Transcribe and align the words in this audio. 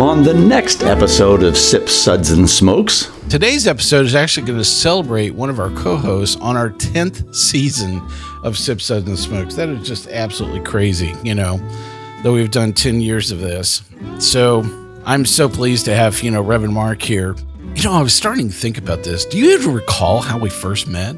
on 0.00 0.24
the 0.24 0.34
next 0.34 0.82
episode 0.82 1.44
of 1.44 1.56
Sip 1.56 1.88
Suds, 1.88 2.32
and 2.32 2.50
Smokes. 2.50 3.12
Today's 3.28 3.68
episode 3.68 4.04
is 4.04 4.14
actually 4.14 4.46
going 4.46 4.58
to 4.58 4.64
celebrate 4.64 5.30
one 5.30 5.48
of 5.48 5.60
our 5.60 5.70
co 5.70 5.96
hosts 5.96 6.36
on 6.40 6.56
our 6.56 6.70
10th 6.70 7.32
season 7.34 8.02
of 8.42 8.58
Sip 8.58 8.80
Suds, 8.80 9.06
and 9.06 9.18
Smokes. 9.18 9.54
That 9.54 9.68
is 9.68 9.86
just 9.86 10.08
absolutely 10.08 10.60
crazy, 10.60 11.14
you 11.22 11.34
know, 11.34 11.60
though 12.22 12.34
we've 12.34 12.50
done 12.50 12.72
10 12.72 13.00
years 13.00 13.30
of 13.30 13.38
this. 13.38 13.82
So 14.18 14.64
I'm 15.06 15.24
so 15.24 15.48
pleased 15.48 15.84
to 15.84 15.94
have, 15.94 16.22
you 16.22 16.30
know, 16.30 16.42
Reverend 16.42 16.74
Mark 16.74 17.00
here. 17.00 17.36
You 17.76 17.84
know, 17.84 17.92
I 17.92 18.02
was 18.02 18.14
starting 18.14 18.48
to 18.48 18.54
think 18.54 18.78
about 18.78 19.04
this. 19.04 19.24
Do 19.24 19.38
you 19.38 19.52
even 19.56 19.74
recall 19.74 20.20
how 20.20 20.38
we 20.38 20.50
first 20.50 20.88
met? 20.88 21.16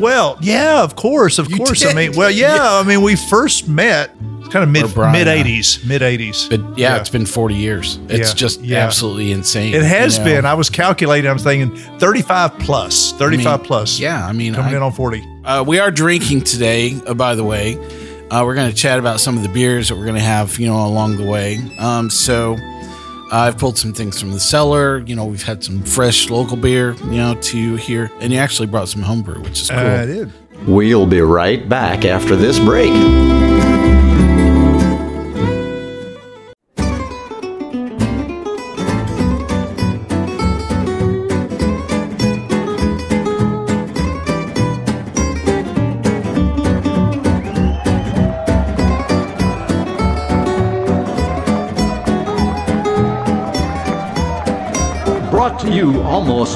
Well, 0.00 0.38
yeah, 0.40 0.82
of 0.82 0.96
course, 0.96 1.38
of 1.38 1.50
You 1.50 1.58
course. 1.58 1.84
I 1.84 1.92
mean, 1.92 2.12
well, 2.16 2.30
yeah, 2.30 2.58
I 2.60 2.82
mean, 2.82 3.02
we 3.02 3.14
first 3.16 3.68
met 3.68 4.10
kind 4.50 4.62
of 4.64 4.68
mid 4.70 4.84
Or 4.84 4.88
Brian 4.88 5.12
mid 5.12 5.28
eighties, 5.28 5.84
mid 5.84 6.02
eighties. 6.02 6.46
But 6.48 6.78
yeah, 6.78 6.96
it's 6.98 7.10
been 7.10 7.26
40 7.26 7.54
years. 7.54 7.98
It's 8.08 8.30
Yeah, 8.30 8.34
just 8.34 8.60
yeah. 8.60 8.78
absolutely 8.78 9.32
insane. 9.32 9.74
It 9.74 9.82
has 9.82 10.18
you 10.18 10.24
know? 10.24 10.30
been. 10.30 10.44
I 10.46 10.54
was 10.54 10.70
calculating. 10.70 11.28
I 11.30 11.32
was 11.32 11.42
thinking 11.42 11.76
thirty-five 11.98 12.58
plus, 12.58 13.10
I 13.10 13.12
mean, 13.12 13.18
thirty-five 13.18 13.64
plus. 13.64 13.98
Yeah, 13.98 14.26
I 14.26 14.32
mean, 14.32 14.54
coming 14.54 14.74
I- 14.74 14.76
in 14.78 14.82
on 14.82 14.92
forty. 14.92 15.22
Uh, 15.44 15.64
we 15.66 15.78
are 15.78 15.90
drinking 15.90 16.42
today, 16.42 16.98
uh, 17.06 17.14
by 17.14 17.34
the 17.34 17.44
way. 17.44 17.76
Uh, 18.30 18.44
we're 18.46 18.54
going 18.54 18.70
to 18.70 18.76
chat 18.76 18.98
about 18.98 19.20
some 19.20 19.36
of 19.36 19.42
the 19.42 19.48
beers 19.50 19.90
that 19.90 19.96
we're 19.96 20.04
going 20.06 20.14
to 20.16 20.20
have, 20.22 20.58
you 20.58 20.66
know, 20.66 20.86
along 20.86 21.18
the 21.18 21.26
way. 21.26 21.58
Um, 21.78 22.08
so 22.08 22.56
I've 23.32 23.56
pulled 23.56 23.78
some 23.78 23.94
things 23.94 24.20
from 24.20 24.32
the 24.32 24.38
cellar. 24.38 24.98
You 25.00 25.16
know, 25.16 25.24
we've 25.24 25.42
had 25.42 25.64
some 25.64 25.82
fresh 25.82 26.28
local 26.28 26.58
beer, 26.58 26.92
you 27.04 27.12
know, 27.12 27.34
to 27.34 27.76
here, 27.76 28.10
and 28.20 28.30
you 28.30 28.38
actually 28.38 28.66
brought 28.66 28.90
some 28.90 29.00
homebrew, 29.00 29.42
which 29.42 29.62
is 29.62 29.70
cool. 29.70 29.78
I 29.78 30.04
did. 30.04 30.30
We'll 30.66 31.06
be 31.06 31.22
right 31.22 31.66
back 31.66 32.04
after 32.04 32.36
this 32.36 32.58
break. 32.58 32.92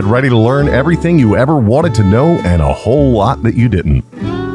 Get 0.00 0.08
ready 0.08 0.30
to 0.30 0.38
learn 0.38 0.66
everything 0.66 1.18
you 1.18 1.36
ever 1.36 1.58
wanted 1.58 1.94
to 1.96 2.02
know 2.02 2.38
and 2.38 2.62
a 2.62 2.72
whole 2.72 3.10
lot 3.10 3.42
that 3.42 3.54
you 3.54 3.68
didn't. 3.68 4.02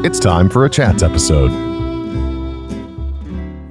It's 0.04 0.18
time 0.18 0.50
for 0.50 0.64
a 0.64 0.68
chats 0.68 1.04
episode. 1.04 1.50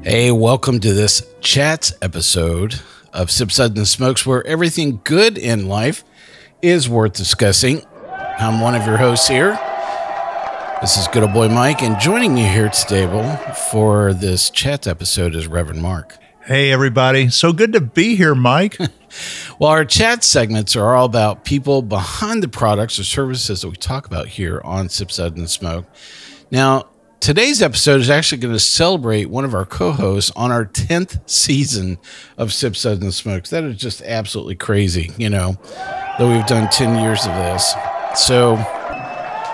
Hey, 0.01 0.31
welcome 0.31 0.79
to 0.79 0.93
this 0.93 1.21
chats 1.41 1.91
episode 2.01 2.79
of 3.11 3.29
Sip 3.29 3.51
Suds 3.51 3.77
and 3.77 3.85
Smokes, 3.85 4.25
where 4.25 4.47
everything 4.47 5.01
good 5.03 5.37
in 5.37 5.67
life 5.67 6.05
is 6.61 6.87
worth 6.87 7.11
discussing. 7.11 7.85
I'm 8.39 8.61
one 8.61 8.73
of 8.75 8.87
your 8.87 8.95
hosts 8.95 9.27
here. 9.27 9.59
This 10.79 10.95
is 10.95 11.09
good 11.09 11.23
old 11.23 11.33
boy 11.33 11.49
Mike, 11.49 11.83
and 11.83 11.99
joining 11.99 12.33
me 12.33 12.47
here 12.47 12.67
at 12.67 12.73
the 12.73 12.85
table 12.87 13.35
for 13.69 14.13
this 14.13 14.49
chats 14.49 14.87
episode 14.87 15.35
is 15.35 15.47
Reverend 15.47 15.81
Mark. 15.81 16.15
Hey, 16.45 16.71
everybody! 16.71 17.27
So 17.27 17.51
good 17.51 17.73
to 17.73 17.81
be 17.81 18.15
here, 18.15 18.33
Mike. 18.33 18.77
Well, 19.59 19.69
our 19.69 19.85
chat 19.85 20.23
segments 20.23 20.75
are 20.75 20.95
all 20.95 21.05
about 21.05 21.45
people 21.45 21.81
behind 21.81 22.43
the 22.43 22.47
products 22.47 22.99
or 22.99 23.03
services 23.03 23.61
that 23.61 23.69
we 23.69 23.75
talk 23.75 24.05
about 24.07 24.27
here 24.27 24.61
on 24.63 24.89
Sip 24.89 25.11
Sud 25.11 25.37
and 25.37 25.49
Smoke. 25.49 25.85
Now, 26.51 26.89
today's 27.19 27.61
episode 27.61 28.01
is 28.01 28.09
actually 28.09 28.39
going 28.39 28.53
to 28.53 28.59
celebrate 28.59 29.29
one 29.29 29.45
of 29.45 29.53
our 29.53 29.65
co-hosts 29.65 30.31
on 30.35 30.51
our 30.51 30.65
10th 30.65 31.19
season 31.29 31.97
of 32.37 32.53
Sip 32.53 32.75
Sud 32.75 33.01
and 33.01 33.13
Smokes. 33.13 33.49
That 33.49 33.63
is 33.63 33.77
just 33.77 34.01
absolutely 34.01 34.55
crazy, 34.55 35.11
you 35.17 35.29
know, 35.29 35.55
that 36.17 36.27
we've 36.27 36.45
done 36.45 36.69
10 36.69 37.01
years 37.01 37.25
of 37.25 37.33
this. 37.33 37.73
So 38.15 38.55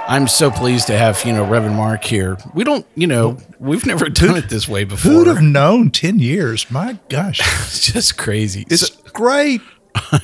I'm 0.08 0.28
so 0.28 0.52
pleased 0.52 0.88
to 0.88 0.98
have, 0.98 1.24
you 1.24 1.32
know, 1.32 1.46
Reverend 1.46 1.78
Mark 1.78 2.04
here. 2.04 2.38
We 2.54 2.64
don't, 2.66 2.86
you 2.96 3.08
know, 3.08 3.38
we've 3.60 3.86
never 3.86 4.10
done 4.10 4.36
it 4.36 4.50
this 4.50 4.68
way 4.68 4.84
before. 4.84 5.12
Who'd 5.12 5.28
have 5.28 5.42
known? 5.42 5.90
Ten 5.90 6.20
years. 6.20 6.70
My 6.70 7.00
gosh, 7.08 7.40
It's 7.62 7.92
just 7.94 8.18
crazy. 8.18 8.66
it's 8.70 8.90
great. 9.12 9.62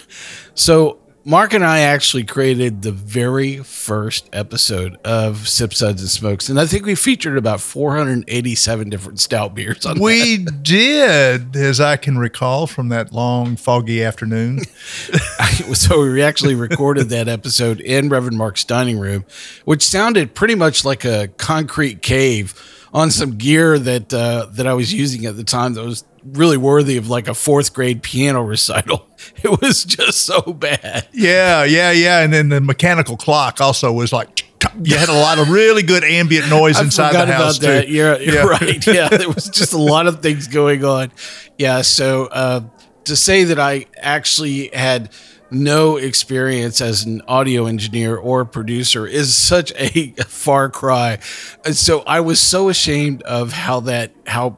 So 0.56 0.98
Mark 1.24 1.54
and 1.54 1.64
I 1.64 1.82
actually 1.82 2.24
created 2.24 2.82
the 2.82 2.92
very 2.92 3.58
first 3.58 4.30
episode 4.34 4.96
of 5.04 5.48
Sip 5.48 5.74
Suds 5.74 6.02
and 6.02 6.10
Smokes, 6.10 6.50
and 6.50 6.60
I 6.60 6.66
think 6.66 6.86
we 6.86 6.96
featured 6.96 7.38
about 7.38 7.60
487 7.60 8.90
different 8.90 9.20
stout 9.20 9.54
beers 9.54 9.86
on 9.86 10.00
We 10.00 10.38
did, 10.38 11.56
as 11.56 11.80
I 11.80 11.98
can 11.98 12.18
recall 12.18 12.66
from 12.66 12.90
that 12.90 13.12
long, 13.12 13.56
foggy 13.58 14.04
afternoon. 14.04 14.62
So 15.74 16.02
we 16.02 16.22
actually 16.22 16.56
recorded 16.56 17.10
that 17.10 17.28
episode 17.28 17.82
in 17.82 18.10
Reverend 18.10 18.38
Mark's 18.38 18.64
dining 18.64 18.98
room, 18.98 19.26
which 19.66 19.84
sounded 19.84 20.34
pretty 20.34 20.56
much 20.56 20.86
like 20.86 21.04
a 21.04 21.28
concrete 21.38 22.02
cave 22.02 22.54
on 22.94 23.12
some 23.12 23.38
gear 23.38 23.78
that 23.80 24.14
uh, 24.14 24.48
that 24.52 24.68
I 24.68 24.74
was 24.74 24.94
using 24.94 25.26
at 25.26 25.36
the 25.38 25.44
time 25.44 25.74
that 25.74 25.84
was 25.86 26.04
really 26.24 26.58
worthy 26.58 26.98
of 26.98 27.10
like 27.10 27.28
a 27.28 27.34
fourth 27.34 27.74
grade 27.74 28.02
piano 28.04 28.42
recital. 28.44 29.06
It 29.44 29.62
was 29.62 29.84
just 29.84 30.22
so 30.22 30.42
bad. 30.42 31.08
Yeah, 31.12 31.64
yeah, 31.64 31.92
yeah. 31.92 32.22
And 32.22 32.32
then 32.34 32.50
the 32.50 32.62
mechanical 32.62 33.18
clock 33.18 33.60
also 33.62 33.92
was 33.92 34.12
like, 34.14 34.46
you 34.84 34.98
had 34.98 35.10
a 35.10 35.14
lot 35.14 35.38
of 35.38 35.50
really 35.50 35.84
good 35.84 36.04
ambient 36.04 36.50
noise 36.50 36.80
inside 36.82 37.14
the 37.14 37.32
house, 37.34 37.60
too. 37.60 37.84
You're, 37.88 38.20
you're 38.22 38.36
Yeah. 38.36 38.44
right. 38.44 38.88
Yeah, 38.88 39.10
there 39.10 39.28
was 39.30 39.50
just 39.50 39.74
a 39.74 39.78
lot 39.78 40.08
of 40.08 40.22
things 40.22 40.48
going 40.48 40.84
on. 40.86 41.12
Yeah, 41.58 41.82
so 41.82 42.28
uh, 42.28 42.62
to 43.04 43.16
say 43.16 43.44
that 43.46 43.60
I 43.60 43.86
actually 43.98 44.70
had 44.74 45.10
no 45.50 45.98
experience 45.98 46.82
as 46.82 47.06
an 47.06 47.22
audio 47.28 47.66
engineer 47.68 48.16
or 48.18 48.46
producer 48.46 49.06
is 49.08 49.36
such 49.36 49.72
a 49.78 50.12
far 50.28 50.70
cry. 50.70 51.20
And 51.66 51.76
so 51.76 52.02
I 52.02 52.20
was 52.22 52.40
so 52.40 52.70
ashamed 52.70 53.22
of 53.24 53.54
how 53.54 53.82
that 53.82 54.12
how 54.26 54.58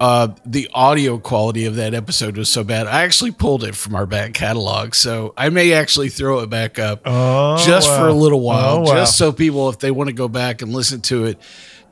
uh, 0.00 0.28
the 0.44 0.68
audio 0.74 1.18
quality 1.18 1.66
of 1.66 1.76
that 1.76 1.94
episode 1.94 2.36
was 2.36 2.48
so 2.48 2.64
bad. 2.64 2.86
I 2.86 3.02
actually 3.04 3.30
pulled 3.30 3.62
it 3.64 3.74
from 3.76 3.94
our 3.94 4.06
back 4.06 4.34
catalog, 4.34 4.94
so 4.94 5.32
I 5.36 5.48
may 5.50 5.72
actually 5.72 6.08
throw 6.08 6.40
it 6.40 6.50
back 6.50 6.78
up 6.78 7.02
Oh, 7.06 7.56
just 7.64 7.88
for 7.88 8.08
a 8.08 8.12
little 8.12 8.40
while, 8.40 8.78
Oh, 8.78 8.80
wow. 8.80 8.94
just 8.94 9.16
so 9.16 9.32
people, 9.32 9.68
if 9.70 9.78
they 9.78 9.92
want 9.92 10.08
to 10.08 10.14
go 10.14 10.26
back 10.28 10.62
and 10.62 10.72
listen 10.72 11.00
to 11.02 11.26
it 11.26 11.38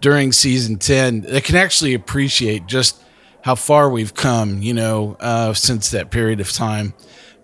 during 0.01 0.33
season 0.33 0.77
10, 0.79 1.21
they 1.23 1.41
can 1.41 1.55
actually 1.55 1.95
appreciate 1.95 2.67
just 2.67 3.01
how 3.43 3.55
far 3.55 3.89
we've 3.89 4.15
come, 4.15 4.61
you 4.63 4.75
know, 4.75 5.17
uh, 5.21 5.55
since 5.55 5.93
that 5.93 6.11
period 6.11 6.41
of 6.41 6.51
time. 6.53 6.95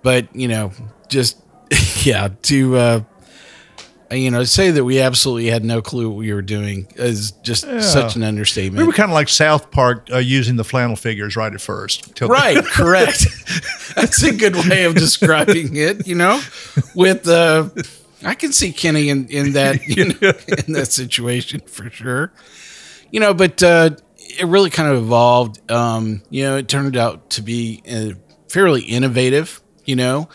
But, 0.09 0.35
you 0.35 0.49
know, 0.49 0.73
just, 1.09 1.37
yeah, 2.07 2.29
to, 2.45 2.77
uh, 2.77 3.01
you 4.11 4.31
know, 4.31 4.43
say 4.45 4.71
that 4.71 4.83
we 4.83 5.01
absolutely 5.03 5.49
had 5.49 5.63
no 5.67 5.83
clue 5.83 6.09
what 6.09 6.17
we 6.17 6.33
were 6.33 6.41
doing 6.41 6.91
is 6.97 7.33
just 7.43 7.67
such 7.83 8.17
an 8.17 8.23
understatement. 8.23 8.81
We 8.81 8.87
were 8.87 8.95
kind 8.95 9.11
of 9.11 9.15
like 9.15 9.29
South 9.29 9.71
Park 9.71 10.09
uh, 10.11 10.17
using 10.17 10.57
the 10.57 10.65
flannel 10.65 10.97
figures 10.97 11.37
right 11.37 11.53
at 11.53 11.61
first. 11.61 12.19
Right, 12.23 12.65
correct. 12.73 13.27
That's 13.97 14.23
a 14.23 14.35
good 14.35 14.57
way 14.57 14.85
of 14.85 14.95
describing 14.95 15.77
it, 15.77 16.07
you 16.07 16.15
know. 16.15 16.41
With 16.95 17.29
uh 17.29 17.69
I 18.25 18.35
can 18.35 18.53
see 18.53 18.73
Kenny 18.73 19.11
in, 19.11 19.29
in 19.29 19.53
that 19.53 19.87
you 19.89 20.07
know, 20.07 20.33
in 20.67 20.73
that 20.73 20.89
situation 20.91 21.61
for 21.67 21.91
sure. 21.91 22.33
You 23.11 23.21
know, 23.21 23.35
but 23.35 23.63
uh 23.63 23.91
it 24.17 24.47
really 24.47 24.71
kind 24.71 24.91
of 24.91 25.03
evolved. 25.03 25.71
Um, 25.71 26.23
you 26.31 26.45
know, 26.45 26.57
it 26.57 26.67
turned 26.67 26.97
out 26.97 27.29
to 27.33 27.43
be 27.43 27.83
a 27.87 28.15
fairly 28.49 28.81
innovative, 28.81 29.61
you 29.89 29.97
know, 29.97 30.29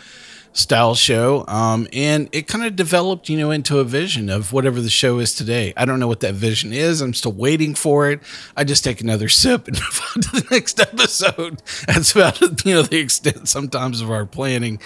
style 0.51 0.95
show. 0.95 1.45
Um, 1.47 1.88
and 1.94 2.27
it 2.31 2.47
kind 2.47 2.65
of 2.65 2.75
developed, 2.75 3.29
you 3.29 3.38
know, 3.38 3.51
into 3.51 3.77
a 3.77 3.83
vision 3.83 4.29
of 4.29 4.51
whatever 4.51 4.81
the 4.81 4.89
show 4.89 5.19
is 5.19 5.35
today. 5.35 5.73
I 5.77 5.85
don't 5.85 6.00
know 6.00 6.07
what 6.07 6.21
that 6.21 6.33
vision 6.33 6.73
is. 6.73 7.01
I'm 7.01 7.13
still 7.13 7.31
waiting 7.31 7.75
for 7.75 8.09
it. 8.09 8.21
I 8.57 8.63
just 8.63 8.83
take 8.83 9.00
another 9.00 9.29
sip 9.41 9.67
and 9.67 9.79
move 9.79 10.01
on 10.15 10.21
to 10.23 10.31
the 10.41 10.47
next 10.50 10.79
episode. 10.79 11.61
That's 11.88 12.13
about, 12.13 12.41
you 12.65 12.73
know, 12.73 12.81
the 12.81 12.97
extent 12.97 13.47
sometimes 13.47 14.01
of 14.01 14.09
our 14.09 14.25
planning. 14.25 14.81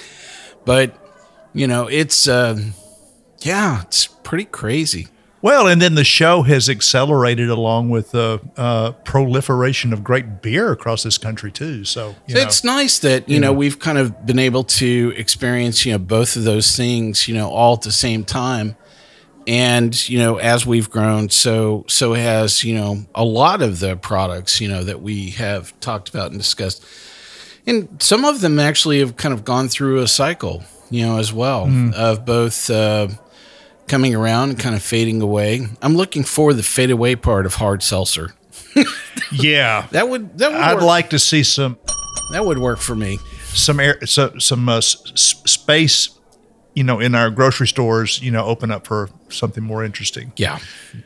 But, 0.66 0.98
you 1.54 1.66
know, 1.66 1.88
it's, 1.88 2.28
uh, 2.28 2.60
yeah, 3.40 3.84
it's 3.84 4.08
pretty 4.08 4.46
crazy. 4.46 5.08
Well, 5.42 5.68
and 5.68 5.80
then 5.80 5.94
the 5.94 6.04
show 6.04 6.42
has 6.42 6.68
accelerated 6.68 7.50
along 7.50 7.90
with 7.92 8.12
the 8.12 8.42
uh, 8.58 8.94
proliferation 9.04 9.94
of 9.94 10.04
great 10.04 10.42
beer 10.42 10.72
across 10.72 11.04
this 11.04 11.18
country 11.20 11.52
too. 11.52 11.86
So 11.86 12.16
you 12.26 12.34
So 12.34 12.42
know. 12.42 12.48
it's 12.48 12.64
nice 12.64 12.98
that 13.00 13.30
you 13.30 13.40
know 13.40 13.54
we've 13.54 13.78
kind 13.78 13.98
of 14.00 14.26
been 14.26 14.40
able 14.40 14.64
to 14.64 15.14
experience 15.16 15.86
you 15.86 15.92
know 15.92 16.00
both 16.00 16.36
of 16.36 16.44
those 16.44 16.76
things 16.76 17.28
you 17.28 17.36
know 17.36 17.50
all 17.50 17.74
at 17.76 17.82
the 17.84 17.92
same 17.92 18.24
time, 18.24 18.76
and 19.46 20.10
you 20.10 20.18
know 20.18 20.38
as 20.38 20.66
we've 20.66 20.90
grown, 20.90 21.30
so 21.30 21.86
so 21.88 22.14
has 22.14 22.64
you 22.64 22.74
know 22.74 23.06
a 23.14 23.24
lot 23.24 23.62
of 23.62 23.80
the 23.80 23.96
products 23.96 24.60
you 24.60 24.68
know 24.68 24.84
that 24.84 25.02
we 25.04 25.30
have 25.32 25.80
talked 25.82 26.10
about 26.10 26.32
and 26.32 26.40
discussed, 26.40 26.84
and 27.68 28.02
some 28.02 28.26
of 28.26 28.42
them 28.42 28.58
actually 28.60 29.00
have 29.00 29.18
kind 29.18 29.34
of 29.36 29.46
gone 29.46 29.68
through 29.70 30.02
a 30.02 30.08
cycle 30.08 30.64
you 30.90 31.06
know 31.06 31.20
as 31.20 31.32
well 31.32 31.70
of 31.96 32.26
both. 32.26 32.72
Uh, 32.72 33.08
Coming 33.88 34.14
around 34.14 34.50
and 34.50 34.60
kind 34.60 34.76
of 34.76 34.84
fading 34.84 35.22
away. 35.22 35.66
I'm 35.82 35.96
looking 35.96 36.24
for 36.26 36.54
the 36.54 36.62
fade 36.64 36.92
away 36.92 37.16
part 37.16 37.46
of 37.46 37.54
hard 37.56 37.82
seltzer. 37.82 38.34
yeah. 39.32 39.88
That 39.92 40.10
would 40.10 40.38
that 40.40 40.52
would 40.52 40.60
I'd 40.60 40.74
work. 40.76 40.84
like 40.84 41.10
to 41.12 41.20
see 41.20 41.42
some 41.44 41.78
that 42.34 42.46
would 42.46 42.58
work 42.58 42.80
for 42.80 42.96
me. 42.96 43.18
some 43.54 43.80
air 43.80 44.06
so, 44.06 44.38
some 44.40 44.68
uh, 44.68 44.78
s- 44.78 44.98
space, 45.16 46.10
you 46.76 46.84
know, 46.84 47.00
in 47.00 47.16
our 47.16 47.30
grocery 47.30 47.68
stores, 47.68 48.22
you 48.22 48.30
know, 48.30 48.44
open 48.46 48.72
up 48.72 48.86
for 48.86 49.10
something 49.30 49.64
more 49.64 49.86
interesting. 49.86 50.34
Yeah. 50.36 50.60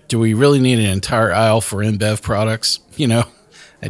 Do 0.08 0.18
we 0.18 0.34
really 0.34 0.60
need 0.60 0.80
an 0.80 0.86
entire 0.90 1.32
aisle 1.32 1.62
for 1.62 1.78
InBev 1.84 2.24
products? 2.24 2.80
You 2.96 3.08
know, 3.08 3.26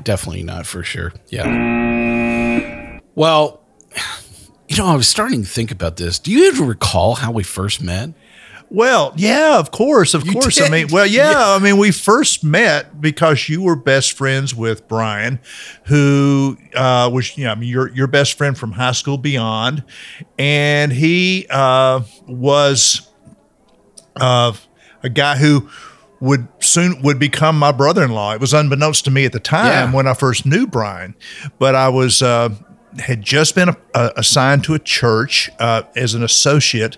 definitely 0.04 0.44
not 0.44 0.66
for 0.66 0.84
sure. 0.84 1.14
Yeah. 1.30 3.00
Well, 3.16 3.62
you 4.68 4.76
know, 4.78 4.86
I 4.88 4.96
was 4.96 5.08
starting 5.08 5.44
to 5.44 5.50
think 5.50 5.72
about 5.72 5.96
this. 5.96 6.20
Do 6.20 6.30
you 6.32 6.48
even 6.52 6.68
recall 6.68 7.16
how 7.16 7.32
we 7.32 7.44
first 7.44 7.82
met? 7.82 8.10
Well, 8.74 9.12
yeah, 9.18 9.60
of 9.60 9.72
course, 9.72 10.14
of 10.14 10.26
You 10.26 10.32
course. 10.32 10.62
I 10.62 10.70
mean, 10.70 10.88
well, 10.92 11.06
yeah, 11.06 11.34
I 11.36 11.60
mean, 11.60 11.76
we 11.76 11.92
first 11.92 12.42
met 12.42 13.02
because 13.02 13.50
you 13.50 13.62
were 13.62 13.76
best 13.76 14.14
friends 14.14 14.56
with 14.56 14.88
Brian, 14.88 15.42
who 15.88 16.58
uh, 16.74 17.10
was, 17.12 17.38
you 17.38 17.44
know, 17.44 17.52
I 17.52 17.56
mean, 17.56 17.68
your 17.68 17.90
your 17.90 18.08
best 18.08 18.38
friend 18.38 18.58
from 18.58 18.72
high 18.72 18.94
school 18.94 19.18
beyond, 19.18 19.84
and 20.40 20.94
he 20.94 21.48
uh, 21.50 22.00
was 22.28 23.10
uh, 24.16 24.54
a 25.04 25.10
guy 25.10 25.36
who 25.38 25.70
would 26.22 26.48
soon 26.60 27.02
would 27.02 27.20
become 27.20 27.60
my 27.60 27.74
brother-in-law. 27.74 28.36
It 28.36 28.40
was 28.40 28.54
unbeknownst 28.54 29.04
to 29.06 29.12
me 29.12 29.26
at 29.26 29.34
the 29.34 29.40
time 29.42 29.66
Yeah. 29.90 29.94
when 29.94 30.08
I 30.08 30.14
first 30.14 30.46
knew 30.46 30.66
Brian, 30.66 31.16
but 31.60 31.76
I 31.76 31.90
was 31.90 32.22
uh, 32.22 32.50
had 33.00 33.22
just 33.22 33.56
been 33.56 33.76
uh, 33.94 34.10
assigned 34.16 34.64
to 34.66 34.74
a 34.76 34.80
church 34.80 35.50
uh, 35.60 35.84
as 35.96 36.14
an 36.14 36.24
associate, 36.24 36.98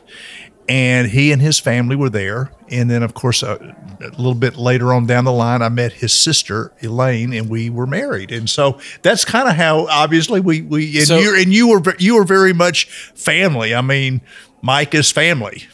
and 0.70 1.08
he 1.10 1.32
and 1.32 1.42
his 1.42 1.60
family 1.60 1.96
were 1.96 2.10
there. 2.10 2.52
And 2.70 2.90
then, 2.90 3.04
of 3.04 3.14
course, 3.14 3.44
uh, 3.44 3.58
a 4.02 4.06
little 4.18 4.34
bit 4.36 4.56
later 4.58 4.94
on 4.94 5.06
down 5.06 5.26
the 5.26 5.32
line, 5.32 5.62
I 5.62 5.70
met 5.70 5.94
his 5.94 6.14
sister 6.14 6.72
Elaine, 6.82 7.34
and 7.34 7.50
we 7.50 7.70
were 7.70 7.86
married. 7.86 8.32
And 8.32 8.50
so 8.50 8.80
that's 9.02 9.26
kind 9.26 9.48
of 9.48 9.56
how, 9.56 9.88
obviously, 9.88 10.40
we 10.40 10.62
we 10.62 10.98
and 10.98 11.08
So- 11.08 11.18
you 11.20 11.36
and 11.40 11.54
you 11.54 11.68
were 11.68 11.82
you 12.00 12.16
were 12.16 12.24
very 12.24 12.54
much 12.54 12.86
family. 13.16 13.76
I 13.76 13.82
mean, 13.82 14.22
Mike 14.62 14.94
is 14.96 15.12
family. 15.12 15.64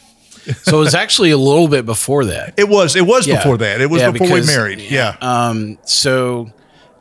So 0.62 0.78
it 0.78 0.80
was 0.80 0.94
actually 0.94 1.30
a 1.32 1.36
little 1.36 1.68
bit 1.68 1.84
before 1.84 2.24
that. 2.24 2.54
It 2.56 2.66
was. 2.68 2.96
It 2.96 3.06
was 3.06 3.26
Yeah. 3.26 3.36
before 3.36 3.58
that. 3.58 3.82
It 3.82 3.90
was 3.90 4.00
Yeah, 4.00 4.10
before 4.10 4.26
because- 4.28 4.48
we 4.48 4.52
married. 4.54 4.80
Yeah. 4.80 5.14
Um, 5.20 5.76
so 5.84 6.50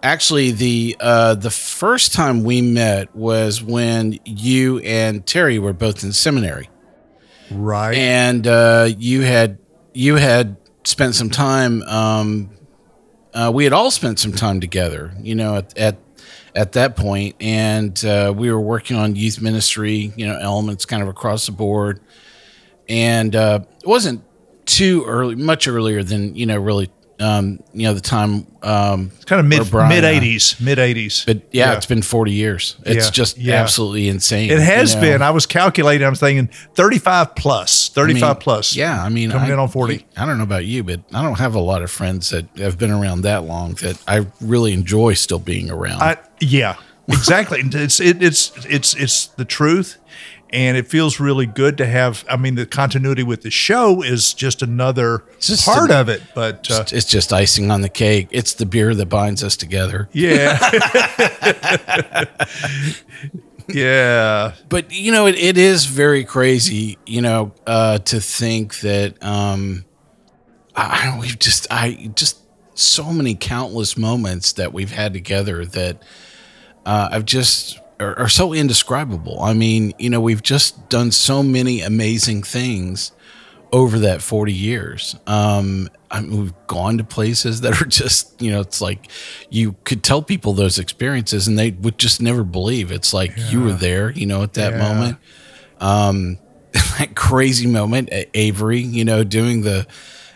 actually 0.03 0.51
the 0.51 0.97
uh, 0.99 1.35
the 1.35 1.49
first 1.49 2.13
time 2.13 2.43
we 2.43 2.61
met 2.61 3.15
was 3.15 3.63
when 3.63 4.19
you 4.25 4.79
and 4.79 5.25
Terry 5.25 5.57
were 5.57 5.71
both 5.73 6.03
in 6.03 6.11
seminary. 6.11 6.69
Right. 7.51 7.95
and 7.95 8.45
uh, 8.47 8.89
you 8.97 9.21
had 9.21 9.57
you 9.93 10.15
had 10.15 10.57
spent 10.83 11.15
some 11.15 11.29
time. 11.29 11.81
Um, 11.83 12.49
uh, 13.33 13.51
we 13.53 13.63
had 13.63 13.73
all 13.73 13.91
spent 13.91 14.19
some 14.19 14.31
time 14.31 14.59
together, 14.59 15.13
you 15.21 15.35
know, 15.35 15.57
at 15.57 15.77
at, 15.77 15.97
at 16.55 16.71
that 16.73 16.95
point, 16.95 17.35
and 17.39 18.03
uh, 18.03 18.33
we 18.35 18.51
were 18.51 18.59
working 18.59 18.97
on 18.97 19.15
youth 19.15 19.41
ministry, 19.41 20.11
you 20.15 20.25
know, 20.25 20.37
elements 20.37 20.85
kind 20.85 21.01
of 21.03 21.09
across 21.09 21.45
the 21.45 21.51
board, 21.51 22.01
and 22.87 23.35
uh, 23.35 23.59
it 23.81 23.87
wasn't 23.87 24.23
too 24.65 25.03
early, 25.05 25.35
much 25.35 25.67
earlier 25.67 26.03
than 26.03 26.35
you 26.35 26.45
know, 26.45 26.57
really, 26.57 26.89
um, 27.19 27.61
you 27.73 27.83
know, 27.83 27.93
the 27.93 28.01
time. 28.01 28.47
Um, 28.61 29.11
kind 29.25 29.39
of 29.39 29.45
mid 29.45 29.69
Brian 29.71 29.89
mid 29.89 30.03
eighties. 30.03 30.59
Mid 30.59 30.79
eighties. 30.79 31.23
But 31.25 31.43
yeah, 31.51 31.75
it's 31.75 31.85
been 31.85 32.01
forty 32.01 32.31
years. 32.31 32.75
It's 32.85 33.05
Yeah, 33.05 33.11
just 33.11 33.37
yeah. 33.37 33.55
absolutely 33.55 34.09
insane. 34.09 34.49
It 34.49 34.59
has 34.59 34.95
you 34.95 35.01
know? 35.01 35.07
been. 35.07 35.21
I 35.21 35.31
was 35.31 35.45
calculating. 35.45 36.05
I 36.05 36.09
was 36.09 36.19
thinking 36.19 36.47
thirty 36.75 36.97
five 36.97 37.35
plus, 37.35 37.89
thirty 37.89 38.13
five 38.15 38.23
I 38.23 38.33
mean, 38.33 38.41
plus. 38.41 38.75
Yeah, 38.75 39.03
I 39.03 39.09
mean, 39.09 39.31
Coming 39.31 39.49
I, 39.49 39.53
in 39.53 39.59
on 39.59 39.67
40. 39.69 40.05
I 40.17 40.25
don't 40.25 40.37
know 40.37 40.43
about 40.43 40.65
you, 40.65 40.83
but 40.83 41.01
I 41.13 41.21
don't 41.21 41.37
have 41.39 41.55
a 41.55 41.59
lot 41.59 41.81
of 41.81 41.91
friends 41.91 42.29
that 42.31 42.45
have 42.57 42.77
been 42.77 42.91
around 42.91 43.21
that 43.21 43.43
long 43.43 43.73
that 43.75 44.01
I 44.07 44.25
really 44.41 44.73
enjoy 44.73 45.13
still 45.13 45.39
being 45.39 45.69
around. 45.69 46.01
I, 46.01 46.17
yeah. 46.39 46.75
Exactly. 47.07 47.61
it's 47.63 47.99
it, 47.99 48.21
it's 48.21 48.51
it's 48.65 48.93
it's 48.95 49.27
the 49.27 49.45
truth. 49.45 49.97
And 50.51 50.77
it 50.77 50.87
feels 50.87 51.19
really 51.19 51.45
good 51.45 51.77
to 51.77 51.85
have. 51.85 52.25
I 52.27 52.35
mean, 52.35 52.55
the 52.55 52.65
continuity 52.65 53.21
with 53.21 53.43
the 53.43 53.51
show 53.51 54.01
is 54.01 54.33
just 54.33 54.63
another 54.63 55.23
just 55.39 55.63
part 55.65 55.91
a- 55.91 55.97
of 55.99 56.09
it. 56.09 56.23
But 56.33 56.69
uh, 56.71 56.85
it's 56.91 57.05
just 57.05 57.31
icing 57.31 57.69
on 57.69 57.81
the 57.81 57.89
cake. 57.89 58.29
It's 58.31 58.55
the 58.55 58.65
beer 58.65 58.95
that 58.95 59.05
binds 59.07 59.43
us 59.43 59.55
together. 59.55 60.09
yeah, 60.11 60.57
yeah, 63.67 64.53
But 64.69 64.91
you 64.91 65.11
know, 65.11 65.27
it, 65.27 65.35
it 65.35 65.57
is 65.57 65.85
very 65.85 66.23
crazy, 66.23 66.97
you 67.05 67.21
know, 67.21 67.53
uh, 67.67 67.99
to 67.99 68.19
think 68.19 68.79
that 68.79 69.21
um, 69.23 69.85
I, 70.75 71.01
I 71.01 71.05
don't. 71.05 71.19
We've 71.19 71.37
just, 71.37 71.67
I 71.69 72.09
just 72.15 72.39
so 72.73 73.11
many 73.13 73.35
countless 73.35 73.97
moments 73.97 74.53
that 74.53 74.73
we've 74.73 74.91
had 74.91 75.13
together 75.13 75.65
that 75.65 76.01
uh, 76.85 77.09
I've 77.11 77.25
just 77.25 77.79
are, 77.99 78.17
are 78.19 78.29
so 78.29 78.53
indescribable. 78.53 79.41
I 79.41 79.53
mean, 79.53 79.93
you 79.99 80.09
know, 80.09 80.21
we've 80.21 80.43
just 80.43 80.89
done 80.89 81.11
so 81.11 81.43
many 81.43 81.81
amazing 81.81 82.43
things 82.43 83.11
over 83.71 83.99
that 83.99 84.21
40 84.21 84.51
years. 84.51 85.15
Um, 85.27 85.89
I 86.09 86.21
mean, 86.21 86.41
we've 86.41 86.67
gone 86.67 86.97
to 86.97 87.03
places 87.03 87.61
that 87.61 87.79
are 87.81 87.85
just, 88.01 88.41
you 88.41 88.51
know, 88.51 88.61
it's 88.61 88.81
like 88.81 89.11
you 89.49 89.75
could 89.83 90.03
tell 90.03 90.21
people 90.23 90.53
those 90.53 90.79
experiences 90.79 91.47
and 91.47 91.57
they 91.59 91.71
would 91.71 91.97
just 91.99 92.21
never 92.21 92.43
believe. 92.43 92.91
It's 92.91 93.13
like 93.13 93.31
you 93.37 93.61
were 93.61 93.73
there, 93.73 94.09
you 94.11 94.25
know, 94.25 94.41
at 94.43 94.53
that 94.53 94.73
Yeah. 94.73 94.79
moment. 94.79 95.17
Um, 95.79 96.37
that 96.73 97.15
crazy 97.15 97.67
moment 97.67 98.09
at 98.09 98.29
Avery, 98.33 98.79
you 98.79 99.05
know, 99.05 99.23
doing 99.23 99.61
the 99.61 99.85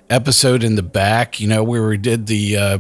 episode 0.09 0.63
in 0.63 0.75
the 0.75 0.83
back, 0.83 1.39
you 1.39 1.47
know, 1.47 1.63
where 1.63 1.87
we 1.87 1.97
did 1.97 2.27
the, 2.27 2.57
uh, 2.57 2.77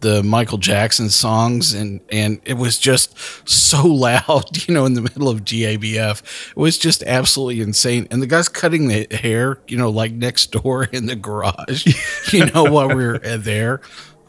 the 0.00 0.22
Michael 0.22 0.58
Jackson 0.58 1.08
songs 1.08 1.72
and 1.72 2.00
and 2.10 2.40
it 2.44 2.54
was 2.54 2.78
just 2.78 3.16
so 3.48 3.86
loud, 3.86 4.66
you 4.66 4.74
know, 4.74 4.84
in 4.84 4.94
the 4.94 5.02
middle 5.02 5.28
of 5.28 5.44
GABF. 5.44 6.50
It 6.50 6.56
was 6.56 6.78
just 6.78 7.02
absolutely 7.04 7.60
insane. 7.60 8.06
And 8.10 8.22
the 8.22 8.26
guy's 8.26 8.48
cutting 8.48 8.88
the 8.88 9.06
hair, 9.10 9.58
you 9.68 9.76
know, 9.76 9.90
like 9.90 10.12
next 10.12 10.52
door 10.52 10.84
in 10.92 11.06
the 11.06 11.16
garage, 11.16 11.86
you 12.32 12.46
know, 12.46 12.64
while 12.64 12.88
we 12.88 13.06
were 13.06 13.18
there. 13.18 13.80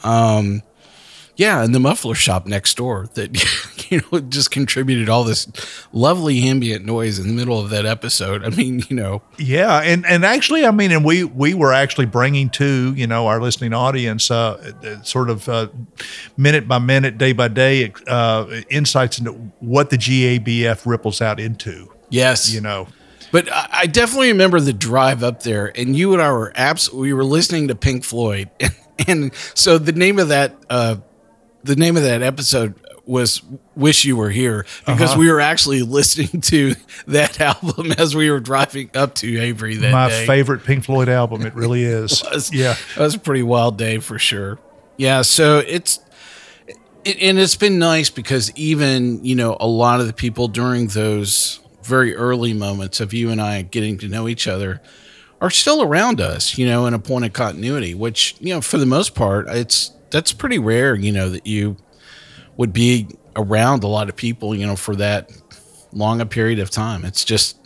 Um 0.04 0.62
yeah, 1.38 1.64
and 1.64 1.74
the 1.74 1.80
muffler 1.80 2.16
shop 2.16 2.48
next 2.48 2.76
door 2.76 3.08
that 3.14 3.32
you 3.92 4.02
know 4.12 4.20
just 4.20 4.50
contributed 4.50 5.08
all 5.08 5.24
this 5.24 5.48
lovely 5.94 6.44
ambient 6.44 6.84
noise 6.84 7.20
in 7.20 7.28
the 7.28 7.34
middle 7.34 7.60
of 7.60 7.70
that 7.70 7.86
episode. 7.86 8.44
I 8.44 8.50
mean, 8.50 8.84
you 8.90 8.96
know, 8.96 9.22
yeah. 9.38 9.82
And 9.82 10.06
and 10.06 10.26
actually, 10.26 10.66
I 10.66 10.72
mean, 10.72 10.92
and 10.92 11.06
we 11.06 11.24
we 11.24 11.54
were 11.54 11.74
actually 11.74 12.08
bringing 12.08 12.50
to 12.52 12.94
you 12.96 13.06
know 13.06 13.28
our 13.28 13.40
listening 13.40 13.74
audience 13.74 14.32
uh, 14.32 14.74
uh, 14.84 15.02
sort 15.04 15.30
of 15.30 15.48
uh, 15.48 15.68
minute 16.36 16.68
by 16.68 16.80
minute, 16.80 17.20
day 17.20 17.34
by 17.34 17.48
day 17.48 17.94
uh, 18.08 18.48
insights 18.70 19.20
into 19.20 19.34
what 19.60 19.92
the 19.92 19.98
GABF 19.98 20.86
ripples 20.88 21.22
out 21.22 21.40
into. 21.40 21.94
yes, 22.10 22.52
You 22.52 22.62
know. 22.62 22.88
But 23.32 23.52
I 23.52 23.68
I 23.72 23.86
definitely 23.86 24.30
remember 24.32 24.60
the 24.60 24.74
drive 24.74 25.22
up 25.22 25.44
there, 25.44 25.72
and 25.78 25.96
you 25.96 26.14
and 26.14 26.22
I 26.22 26.32
were 26.32 26.52
absolutely 26.56 27.10
we 27.10 27.14
were 27.14 27.26
listening 27.26 27.68
to 27.68 27.76
Pink 27.76 28.04
Floyd, 28.04 28.50
and, 28.60 28.76
and 29.08 29.36
so 29.54 29.78
the 29.78 29.92
name 29.92 30.18
of 30.18 30.30
that 30.30 30.56
uh, 30.70 30.96
the 31.68 31.76
name 31.76 31.96
of 31.98 32.04
that 32.04 32.22
episode 32.24 32.74
was 33.06 33.42
"Wish 33.76 34.04
You 34.06 34.18
Were 34.18 34.30
Here" 34.30 34.66
because 34.86 35.12
Uh-huh. 35.12 35.20
we 35.20 35.32
were 35.32 35.40
actually 35.40 35.82
listening 35.98 36.42
to 36.42 36.74
that 37.08 37.40
album 37.40 37.92
as 37.94 38.16
we 38.16 38.30
were 38.32 38.40
driving 38.40 38.90
up 38.96 39.16
to 39.16 39.40
Avery 39.40 39.76
that 39.78 39.92
my 39.92 40.10
day. 40.10 40.26
favorite 40.26 40.64
Pink 40.66 40.84
Floyd 40.86 41.08
album. 41.10 41.46
It 41.46 41.54
really 41.56 41.84
is. 41.84 42.22
was- 42.32 42.52
Yeah. 42.54 42.76
that 42.96 43.04
was 43.04 43.16
a 43.16 43.20
pretty 43.20 43.44
wild 43.44 43.78
day 43.78 44.00
for 44.00 44.18
sure. 44.20 44.60
Yeah, 44.98 45.22
so 45.22 45.60
it's 45.60 46.00
it, 47.06 47.18
and 47.22 47.38
it's 47.40 47.56
been 47.56 47.80
nice 47.80 48.10
because 48.10 48.52
even 48.56 49.24
you 49.24 49.36
know 49.36 49.56
a 49.60 49.68
lot 49.68 50.02
of 50.02 50.08
the 50.08 50.14
people 50.14 50.48
during 50.48 50.88
those 50.88 51.60
very 51.84 52.14
early 52.16 52.54
moments 52.54 53.00
of 53.00 53.14
you 53.14 53.30
and 53.30 53.42
I 53.42 53.62
getting 53.62 53.98
to 54.00 54.10
know 54.10 54.28
each 54.28 54.48
other 54.48 54.82
are 55.40 55.50
still 55.52 55.82
around 55.84 56.20
us, 56.20 56.58
you 56.58 56.66
know, 56.66 56.88
in 56.88 56.94
a 56.94 57.00
point 57.00 57.24
of 57.24 57.32
continuity, 57.32 57.94
which 57.94 58.36
you 58.42 58.54
know 58.54 58.60
for 58.60 58.78
the 58.78 58.86
most 58.86 59.16
part 59.16 59.48
it's 59.48 59.92
that's 60.10 60.34
pretty 60.34 60.60
rare, 60.60 60.96
you 60.96 61.12
know, 61.12 61.30
that 61.30 61.46
you 61.46 61.78
would 62.58 62.74
be 62.74 63.08
around 63.36 63.84
a 63.84 63.88
lot 63.88 64.10
of 64.10 64.16
people, 64.16 64.56
you 64.56 64.66
know, 64.66 64.76
for 64.76 64.96
that 64.96 65.32
long 65.94 66.22
a 66.22 66.26
period 66.26 66.60
of 66.60 66.70
time. 66.70 67.06
It's 67.06 67.24
just 67.24 67.58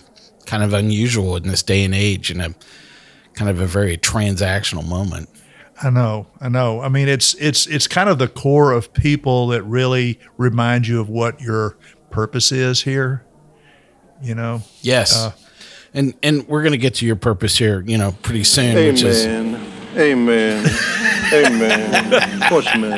kind 0.45 0.63
of 0.63 0.73
unusual 0.73 1.35
in 1.35 1.43
this 1.43 1.63
day 1.63 1.83
and 1.83 1.95
age, 1.95 2.29
and 2.29 2.41
I'm 2.41 2.55
kind 3.33 3.49
of 3.49 3.59
a 3.61 3.65
very 3.65 3.97
transactional 3.97 4.87
moment. 4.87 5.29
I 5.83 5.89
know, 5.89 6.27
I 6.39 6.49
know. 6.49 6.81
I 6.81 6.89
mean, 6.89 7.07
it's 7.07 7.33
it's 7.35 7.65
it's 7.65 7.87
kind 7.87 8.09
of 8.09 8.19
the 8.19 8.27
core 8.27 8.71
of 8.71 8.93
people 8.93 9.47
that 9.47 9.63
really 9.63 10.19
remind 10.37 10.87
you 10.87 10.99
of 10.99 11.09
what 11.09 11.41
your 11.41 11.77
purpose 12.11 12.51
is 12.51 12.81
here. 12.83 13.23
You 14.21 14.35
know. 14.35 14.61
Yes. 14.81 15.17
Uh, 15.17 15.31
and 15.93 16.13
and 16.21 16.47
we're 16.47 16.61
going 16.61 16.73
to 16.73 16.77
get 16.77 16.95
to 16.95 17.05
your 17.05 17.15
purpose 17.15 17.57
here, 17.57 17.81
you 17.81 17.97
know, 17.97 18.11
pretty 18.21 18.43
soon, 18.43 18.75
which 18.75 19.03
is 19.03 19.25
Amen. 19.97 20.63
Amen. 21.33 21.95
Amen. 21.95 22.41
Push, 22.49 22.65
man. 22.77 22.97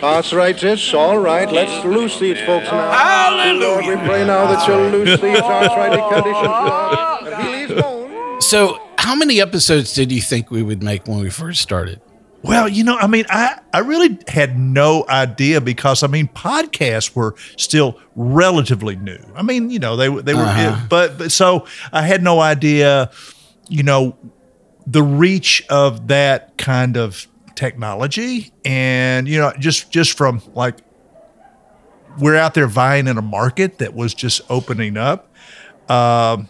That's 0.00 0.32
right, 0.32 0.62
it's 0.62 0.94
all 0.94 1.18
right. 1.18 1.50
Let's 1.50 1.84
loose 1.84 2.18
these 2.18 2.38
folks 2.40 2.66
now. 2.66 2.90
Hallelujah. 2.90 3.60
Lord, 3.68 3.84
we 3.86 4.08
pray 4.08 4.24
now 4.26 4.46
that 4.46 4.66
you'll 4.66 4.88
loose 4.88 5.20
these 5.20 5.38
arthritic 5.38 6.00
conditions, 6.08 6.46
Lord, 6.46 7.32
and 7.34 7.42
heal 7.42 7.68
these 7.68 7.82
bones. 7.82 8.46
So, 8.46 8.80
how 8.96 9.14
many 9.14 9.40
episodes 9.40 9.92
did 9.92 10.10
you 10.10 10.22
think 10.22 10.50
we 10.50 10.62
would 10.62 10.82
make 10.82 11.06
when 11.06 11.18
we 11.20 11.28
first 11.30 11.60
started? 11.60 12.00
Well, 12.42 12.66
you 12.66 12.84
know, 12.84 12.96
I 12.96 13.06
mean, 13.06 13.26
I, 13.28 13.58
I 13.74 13.80
really 13.80 14.18
had 14.26 14.58
no 14.58 15.04
idea 15.10 15.60
because 15.60 16.02
I 16.02 16.06
mean, 16.06 16.28
podcasts 16.28 17.14
were 17.14 17.34
still 17.58 18.00
relatively 18.16 18.96
new. 18.96 19.18
I 19.34 19.42
mean, 19.42 19.68
you 19.68 19.78
know, 19.78 19.96
they 19.96 20.08
they 20.08 20.32
were, 20.32 20.40
Uh-huh. 20.44 20.86
but, 20.88 21.18
but 21.18 21.32
so 21.32 21.66
I 21.92 22.00
had 22.02 22.22
no 22.22 22.40
idea, 22.40 23.10
you 23.68 23.82
know, 23.82 24.16
the 24.86 25.02
reach 25.02 25.62
of 25.68 26.08
that 26.08 26.56
kind 26.56 26.96
of 26.96 27.26
technology, 27.60 28.52
and 28.64 29.28
you 29.28 29.38
know, 29.38 29.52
just 29.58 29.92
just 29.92 30.16
from 30.16 30.40
like 30.54 30.78
we're 32.18 32.36
out 32.36 32.54
there 32.54 32.66
vying 32.66 33.06
in 33.06 33.18
a 33.18 33.22
market 33.22 33.78
that 33.78 33.94
was 33.94 34.14
just 34.14 34.40
opening 34.48 34.96
up. 34.96 35.32
Um, 35.90 36.48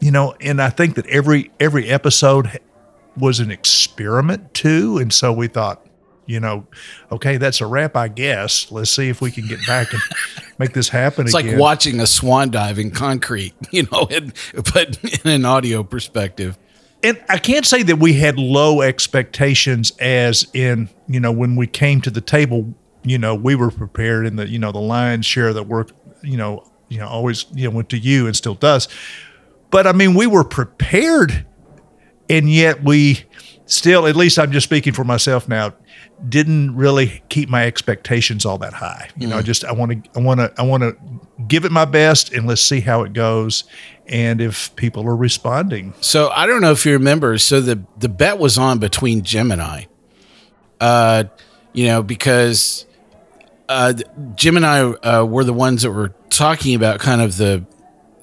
you 0.00 0.10
know, 0.10 0.34
and 0.40 0.60
I 0.60 0.68
think 0.70 0.96
that 0.96 1.06
every 1.06 1.52
every 1.60 1.88
episode 1.88 2.60
was 3.16 3.38
an 3.38 3.50
experiment 3.52 4.52
too. 4.52 4.98
And 4.98 5.12
so 5.12 5.32
we 5.32 5.46
thought, 5.46 5.86
you 6.26 6.40
know, 6.40 6.66
okay, 7.12 7.36
that's 7.36 7.60
a 7.60 7.66
wrap, 7.66 7.94
I 7.96 8.08
guess. 8.08 8.72
Let's 8.72 8.90
see 8.90 9.08
if 9.08 9.20
we 9.20 9.30
can 9.30 9.46
get 9.46 9.64
back 9.66 9.92
and 9.92 10.02
make 10.58 10.72
this 10.72 10.88
happen 10.88 11.26
It's 11.26 11.34
again. 11.34 11.52
like 11.52 11.60
watching 11.60 12.00
a 12.00 12.06
swan 12.06 12.50
dive 12.50 12.80
in 12.80 12.90
concrete, 12.90 13.54
you 13.70 13.86
know, 13.92 14.08
and, 14.10 14.32
but 14.74 14.98
in 15.24 15.30
an 15.30 15.44
audio 15.44 15.84
perspective. 15.84 16.58
And 17.02 17.22
I 17.28 17.38
can't 17.38 17.66
say 17.66 17.82
that 17.82 17.96
we 17.96 18.14
had 18.14 18.38
low 18.38 18.80
expectations 18.80 19.92
as 19.98 20.46
in, 20.54 20.88
you 21.08 21.20
know, 21.20 21.32
when 21.32 21.56
we 21.56 21.66
came 21.66 22.00
to 22.02 22.10
the 22.10 22.20
table, 22.20 22.74
you 23.02 23.18
know, 23.18 23.34
we 23.34 23.54
were 23.54 23.70
prepared 23.70 24.26
and 24.26 24.38
the, 24.38 24.48
you 24.48 24.58
know, 24.58 24.70
the 24.70 24.78
lion's 24.78 25.26
share 25.26 25.52
the 25.52 25.62
work, 25.62 25.90
you 26.22 26.36
know, 26.36 26.64
you 26.88 26.98
know, 26.98 27.08
always, 27.08 27.46
you 27.52 27.68
know, 27.68 27.74
went 27.74 27.88
to 27.90 27.98
you 27.98 28.26
and 28.26 28.36
still 28.36 28.54
does. 28.54 28.88
But 29.70 29.86
I 29.86 29.92
mean, 29.92 30.14
we 30.14 30.26
were 30.26 30.44
prepared 30.44 31.46
and 32.28 32.50
yet 32.50 32.84
we 32.84 33.24
still, 33.72 34.06
at 34.06 34.16
least 34.16 34.38
I'm 34.38 34.52
just 34.52 34.64
speaking 34.64 34.92
for 34.92 35.04
myself 35.04 35.48
now, 35.48 35.74
didn't 36.28 36.76
really 36.76 37.22
keep 37.28 37.48
my 37.48 37.66
expectations 37.66 38.44
all 38.46 38.58
that 38.58 38.74
high. 38.74 39.08
You 39.16 39.26
know, 39.26 39.38
I 39.38 39.42
just 39.42 39.64
I 39.64 39.72
want 39.72 40.04
to 40.04 40.10
I 40.18 40.22
want 40.22 40.40
to 40.40 40.52
I 40.58 40.62
want 40.62 40.82
to 40.82 40.96
give 41.48 41.64
it 41.64 41.72
my 41.72 41.84
best 41.84 42.32
and 42.32 42.46
let's 42.46 42.60
see 42.60 42.80
how 42.80 43.02
it 43.02 43.12
goes 43.12 43.64
and 44.06 44.40
if 44.40 44.74
people 44.76 45.04
are 45.06 45.16
responding. 45.16 45.94
So 46.00 46.28
I 46.30 46.46
don't 46.46 46.60
know 46.60 46.72
if 46.72 46.86
you 46.86 46.92
remember. 46.92 47.38
So 47.38 47.60
the 47.60 47.82
the 47.98 48.08
bet 48.08 48.38
was 48.38 48.58
on 48.58 48.78
between 48.78 49.22
Jim 49.22 49.50
and 49.50 49.62
I. 49.62 49.88
Uh, 50.80 51.24
you 51.72 51.86
know, 51.86 52.02
because 52.02 52.86
uh, 53.68 53.94
Jim 54.34 54.56
and 54.56 54.66
I 54.66 54.80
uh, 54.80 55.24
were 55.24 55.44
the 55.44 55.52
ones 55.52 55.82
that 55.82 55.92
were 55.92 56.14
talking 56.28 56.74
about 56.74 57.00
kind 57.00 57.20
of 57.20 57.36
the 57.36 57.64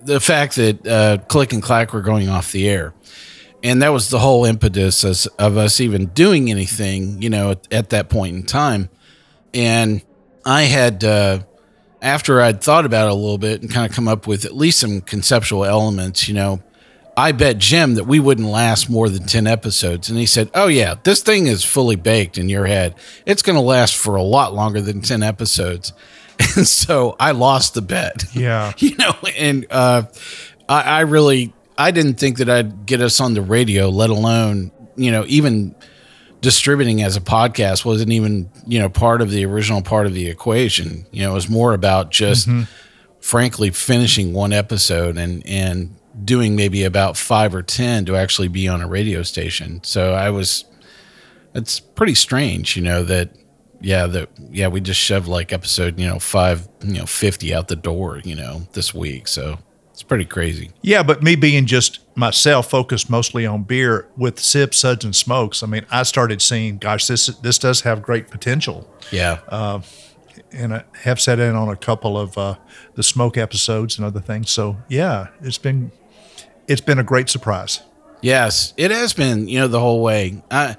the 0.02 0.20
fact 0.20 0.56
that 0.56 0.88
uh, 0.88 1.18
Click 1.28 1.54
and 1.54 1.62
Clack 1.62 1.94
were 1.94 2.02
going 2.02 2.30
off 2.30 2.52
the 2.52 2.68
air, 2.68 2.94
and 3.64 3.82
that 3.82 3.90
was 3.90 4.10
the 4.10 4.20
whole 4.20 4.46
impetus 4.46 5.26
of 5.26 5.58
us 5.58 5.80
even 5.80 6.08
doing 6.08 6.50
anything. 6.50 7.22
You 7.22 7.30
know, 7.30 7.52
at, 7.52 7.74
at 7.74 7.90
that 7.92 8.10
point 8.10 8.36
in 8.36 8.44
time, 8.44 8.90
and 9.54 10.02
I 10.46 10.64
had. 10.64 11.04
Uh, 11.04 11.40
after 12.02 12.42
I'd 12.42 12.64
thought 12.64 12.86
about 12.86 13.08
it 13.08 13.12
a 13.12 13.14
little 13.14 13.38
bit 13.38 13.62
and 13.62 13.70
kind 13.70 13.86
of 13.86 13.94
come 13.94 14.08
up 14.08 14.26
with 14.26 14.46
at 14.46 14.56
least 14.56 14.80
some 14.80 15.02
conceptual 15.02 15.66
elements, 15.66 16.30
you 16.30 16.34
know, 16.34 16.62
I 17.20 17.34
bet 17.34 17.58
Jim 17.58 17.96
that 17.96 18.06
we 18.06 18.22
wouldn't 18.22 18.48
last 18.48 18.90
more 18.90 19.10
than 19.10 19.26
10 19.26 19.46
episodes. 19.46 20.10
And 20.10 20.18
he 20.18 20.26
said, 20.26 20.50
Oh, 20.54 20.68
yeah, 20.68 20.96
this 21.04 21.22
thing 21.22 21.48
is 21.48 21.66
fully 21.66 21.98
baked 21.98 22.38
in 22.38 22.48
your 22.48 22.66
head. 22.66 22.96
It's 23.26 23.42
going 23.42 23.58
to 23.58 23.62
last 23.62 23.98
for 23.98 24.16
a 24.16 24.24
lot 24.24 24.54
longer 24.54 24.80
than 24.80 25.02
10 25.02 25.24
episodes. 25.24 25.94
And 26.56 26.66
so 26.66 27.18
I 27.20 27.32
lost 27.32 27.74
the 27.74 27.82
bet. 27.82 28.24
Yeah. 28.34 28.72
you 28.78 28.96
know, 28.96 29.14
and 29.36 29.68
uh, 29.70 30.04
I, 30.70 30.82
I 30.84 31.00
really, 31.02 31.54
I 31.80 31.92
didn't 31.92 32.16
think 32.16 32.38
that 32.38 32.50
I'd 32.50 32.86
get 32.86 33.02
us 33.02 33.22
on 33.22 33.34
the 33.34 33.42
radio, 33.42 33.90
let 33.90 34.10
alone, 34.10 34.72
you 34.98 35.12
know, 35.12 35.24
even 35.28 35.74
distributing 36.42 37.02
as 37.02 37.16
a 37.16 37.22
podcast 37.22 37.84
wasn't 37.84 38.12
even 38.12 38.50
you 38.66 38.80
know 38.80 38.90
part 38.90 39.22
of 39.22 39.30
the 39.30 39.46
original 39.46 39.82
part 39.82 40.06
of 40.06 40.14
the 40.14 40.28
equation. 40.28 41.06
You 41.12 41.24
know 41.24 41.32
it 41.32 41.36
was 41.36 41.50
more 41.50 41.74
about 41.74 42.12
just 42.12 42.48
mm-hmm. 42.48 42.64
frankly 43.20 43.72
finishing 43.72 44.34
one 44.34 44.54
episode 44.54 45.18
and 45.18 45.46
and 45.46 45.96
doing 46.24 46.56
maybe 46.56 46.84
about 46.84 47.18
five 47.18 47.56
or 47.56 47.64
ten 47.64 48.06
to 48.06 48.16
actually 48.16 48.48
be 48.48 48.68
on 48.68 48.82
a 48.82 48.88
radio 48.88 49.24
station. 49.24 49.82
So 49.84 50.14
i 50.14 50.30
was 50.30 50.66
it's 51.56 51.80
pretty 51.80 52.14
strange 52.14 52.78
you 52.78 52.84
know 52.84 53.04
that 53.04 53.32
yeah 53.82 54.06
that 54.06 54.30
yeah 54.52 54.68
we 54.68 54.80
just 54.80 55.00
shoved 55.00 55.28
like 55.28 55.52
episode 55.52 56.00
you 56.00 56.06
know 56.06 56.20
five 56.20 56.68
you 56.84 57.00
know 57.00 57.06
50 57.06 57.56
out 57.56 57.70
the 57.70 57.76
door 57.76 58.22
you 58.24 58.36
know 58.36 58.68
this 58.74 58.94
week. 58.94 59.28
So 59.28 59.60
it's 60.00 60.04
pretty 60.08 60.24
crazy 60.26 60.72
Yeah, 60.82 61.04
but 61.04 61.22
me 61.22 61.36
being 61.36 61.66
just 61.66 62.00
myself, 62.16 62.70
focused 62.70 63.10
mostly 63.10 63.46
on 63.46 63.64
beer 63.64 64.08
with 64.16 64.40
sips, 64.40 64.78
suds, 64.78 65.04
and 65.04 65.14
smokes. 65.16 65.62
I 65.62 65.68
mean, 65.68 65.86
I 65.92 66.04
started 66.04 66.42
seeing, 66.42 66.78
gosh, 66.78 67.08
this 67.08 67.28
this 67.28 67.58
does 67.60 67.82
have 67.82 68.02
great 68.02 68.30
potential, 68.30 68.90
yeah 69.12 69.40
and 70.52 70.74
I 70.74 70.84
have 71.04 71.20
sat 71.20 71.40
in 71.40 71.54
on 71.56 71.70
a 71.70 71.76
couple 71.76 72.18
of 72.18 72.38
uh, 72.38 72.56
the 72.96 73.04
smoke 73.04 73.38
episodes 73.38 73.98
and 73.98 74.06
other 74.06 74.20
things. 74.22 74.50
So 74.50 74.78
yeah, 74.88 75.28
it's 75.42 75.58
been 75.58 75.92
it's 76.68 76.82
been 76.82 76.98
a 77.00 77.04
great 77.04 77.30
surprise. 77.30 77.82
Yes, 78.22 78.74
it 78.78 78.92
has 78.92 79.14
been, 79.14 79.48
you 79.48 79.60
know, 79.60 79.68
the 79.68 79.80
whole 79.80 80.02
way. 80.02 80.42
I 80.50 80.76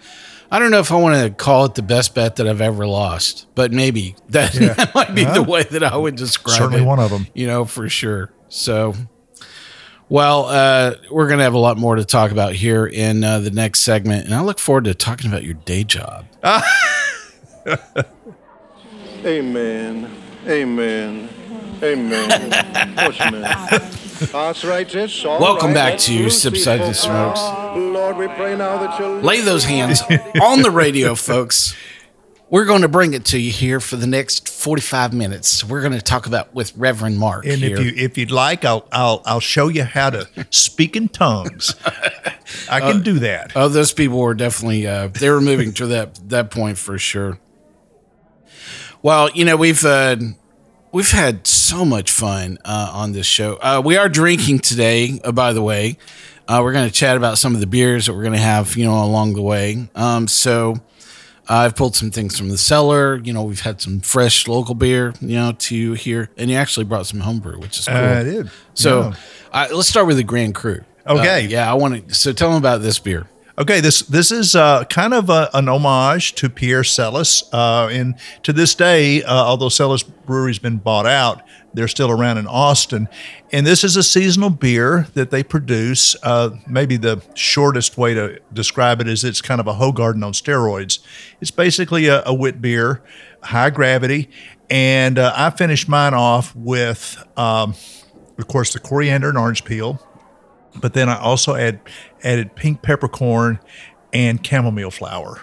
I 0.51 0.59
don't 0.59 0.71
know 0.73 0.81
if 0.81 0.91
I 0.91 0.97
want 0.97 1.23
to 1.23 1.31
call 1.45 1.67
it 1.67 1.75
the 1.75 1.83
best 1.83 2.15
bet 2.15 2.37
that 2.37 2.49
I've 2.49 2.61
ever 2.61 2.87
lost, 2.87 3.47
but 3.55 3.71
maybe 3.71 4.17
that, 4.31 4.55
Yeah. 4.61 4.73
that 4.75 4.95
might 4.95 5.15
be 5.15 5.25
the 5.25 5.43
way 5.43 5.63
that 5.63 5.85
I 5.85 5.97
would 5.97 6.17
describe 6.17 6.57
Certainly 6.59 6.83
it. 6.83 6.87
one 6.87 6.99
them. 7.11 7.27
You 7.35 7.47
know, 7.47 7.65
for 7.65 7.89
sure. 7.89 8.33
So 8.49 8.95
well, 10.11 10.47
uh, 10.47 10.97
we're 11.11 11.29
going 11.29 11.39
to 11.39 11.45
have 11.45 11.55
a 11.55 11.59
lot 11.59 11.79
more 11.79 11.95
to 11.95 12.05
talk 12.05 12.33
about 12.33 12.53
here 12.53 12.85
in 12.85 13.23
uh, 13.23 13.39
the 13.39 13.53
next 13.53 13.81
segment, 13.81 14.27
and 14.27 14.35
I 14.35 14.43
look 14.43 14.59
forward 14.59 14.85
to 14.85 14.95
talking 14.95 15.31
about 15.31 15.45
your 15.45 15.55
day 15.55 15.85
job. 15.85 16.27
Amen. 19.25 20.11
Amen. 20.47 21.29
Amen. 21.83 22.51
That's 24.33 24.65
right, 24.65 24.95
it's 24.95 25.25
all 25.25 25.41
Welcome 25.41 25.69
right. 25.69 25.75
back 25.75 25.93
Let's 25.93 26.43
to 26.43 26.57
Sides 26.57 26.83
and 26.83 26.97
Smokes. 26.97 27.41
Lord, 27.77 28.17
we 28.17 28.27
pray 28.27 28.57
now 28.57 28.79
that 28.79 28.99
you'll 28.99 29.21
Lay 29.21 29.41
those 29.41 29.65
hands 29.65 30.03
on 30.43 30.63
the 30.63 30.73
radio, 30.73 31.15
folks. 31.15 31.75
We're 32.51 32.65
going 32.65 32.83
to 32.83 32.89
bring 32.89 33.15
it 33.15 33.25
to 33.27 33.39
you 33.39 33.53
here 33.53 33.79
for 33.79 33.95
the 33.95 34.09
next 34.09 34.49
45 34.49 35.13
minutes. 35.13 35.63
We're 35.63 35.83
going 35.83 35.93
to 35.93 36.03
talk 36.03 36.27
about 36.27 36.53
with 36.53 36.77
Reverend 36.77 37.17
Mark 37.17 37.47
And 37.47 37.61
here. 37.61 37.79
if 37.79 37.85
you 37.85 37.93
if 38.05 38.19
you'd 38.19 38.33
like, 38.33 38.65
I'll 38.65 38.89
I'll 38.91 39.23
I'll 39.25 39.41
show 39.41 39.69
you 39.69 39.85
how 39.85 40.11
to 40.11 40.29
speak 40.51 40.97
in 40.97 41.09
tongues. 41.09 41.75
I 42.69 42.81
can 42.81 43.03
do 43.03 43.21
that. 43.21 43.53
Oh, 43.55 43.69
those 43.69 43.93
people 43.93 44.19
were 44.19 44.35
definitely 44.35 44.85
uh, 44.85 45.07
they 45.09 45.31
were 45.31 45.41
moving 45.41 45.73
to 45.75 45.87
that 45.89 46.19
that 46.29 46.51
point 46.51 46.77
for 46.77 46.99
sure. 46.99 47.39
Well, 49.01 49.31
you 49.31 49.45
know 49.45 49.57
we've 49.57 49.85
uh, 49.85 50.17
we've 50.91 51.11
had 51.13 51.47
so 51.47 51.85
much 51.85 52.11
fun 52.11 52.59
uh, 52.65 52.91
on 52.93 53.13
this 53.13 53.27
show. 53.27 53.59
Uh, 53.63 53.81
we 53.85 53.97
are 53.97 54.09
drinking 54.09 54.59
today, 54.59 55.21
uh, 55.23 55.31
by 55.31 55.53
the 55.53 55.63
way. 55.63 55.99
Uh, 56.49 56.61
we're 56.65 56.73
going 56.73 56.89
to 56.89 56.93
chat 56.93 57.17
about 57.17 57.39
some 57.39 57.55
of 57.55 57.61
the 57.61 57.67
beers 57.69 58.07
that 58.07 58.13
we're 58.15 58.23
going 58.25 58.33
to 58.33 58.39
have, 58.41 58.77
you 58.77 58.85
know, 58.85 59.05
along 59.05 59.35
the 59.35 59.43
way. 59.43 59.89
Um, 59.95 60.27
so 60.27 60.75
I've 61.53 61.75
pulled 61.75 61.97
some 61.97 62.11
things 62.13 62.39
from 62.39 62.49
the 62.49 62.57
cellar. 62.57 63.17
You 63.25 63.33
know, 63.33 63.43
we've 63.43 63.61
had 63.61 63.81
some 63.81 63.99
fresh 64.01 64.47
local 64.47 64.75
beer, 64.77 65.13
you 65.21 65.35
know, 65.35 65.53
to 65.53 65.93
here, 65.95 66.31
and 66.37 66.49
you 66.49 66.57
actually 66.57 66.85
brought 66.85 67.07
some 67.07 67.19
homebrew, 67.21 67.59
which 67.59 67.79
is 67.81 67.87
cool. 67.89 67.97
I 67.97 68.23
did. 68.23 68.51
So 68.75 69.01
Yeah. 69.09 69.15
uh, 69.53 69.69
let's 69.75 69.89
start 69.89 70.07
with 70.07 70.17
the 70.17 70.23
Grand 70.23 70.55
Cru. 70.55 70.83
Okay. 71.07 71.45
Uh, 71.47 71.49
yeah, 71.49 71.69
I 71.71 71.75
want 71.75 72.09
to. 72.09 72.15
So 72.15 72.33
tell 72.33 72.51
them 72.51 72.59
about 72.59 72.83
this 72.83 72.99
beer. 73.01 73.27
Okay, 73.61 73.81
this 73.83 74.01
this 74.01 74.33
is 74.33 74.57
uh, 74.57 74.85
kind 74.85 75.13
of 75.13 75.29
a, 75.29 75.51
an 75.53 75.69
homage 75.69 76.33
to 76.37 76.49
Pierre 76.49 76.83
Celis, 76.83 77.43
uh, 77.53 77.91
and 77.93 78.15
to 78.43 78.55
this 78.55 78.75
day, 78.75 79.23
uh, 79.23 79.35
although 79.35 79.69
Celis 79.69 80.03
Brewery's 80.03 80.59
been 80.59 80.79
bought 80.79 81.05
out, 81.05 81.43
they're 81.75 81.87
still 81.87 82.11
around 82.11 82.39
in 82.39 82.47
Austin. 82.47 83.07
And 83.53 83.67
this 83.67 83.85
is 83.85 83.97
a 83.97 84.03
seasonal 84.03 84.49
beer 84.49 85.09
that 85.13 85.31
they 85.31 85.43
produce. 85.43 86.17
Uh, 86.23 86.57
maybe 86.67 86.97
the 86.97 87.23
shortest 87.35 87.99
way 87.99 88.15
to 88.15 88.41
describe 88.51 89.03
it 89.03 89.09
is 89.09 89.25
it's 89.25 89.43
kind 89.43 89.61
of 89.61 89.67
a 89.67 89.75
Hoegaarden 89.75 90.25
on 90.25 90.33
steroids. 90.33 91.01
It's 91.43 91.51
basically 91.51 92.07
a, 92.07 92.23
a 92.25 92.33
wit 92.33 92.63
beer, 92.63 93.03
high 93.43 93.69
gravity, 93.69 94.31
and 94.71 95.19
uh, 95.19 95.35
I 95.37 95.51
finished 95.51 95.87
mine 95.87 96.15
off 96.15 96.57
with, 96.57 97.23
um, 97.37 97.75
of 98.39 98.49
course, 98.49 98.73
the 98.73 98.79
coriander 98.79 99.29
and 99.29 99.37
orange 99.37 99.67
peel 99.67 100.01
but 100.77 100.95
then 100.95 101.09
I 101.09 101.19
also 101.19 101.55
add 101.55 101.81
added 102.23 102.55
pink 102.55 102.83
peppercorn 102.83 103.59
and 104.13 104.45
chamomile 104.45 104.91
flower. 104.91 105.41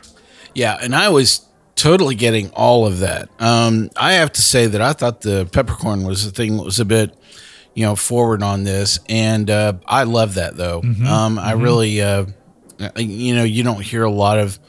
Yeah, 0.53 0.77
and 0.81 0.95
I 0.95 1.09
was 1.09 1.45
totally 1.75 2.15
getting 2.15 2.49
all 2.51 2.85
of 2.85 2.99
that. 2.99 3.29
Um, 3.39 3.89
I 3.95 4.13
have 4.13 4.31
to 4.33 4.41
say 4.41 4.67
that 4.67 4.81
I 4.81 4.93
thought 4.93 5.21
the 5.21 5.47
peppercorn 5.51 6.05
was 6.05 6.25
the 6.25 6.31
thing 6.31 6.57
that 6.57 6.63
was 6.63 6.79
a 6.79 6.85
bit, 6.85 7.15
you 7.75 7.85
know, 7.85 7.95
forward 7.95 8.41
on 8.41 8.63
this, 8.63 8.99
and 9.07 9.49
uh, 9.49 9.73
I 9.85 10.03
love 10.03 10.35
that 10.35 10.57
though. 10.57 10.81
Um, 11.05 11.37
I 11.39 11.53
really, 11.53 12.01
uh, 12.01 12.25
you 12.95 13.35
know, 13.35 13.43
you 13.43 13.63
don't 13.63 13.81
hear 13.81 14.03
a 14.03 14.11
lot 14.11 14.39
of 14.39 14.59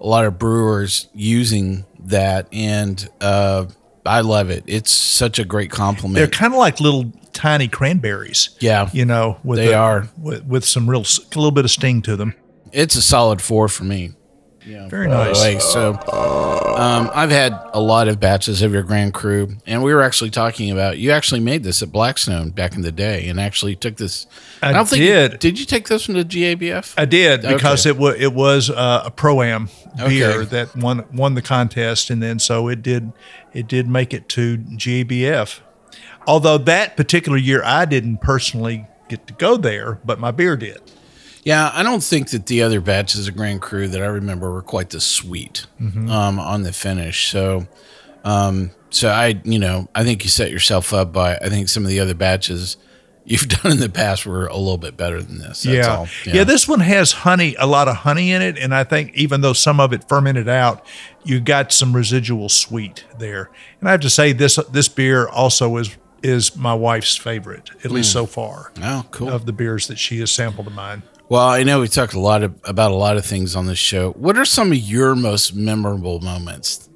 a 0.00 0.06
lot 0.06 0.24
of 0.24 0.38
brewers 0.38 1.08
using 1.14 1.84
that, 2.00 2.46
and 2.52 3.08
uh, 3.20 3.66
I 4.06 4.20
love 4.20 4.50
it. 4.50 4.64
It's 4.66 4.90
such 4.90 5.38
a 5.38 5.44
great 5.44 5.70
compliment. 5.70 6.16
They're 6.16 6.26
kind 6.28 6.52
of 6.52 6.58
like 6.58 6.80
little 6.80 7.10
tiny 7.34 7.68
cranberries. 7.68 8.50
Yeah. 8.60 8.88
you 8.92 9.04
know, 9.04 9.38
with 9.44 9.58
They 9.58 9.72
a- 9.74 9.78
are. 9.78 10.08
with, 10.18 10.44
with 10.46 10.64
some 10.64 10.88
real 10.88 11.02
a 11.02 11.36
little 11.36 11.50
bit 11.50 11.64
of 11.64 11.70
sting 11.70 12.00
to 12.02 12.16
them. 12.16 12.34
it's 12.72 12.96
a 12.96 13.02
solid 13.02 13.42
four 13.42 13.68
for 13.68 13.84
me. 13.84 14.12
Yeah, 14.66 14.88
Very 14.88 15.08
nice. 15.08 15.42
way. 15.42 15.58
So, 15.58 15.90
um, 15.90 17.10
I've 17.14 17.30
had 17.30 17.52
a 17.74 17.80
lot 17.80 18.08
of 18.08 18.18
batches 18.18 18.62
of 18.62 18.72
your 18.72 18.82
Grand 18.82 19.12
Cru, 19.12 19.56
and 19.66 19.82
we 19.82 19.92
were 19.92 20.00
actually 20.00 20.30
talking 20.30 20.70
about 20.70 20.96
you 20.96 21.10
actually 21.10 21.40
made 21.40 21.62
this 21.62 21.82
at 21.82 21.92
Blackstone 21.92 22.48
back 22.48 22.74
in 22.74 22.80
the 22.80 22.90
day, 22.90 23.28
and 23.28 23.38
actually 23.38 23.76
took 23.76 23.96
this. 23.96 24.26
I 24.62 24.72
don't 24.72 24.88
think 24.88 25.02
did. 25.02 25.32
You, 25.32 25.38
did 25.38 25.60
you 25.60 25.66
take 25.66 25.88
this 25.88 26.08
one 26.08 26.16
to 26.16 26.24
GABF? 26.24 26.94
I 26.96 27.04
did 27.04 27.42
because 27.42 27.86
Okay. 27.86 27.90
it 27.94 28.00
was 28.00 28.14
it 28.18 28.32
was 28.32 28.70
uh, 28.70 29.02
a 29.04 29.10
pro 29.10 29.42
am 29.42 29.68
beer 30.08 30.30
Okay. 30.30 30.44
that 30.46 30.74
won 30.74 31.04
won 31.12 31.34
the 31.34 31.42
contest, 31.42 32.08
and 32.08 32.22
then 32.22 32.38
so 32.38 32.68
it 32.68 32.80
did 32.80 33.12
it 33.52 33.68
did 33.68 33.86
make 33.86 34.14
it 34.14 34.30
to 34.30 34.56
GABF. 34.56 35.60
Although 36.26 36.58
that 36.58 36.96
particular 36.96 37.38
year, 37.38 37.62
I 37.64 37.84
didn't 37.84 38.18
personally 38.18 38.86
get 39.08 39.26
to 39.26 39.32
go 39.34 39.56
there, 39.56 39.98
but 40.04 40.18
my 40.18 40.30
beer 40.30 40.56
did. 40.56 40.80
Yeah, 41.44 41.70
I 41.74 41.82
don't 41.82 42.02
think 42.02 42.30
that 42.30 42.46
the 42.46 42.62
other 42.62 42.80
batches 42.80 43.28
of 43.28 43.36
Grand 43.36 43.60
Cru 43.60 43.86
that 43.88 44.02
I 44.02 44.06
remember 44.06 44.50
were 44.50 44.62
quite 44.62 44.90
this 44.90 45.04
sweet 45.04 45.66
Mm-hmm. 45.80 46.10
um, 46.10 46.38
on 46.38 46.62
the 46.62 46.72
finish. 46.72 47.30
So, 47.30 47.66
um, 48.24 48.70
so 48.88 49.10
I, 49.10 49.38
you 49.44 49.58
know, 49.58 49.88
I 49.94 50.04
think 50.04 50.24
you 50.24 50.30
set 50.30 50.50
yourself 50.50 50.94
up 50.94 51.12
by. 51.12 51.36
I 51.36 51.50
think 51.50 51.68
some 51.68 51.82
of 51.82 51.90
the 51.90 52.00
other 52.00 52.14
batches 52.14 52.78
you've 53.26 53.48
done 53.62 53.72
in 53.72 53.78
the 53.80 53.90
past 53.90 54.24
were 54.24 54.46
a 54.46 54.56
little 54.56 54.78
bit 54.78 54.96
better 54.96 55.20
than 55.22 55.38
this. 55.38 55.64
That's 55.64 55.66
yeah. 55.86 55.96
all. 55.96 56.08
yeah, 56.24 56.44
This 56.44 56.66
one 56.66 56.80
has 56.80 57.12
honey, 57.12 57.54
a 57.58 57.66
lot 57.66 57.88
of 57.88 57.96
honey 57.96 58.32
in 58.32 58.40
it, 58.40 58.58
and 58.58 58.74
I 58.74 58.84
think 58.84 59.12
even 59.14 59.42
though 59.42 59.52
some 59.52 59.80
of 59.80 59.92
it 59.92 60.08
fermented 60.08 60.48
out, 60.48 60.86
you 61.24 61.40
got 61.40 61.72
some 61.72 61.94
residual 61.94 62.48
sweet 62.48 63.04
there. 63.18 63.50
And 63.80 63.88
I 63.88 63.92
have 63.92 64.00
to 64.00 64.10
say, 64.10 64.32
this 64.32 64.56
this 64.70 64.88
beer 64.88 65.28
also 65.28 65.76
is 65.76 65.94
is 66.24 66.56
my 66.56 66.74
wife's 66.74 67.16
favorite, 67.16 67.70
at 67.84 67.90
least 67.90 68.10
so 68.12 68.24
far, 68.26 68.72
Oh, 68.82 69.04
cool. 69.10 69.28
of 69.28 69.46
the 69.46 69.52
beers 69.52 69.86
that 69.88 69.98
she 69.98 70.18
has 70.20 70.32
sampled 70.32 70.66
of 70.66 70.72
mine. 70.72 71.02
Well, 71.28 71.46
I 71.46 71.62
know 71.62 71.80
we 71.80 71.88
talked 71.88 72.14
a 72.14 72.20
lot 72.20 72.42
of, 72.42 72.54
about 72.64 72.90
a 72.90 72.94
lot 72.94 73.16
of 73.16 73.24
things 73.24 73.54
on 73.54 73.66
this 73.66 73.78
show. 73.78 74.12
What 74.12 74.36
are 74.36 74.44
some 74.44 74.72
of 74.72 74.78
your 74.78 75.14
most 75.14 75.54
memorable 75.54 76.20
moments? 76.20 76.88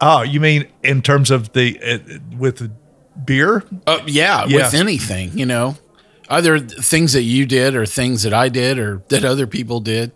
Oh, 0.00 0.22
you 0.22 0.40
mean 0.40 0.66
in 0.82 1.02
terms 1.02 1.30
of 1.30 1.52
the 1.52 1.78
uh, 1.82 2.18
with 2.36 2.70
beer? 3.24 3.64
Uh, 3.86 4.00
yeah, 4.06 4.44
Yeah. 4.46 4.56
with 4.64 4.74
anything, 4.74 5.36
you 5.38 5.46
know, 5.46 5.76
either 6.28 6.58
things 6.58 7.14
that 7.14 7.22
you 7.22 7.46
did 7.46 7.74
or 7.74 7.86
things 7.86 8.22
that 8.24 8.34
I 8.34 8.48
did 8.48 8.78
or 8.78 9.02
that 9.08 9.24
other 9.24 9.46
people 9.46 9.80
did. 9.80 10.12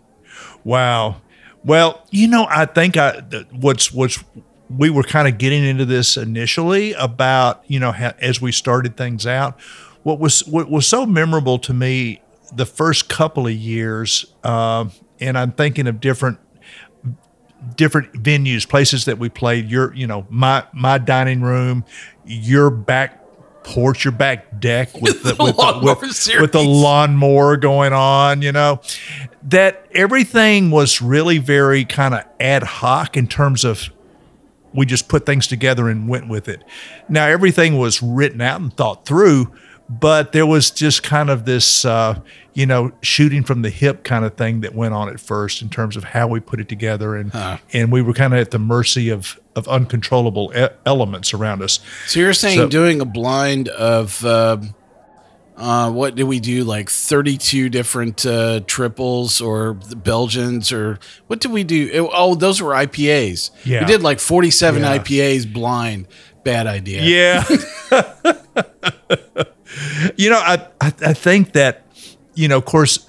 Wow. 0.63 1.21
Well, 1.63 2.05
you 2.11 2.27
know, 2.27 2.45
I 2.49 2.65
think 2.65 2.95
I 2.97 3.21
what's 3.51 3.91
what's 3.91 4.23
we 4.77 4.89
were 4.89 5.03
kind 5.03 5.27
of 5.27 5.37
getting 5.37 5.63
into 5.63 5.85
this 5.85 6.17
initially 6.17 6.93
about 6.93 7.63
you 7.67 7.79
know 7.79 7.91
how, 7.91 8.13
as 8.19 8.41
we 8.41 8.51
started 8.51 8.97
things 8.97 9.25
out. 9.25 9.59
What 10.03 10.19
was 10.19 10.45
what 10.47 10.69
was 10.69 10.87
so 10.87 11.05
memorable 11.05 11.59
to 11.59 11.73
me 11.73 12.21
the 12.53 12.65
first 12.65 13.07
couple 13.07 13.47
of 13.47 13.53
years, 13.53 14.25
um, 14.43 14.91
and 15.19 15.37
I'm 15.37 15.51
thinking 15.51 15.87
of 15.87 15.99
different 15.99 16.39
different 17.75 18.13
venues, 18.13 18.67
places 18.67 19.05
that 19.05 19.19
we 19.19 19.29
played. 19.29 19.69
Your, 19.69 19.93
you 19.93 20.07
know, 20.07 20.25
my 20.29 20.65
my 20.73 20.97
dining 20.97 21.41
room, 21.41 21.85
your 22.25 22.69
back 22.69 23.19
porch, 23.63 24.03
your 24.03 24.11
back 24.11 24.59
deck 24.59 24.93
with 25.01 25.23
the, 25.23 25.33
The 25.33 25.43
with, 25.43 25.55
the, 25.55 25.61
lawnmower 25.61 25.95
with, 25.95 26.41
with 26.41 26.51
the 26.51 26.63
lawnmower 26.63 27.57
going 27.57 27.93
on. 27.93 28.41
You 28.41 28.51
know, 28.51 28.81
that 29.43 29.85
everything 29.93 30.71
was 30.71 31.01
really 31.01 31.37
very 31.37 31.85
kind 31.85 32.13
of 32.13 32.25
ad 32.39 32.63
hoc 32.63 33.17
in 33.17 33.27
terms 33.27 33.63
of 33.63 33.89
we 34.73 34.85
just 34.85 35.07
put 35.07 35.25
things 35.25 35.47
together 35.47 35.89
and 35.89 36.07
went 36.07 36.27
with 36.29 36.47
it. 36.47 36.63
Now 37.09 37.25
everything 37.27 37.77
was 37.77 38.01
written 38.01 38.41
out 38.41 38.61
and 38.61 38.73
thought 38.75 39.05
through, 39.05 39.51
but 39.89 40.31
there 40.31 40.45
was 40.45 40.71
just 40.71 41.03
kind 41.03 41.29
of 41.29 41.43
this, 41.45 41.83
uh, 41.83 42.19
you 42.53 42.65
know, 42.65 42.91
shooting 43.01 43.43
from 43.43 43.61
the 43.61 43.69
hip 43.69 44.03
kind 44.03 44.23
of 44.23 44.35
thing 44.35 44.61
that 44.61 44.73
went 44.73 44.93
on 44.93 45.09
at 45.09 45.19
first 45.19 45.61
in 45.61 45.69
terms 45.69 45.97
of 45.97 46.03
how 46.05 46.27
we 46.27 46.39
put 46.39 46.59
it 46.61 46.69
together, 46.69 47.15
and 47.15 47.31
and 47.73 47.91
we 47.91 48.01
were 48.01 48.13
kind 48.13 48.33
of 48.33 48.39
at 48.39 48.51
the 48.51 48.59
mercy 48.59 49.09
of 49.09 49.39
of 49.55 49.67
uncontrollable 49.67 50.51
e- 50.55 50.67
elements 50.85 51.33
around 51.33 51.61
us. 51.61 51.79
So 52.07 52.19
you're 52.21 52.33
saying 52.33 52.57
So- 52.57 52.69
doing 52.69 53.01
a 53.01 53.05
blind 53.05 53.67
of 53.69 54.23
uh, 54.25 54.57
uh, 55.61 55.91
what 55.91 56.15
did 56.15 56.23
we 56.23 56.39
do? 56.39 56.63
Like 56.63 56.89
32 56.89 57.69
different 57.69 58.25
uh, 58.25 58.61
triples 58.67 59.41
or 59.41 59.77
the 59.89 59.95
Belgians 59.95 60.71
or 60.71 60.99
what 61.27 61.39
did 61.39 61.51
we 61.51 61.63
do? 61.63 61.89
It- 61.93 62.09
oh, 62.13 62.35
those 62.35 62.61
were 62.61 62.73
IPAs. 62.73 63.51
Yeah. 63.63 63.81
we 63.81 63.85
did 63.85 64.01
like 64.01 64.19
47 64.19 64.81
Yeah. 64.81 64.97
IPAs 64.97 65.51
blind. 65.53 66.07
Bad 66.43 66.65
idea. 66.67 67.03
Yeah. 67.03 67.43
you 70.17 70.29
know, 70.29 70.39
I, 70.39 70.67
I 70.81 70.87
I 71.05 71.13
think 71.13 71.53
that, 71.53 71.85
you 72.33 72.47
know, 72.47 72.57
of 72.57 72.65
course, 72.65 73.07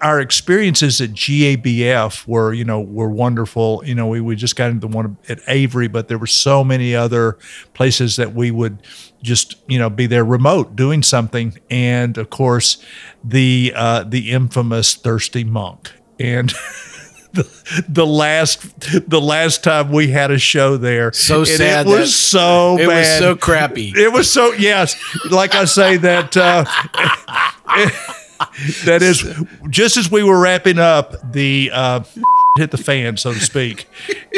our 0.00 0.20
experiences 0.20 1.00
at 1.00 1.10
GABF 1.10 2.26
were, 2.26 2.52
you 2.52 2.64
know, 2.64 2.80
were 2.80 3.08
wonderful. 3.08 3.82
You 3.86 3.94
know, 3.94 4.06
we, 4.06 4.20
we 4.20 4.36
just 4.36 4.54
got 4.56 4.70
into 4.70 4.86
the 4.86 4.94
one 4.94 5.16
at 5.30 5.40
Avery, 5.48 5.88
but 5.88 6.08
there 6.08 6.18
were 6.18 6.26
so 6.26 6.62
many 6.62 6.94
other 6.94 7.38
places 7.72 8.16
that 8.16 8.34
we 8.34 8.50
would 8.50 8.82
just, 9.24 9.56
you 9.66 9.78
know, 9.78 9.90
be 9.90 10.06
there 10.06 10.24
remote 10.24 10.76
doing 10.76 11.02
something. 11.02 11.58
And 11.70 12.16
of 12.18 12.30
course, 12.30 12.84
the 13.24 13.72
uh, 13.74 14.04
the 14.04 14.30
infamous 14.30 14.94
Thirsty 14.94 15.42
Monk. 15.42 15.92
And 16.20 16.50
the, 17.32 17.84
the 17.88 18.06
last 18.06 19.10
the 19.10 19.20
last 19.20 19.64
time 19.64 19.90
we 19.90 20.08
had 20.08 20.30
a 20.30 20.38
show 20.38 20.76
there. 20.76 21.12
So 21.12 21.40
and 21.40 21.48
sad 21.48 21.86
It 21.86 21.90
was 21.90 22.14
so 22.14 22.78
It 22.78 22.86
was 22.86 23.08
so 23.18 23.34
crappy. 23.34 23.92
It 23.96 24.12
was 24.12 24.30
so 24.30 24.52
yes, 24.52 24.94
like 25.30 25.54
I 25.54 25.64
say 25.64 25.96
that. 25.96 26.36
Uh, 26.36 26.64
that 28.84 29.02
is 29.02 29.24
just 29.70 29.96
as 29.96 30.10
we 30.10 30.22
were 30.22 30.38
wrapping 30.38 30.78
up 30.78 31.32
the. 31.32 31.70
Uh, 31.72 32.04
Hit 32.56 32.70
the 32.70 32.78
fan, 32.78 33.16
so 33.16 33.32
to 33.32 33.40
speak, 33.40 33.86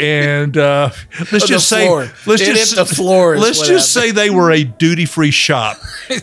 and 0.01 0.57
uh, 0.57 0.89
let's 1.31 1.45
Oh, 1.45 1.47
just 1.47 1.69
say, 1.69 1.87
floor. 1.87 2.09
let's 2.27 2.41
It 2.41 2.47
just 2.55 2.75
hit 2.75 2.77
the 2.89 2.95
floor 2.95 3.37
Let's 3.37 3.61
just 3.67 3.93
say 3.93 4.11
they 4.11 4.31
were 4.31 4.51
a 4.51 4.65
duty-free 4.65 5.31
shop. 5.33 5.77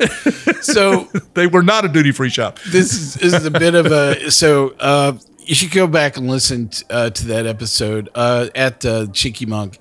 So 0.62 1.08
They 1.36 1.46
were 1.46 1.62
not 1.62 1.86
a 1.86 1.90
duty-free 1.90 2.30
shop. 2.30 2.58
this 2.72 2.94
is, 2.94 3.14
this 3.16 3.34
is 3.34 3.46
a 3.46 3.52
bit 3.52 3.76
of 3.76 3.88
a 3.88 4.32
so 4.32 4.74
uh, 4.80 5.14
you 5.46 5.54
should 5.56 5.72
go 5.72 5.86
back 5.88 6.16
and 6.18 6.28
listen 6.28 6.70
t- 6.70 6.84
uh, 6.90 7.10
to 7.12 7.26
that 7.28 7.46
episode 7.46 8.10
uh, 8.16 8.48
at 8.56 8.84
uh, 8.86 9.08
Cheeky 9.08 9.46
Monk. 9.46 9.78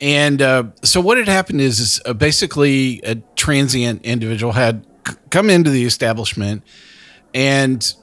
And 0.00 0.42
uh, 0.42 0.64
so 0.82 1.00
what 1.00 1.16
had 1.16 1.28
happened 1.28 1.60
is, 1.62 1.78
is 1.80 2.00
uh, 2.04 2.12
basically 2.12 3.00
a 3.02 3.14
transient 3.36 4.04
individual 4.04 4.52
had 4.52 4.84
c- 5.08 5.14
come 5.30 5.48
into 5.48 5.70
the 5.70 5.84
establishment 5.84 6.62
and 7.32 7.94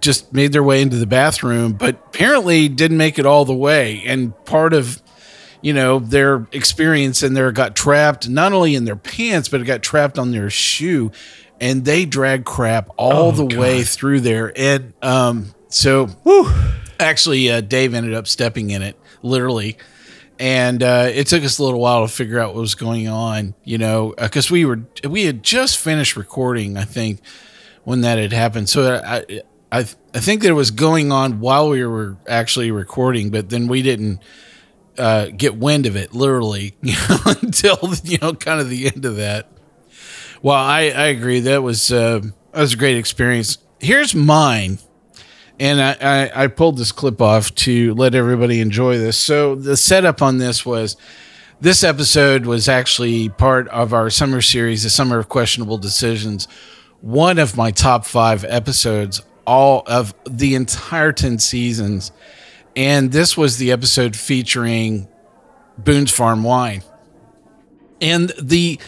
just 0.00 0.32
made 0.32 0.52
their 0.52 0.62
way 0.62 0.82
into 0.82 0.96
the 0.96 1.06
bathroom, 1.06 1.72
but 1.72 1.96
apparently 2.06 2.68
didn't 2.68 2.96
make 2.96 3.18
it 3.18 3.26
all 3.26 3.44
the 3.44 3.54
way. 3.54 4.02
And 4.06 4.32
part 4.44 4.72
of 4.72 5.02
you 5.62 5.72
know 5.72 5.98
their 5.98 6.46
experience 6.52 7.22
in 7.22 7.34
there 7.34 7.50
got 7.52 7.74
trapped 7.74 8.28
not 8.28 8.52
only 8.52 8.74
in 8.74 8.84
their 8.84 8.96
pants, 8.96 9.48
but 9.48 9.60
it 9.60 9.64
got 9.64 9.82
trapped 9.82 10.18
on 10.18 10.30
their 10.30 10.50
shoe, 10.50 11.10
and 11.60 11.84
they 11.84 12.04
dragged 12.04 12.44
crap 12.44 12.90
all 12.96 13.32
the 13.32 13.46
way 13.56 13.82
through 13.82 14.20
there. 14.20 14.52
And 14.56 14.92
um, 15.02 15.54
so 15.68 16.08
actually, 17.00 17.50
uh, 17.50 17.60
Dave 17.60 17.94
ended 17.94 18.14
up 18.14 18.26
stepping 18.26 18.70
in 18.70 18.82
it 18.82 18.96
literally. 19.22 19.76
And 20.38 20.82
uh, 20.82 21.10
it 21.12 21.28
took 21.28 21.44
us 21.44 21.58
a 21.58 21.64
little 21.64 21.80
while 21.80 22.06
to 22.06 22.12
figure 22.12 22.40
out 22.40 22.54
what 22.54 22.60
was 22.60 22.74
going 22.74 23.08
on, 23.08 23.54
you 23.62 23.78
know, 23.78 24.14
because 24.18 24.50
we 24.50 24.64
were 24.64 24.80
we 25.08 25.24
had 25.24 25.42
just 25.44 25.78
finished 25.78 26.16
recording, 26.16 26.76
I 26.76 26.84
think, 26.84 27.20
when 27.84 28.00
that 28.00 28.18
had 28.18 28.32
happened. 28.32 28.68
So 28.68 28.96
I, 28.96 29.42
I, 29.74 29.78
I 30.14 30.20
think 30.20 30.42
that 30.42 30.50
it 30.50 30.54
was 30.54 30.70
going 30.70 31.10
on 31.10 31.40
while 31.40 31.68
we 31.68 31.84
were 31.84 32.16
actually 32.28 32.70
recording, 32.70 33.30
but 33.30 33.50
then 33.50 33.66
we 33.66 33.82
didn't 33.82 34.20
uh, 34.96 35.26
get 35.36 35.56
wind 35.56 35.86
of 35.86 35.96
it 35.96 36.14
literally 36.14 36.76
until 37.26 37.92
you 38.04 38.18
know 38.22 38.34
kind 38.34 38.60
of 38.60 38.70
the 38.70 38.86
end 38.86 39.04
of 39.04 39.16
that. 39.16 39.50
Well, 40.42 40.54
I, 40.54 40.90
I 40.90 41.06
agree 41.06 41.40
that 41.40 41.64
was 41.64 41.90
uh, 41.90 42.20
that 42.52 42.60
was 42.60 42.74
a 42.74 42.76
great 42.76 42.96
experience. 42.96 43.58
Here's 43.80 44.14
mine, 44.14 44.78
and 45.58 45.82
I, 45.82 45.96
I 46.00 46.44
I 46.44 46.46
pulled 46.46 46.78
this 46.78 46.92
clip 46.92 47.20
off 47.20 47.52
to 47.56 47.94
let 47.94 48.14
everybody 48.14 48.60
enjoy 48.60 48.98
this. 48.98 49.16
So 49.16 49.56
the 49.56 49.76
setup 49.76 50.22
on 50.22 50.38
this 50.38 50.64
was 50.64 50.96
this 51.60 51.82
episode 51.82 52.46
was 52.46 52.68
actually 52.68 53.28
part 53.28 53.66
of 53.68 53.92
our 53.92 54.08
summer 54.08 54.40
series, 54.40 54.84
the 54.84 54.90
Summer 54.90 55.18
of 55.18 55.28
Questionable 55.28 55.78
Decisions, 55.78 56.46
one 57.00 57.40
of 57.40 57.56
my 57.56 57.72
top 57.72 58.04
five 58.04 58.44
episodes 58.44 59.20
all 59.46 59.82
of 59.86 60.14
the 60.28 60.54
entire 60.54 61.12
10 61.12 61.38
seasons. 61.38 62.12
And 62.76 63.12
this 63.12 63.36
was 63.36 63.58
the 63.58 63.72
episode 63.72 64.16
featuring 64.16 65.08
Boone's 65.78 66.10
Farm 66.10 66.42
wine. 66.42 66.82
And 68.00 68.32
the 68.40 68.80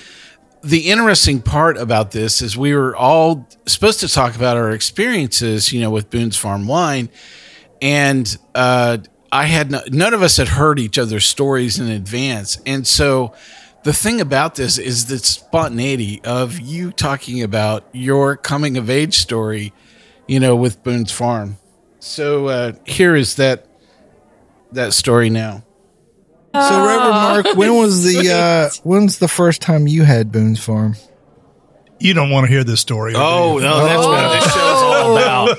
the 0.62 0.90
interesting 0.90 1.40
part 1.40 1.76
about 1.76 2.10
this 2.10 2.42
is 2.42 2.56
we 2.56 2.74
were 2.74 2.96
all 2.96 3.48
supposed 3.66 4.00
to 4.00 4.08
talk 4.08 4.34
about 4.34 4.56
our 4.56 4.72
experiences, 4.72 5.72
you 5.72 5.80
know, 5.80 5.90
with 5.90 6.10
Boone's 6.10 6.36
Farm 6.36 6.66
wine, 6.66 7.08
and 7.80 8.36
uh, 8.52 8.98
I 9.30 9.44
had 9.44 9.70
no, 9.70 9.80
none 9.88 10.12
of 10.12 10.22
us 10.22 10.38
had 10.38 10.48
heard 10.48 10.80
each 10.80 10.98
other's 10.98 11.24
stories 11.24 11.78
in 11.78 11.88
advance, 11.88 12.60
and 12.66 12.84
so 12.84 13.32
the 13.84 13.92
thing 13.92 14.20
about 14.20 14.56
this 14.56 14.78
is 14.78 15.06
the 15.06 15.18
spontaneity 15.18 16.20
of 16.24 16.58
you 16.58 16.90
talking 16.90 17.42
about 17.42 17.84
your 17.92 18.36
coming 18.36 18.76
of 18.76 18.90
age 18.90 19.14
story, 19.14 19.72
you 20.26 20.40
know, 20.40 20.56
with 20.56 20.82
Boone's 20.82 21.12
Farm. 21.12 21.58
So 22.00 22.46
uh, 22.48 22.72
here 22.84 23.14
is 23.14 23.36
that 23.36 23.66
that 24.72 24.92
story 24.92 25.30
now. 25.30 25.64
So, 26.54 26.86
Reverend 26.86 27.10
Mark, 27.10 27.46
when 27.56 27.76
was 27.76 28.02
the 28.02 28.32
uh, 28.32 28.70
when's 28.82 29.18
the 29.18 29.28
first 29.28 29.60
time 29.60 29.86
you 29.86 30.04
had 30.04 30.32
Boone's 30.32 30.62
Farm? 30.62 30.96
You 31.98 32.14
don't 32.14 32.30
want 32.30 32.46
to 32.46 32.52
hear 32.52 32.64
this 32.64 32.80
story. 32.80 33.14
Oh 33.14 33.58
no, 33.58 33.84
that's 33.84 34.06
what 34.06 34.32
this 34.32 34.44
show's 34.54 34.62
all 34.62 34.65
about. 35.12 35.58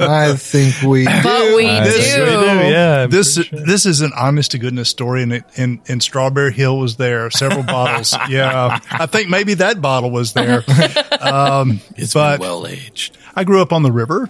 I 0.00 0.34
think 0.36 0.82
we 0.82 1.04
do. 1.04 1.12
But 1.22 1.54
we 1.54 1.66
This- 1.66 2.14
do. 2.14 2.20
Yeah. 2.22 3.02
I'm 3.04 3.10
this 3.10 3.34
sure. 3.34 3.44
this 3.60 3.86
is 3.86 4.00
an 4.00 4.12
honest 4.16 4.52
to 4.52 4.58
goodness 4.58 4.88
story, 4.88 5.22
and 5.22 5.32
it, 5.32 5.44
and 5.56 5.80
and 5.88 6.02
Strawberry 6.02 6.52
Hill 6.52 6.78
was 6.78 6.96
there. 6.96 7.30
Several 7.30 7.62
bottles. 7.64 8.14
Yeah, 8.28 8.78
I 8.90 9.06
think 9.06 9.28
maybe 9.28 9.54
that 9.54 9.80
bottle 9.80 10.10
was 10.10 10.32
there. 10.32 10.64
Um, 11.22 11.80
It's 11.96 12.14
but 12.14 12.38
been 12.38 12.48
well 12.48 12.66
aged. 12.66 13.16
I 13.36 13.44
grew 13.44 13.62
up 13.62 13.72
on 13.72 13.82
the 13.84 13.92
river, 13.92 14.28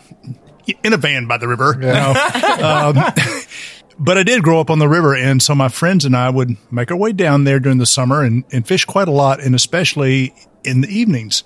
in 0.85 0.93
a 0.93 0.97
van 0.99 1.27
by 1.27 1.39
the 1.39 1.49
river. 1.49 1.75
No. 1.75 2.11
um, 2.61 2.95
but 3.99 4.19
I 4.19 4.23
did 4.23 4.43
grow 4.43 4.61
up 4.61 4.69
on 4.69 4.79
the 4.79 4.89
river, 4.89 5.15
and 5.15 5.43
so 5.43 5.55
my 5.55 5.69
friends 5.69 6.05
and 6.05 6.15
I 6.15 6.29
would 6.29 6.57
make 6.71 6.91
our 6.91 6.97
way 6.99 7.13
down 7.13 7.45
there 7.45 7.59
during 7.61 7.79
the 7.79 7.87
summer 7.87 8.23
and, 8.23 8.45
and 8.53 8.67
fish 8.67 8.85
quite 8.85 9.09
a 9.09 9.11
lot, 9.13 9.41
and 9.41 9.55
especially 9.55 10.35
in 10.65 10.83
the 10.83 10.89
evenings. 10.89 11.45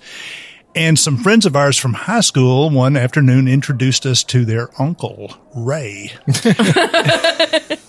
And 0.77 0.99
some 0.99 1.17
friends 1.17 1.47
of 1.47 1.55
ours 1.55 1.75
from 1.75 1.93
high 1.93 2.19
school 2.19 2.69
one 2.69 2.95
afternoon 2.95 3.47
introduced 3.47 4.05
us 4.05 4.23
to 4.25 4.45
their 4.45 4.69
uncle, 4.79 5.35
Ray, 5.55 6.11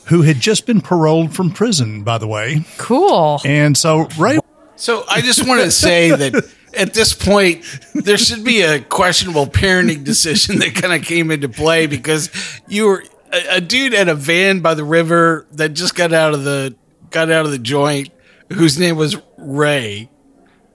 who 0.06 0.22
had 0.22 0.40
just 0.40 0.64
been 0.64 0.80
paroled 0.80 1.34
from 1.34 1.50
prison, 1.50 2.02
by 2.02 2.16
the 2.16 2.26
way. 2.26 2.64
Cool. 2.78 3.42
And 3.44 3.76
so 3.76 4.08
Ray 4.18 4.38
So 4.76 5.04
I 5.06 5.20
just 5.20 5.46
want 5.46 5.60
to 5.60 5.70
say 5.70 6.10
that 6.10 6.50
at 6.74 6.94
this 6.94 7.12
point, 7.12 7.62
there 7.94 8.16
should 8.16 8.42
be 8.42 8.62
a 8.62 8.80
questionable 8.80 9.46
parenting 9.46 10.02
decision 10.04 10.58
that 10.60 10.74
kind 10.74 10.94
of 10.94 11.06
came 11.06 11.30
into 11.30 11.48
play 11.50 11.86
because 11.86 12.30
you 12.68 12.86
were 12.86 13.04
a, 13.32 13.56
a 13.56 13.60
dude 13.60 13.92
at 13.92 14.08
a 14.08 14.14
van 14.14 14.60
by 14.60 14.72
the 14.72 14.84
river 14.84 15.46
that 15.52 15.70
just 15.70 15.94
got 15.94 16.14
out 16.14 16.32
of 16.32 16.44
the 16.44 16.74
got 17.10 17.30
out 17.30 17.44
of 17.44 17.50
the 17.50 17.58
joint, 17.58 18.08
whose 18.52 18.78
name 18.78 18.96
was 18.96 19.16
Ray, 19.36 20.10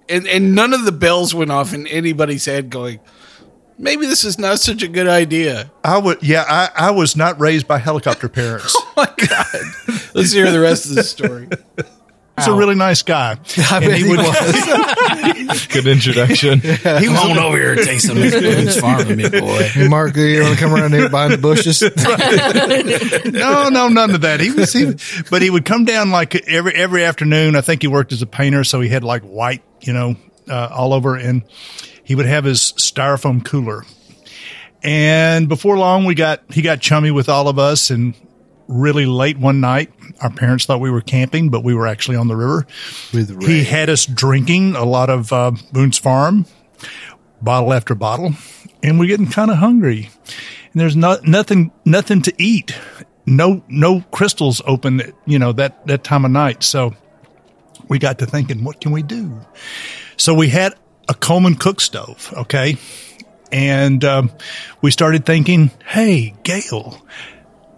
and 0.09 0.27
and 0.27 0.55
none 0.55 0.73
of 0.73 0.85
the 0.85 0.91
bells 0.91 1.33
went 1.33 1.51
off 1.51 1.73
in 1.73 1.87
anybody's 1.87 2.45
head, 2.45 2.69
going, 2.69 2.99
maybe 3.77 4.05
this 4.05 4.23
is 4.23 4.37
not 4.37 4.59
such 4.59 4.83
a 4.83 4.87
good 4.87 5.07
idea. 5.07 5.71
I 5.83 5.97
would, 5.97 6.21
yeah, 6.23 6.45
I, 6.47 6.87
I 6.87 6.91
was 6.91 7.15
not 7.15 7.39
raised 7.39 7.67
by 7.67 7.79
helicopter 7.79 8.29
parents. 8.29 8.75
Oh 8.95 9.07
my 9.07 9.27
god 9.27 10.03
let's 10.13 10.31
hear 10.31 10.51
the 10.51 10.59
rest 10.59 10.85
of 10.85 10.95
the 10.95 11.03
story. 11.03 11.47
He's 12.37 12.47
a 12.47 12.53
really 12.53 12.73
nice 12.75 13.03
guy. 13.03 13.37
I 13.57 13.77
And 13.77 13.85
bet 13.85 13.97
he 13.97 14.05
he 14.05 14.09
was. 14.09 15.67
Good 15.67 15.87
introduction. 15.87 16.59
He 17.03 17.07
was 17.09 17.19
on 17.19 17.37
over 17.37 17.57
here 17.57 17.73
and 17.73 17.81
take 17.83 17.99
some 17.99 18.17
of 18.17 18.23
this 18.23 18.33
Boone's 18.33 18.77
Farm 18.77 19.15
me, 19.15 19.29
boy. 19.29 19.63
Hey, 19.63 19.87
Mark, 19.87 20.15
you 20.15 20.41
want 20.41 20.53
to 20.55 20.59
come 20.59 20.73
around 20.73 20.93
here 20.93 21.09
behind 21.09 21.33
the 21.33 21.37
bushes? 21.37 21.81
no, 23.25 23.69
no, 23.69 23.87
none 23.87 24.13
of 24.15 24.21
that. 24.21 24.39
He 24.39 24.51
was, 24.51 24.73
he, 24.73 24.93
but 25.29 25.41
he 25.41 25.49
would 25.49 25.65
come 25.65 25.85
down 25.85 26.11
like 26.11 26.35
every 26.47 26.73
every 26.73 27.03
afternoon. 27.03 27.55
I 27.55 27.61
think 27.61 27.81
he 27.81 27.87
worked 27.87 28.11
as 28.11 28.21
a 28.21 28.27
painter, 28.27 28.63
so 28.63 28.81
he 28.81 28.89
had 28.89 29.03
like 29.03 29.23
white, 29.23 29.63
you 29.81 29.93
know, 29.93 30.15
uh, 30.49 30.69
all 30.71 30.93
over, 30.93 31.15
and 31.15 31.43
he 32.03 32.15
would 32.15 32.25
have 32.25 32.43
his 32.45 32.73
styrofoam 32.77 33.43
cooler. 33.45 33.83
And 34.81 35.47
before 35.47 35.77
long, 35.77 36.05
we 36.05 36.15
got 36.15 36.43
he 36.49 36.61
got 36.61 36.81
chummy 36.81 37.11
with 37.11 37.29
all 37.29 37.47
of 37.47 37.57
us, 37.59 37.89
and 37.89 38.13
really 38.67 39.05
late 39.05 39.37
one 39.37 39.59
night, 39.59 39.91
our 40.21 40.29
parents 40.29 40.65
thought 40.65 40.79
we 40.79 40.91
were 40.91 41.01
camping, 41.01 41.49
but 41.49 41.63
we 41.63 41.73
were 41.73 41.87
actually 41.87 42.17
on 42.17 42.27
the 42.27 42.35
river. 42.35 42.65
With 43.13 43.43
He 43.43 43.63
had 43.63 43.89
us 43.89 44.05
drinking 44.05 44.75
a 44.75 44.85
lot 44.85 45.09
of 45.09 45.31
uh, 45.31 45.51
Boone's 45.71 45.97
Farm, 45.97 46.45
bottle 47.41 47.73
after 47.73 47.95
bottle, 47.95 48.33
and 48.81 48.99
we're 48.99 49.07
getting 49.07 49.29
kind 49.29 49.51
of 49.51 49.57
hungry. 49.57 50.09
And 50.71 50.81
there's 50.81 50.95
not 50.95 51.27
nothing 51.27 51.71
nothing 51.85 52.21
to 52.23 52.33
eat. 52.37 52.75
No 53.25 53.63
no 53.67 54.01
Krystals 54.11 54.61
open, 54.65 55.13
you 55.25 55.39
know 55.39 55.51
that 55.53 55.85
that 55.87 56.03
time 56.03 56.25
of 56.25 56.31
night. 56.31 56.63
So 56.63 56.93
we 57.87 57.99
got 57.99 58.19
to 58.19 58.25
thinking, 58.25 58.63
what 58.63 58.81
can 58.81 58.91
we 58.91 59.03
do? 59.03 59.39
So 60.17 60.33
we 60.33 60.49
had 60.49 60.73
a 61.09 61.13
Coleman 61.13 61.55
cook 61.55 61.81
stove, 61.81 62.33
okay, 62.35 62.77
and 63.51 64.03
um, 64.03 64.31
we 64.81 64.89
started 64.89 65.25
thinking, 65.25 65.69
hey, 65.85 66.33
Gail, 66.43 67.01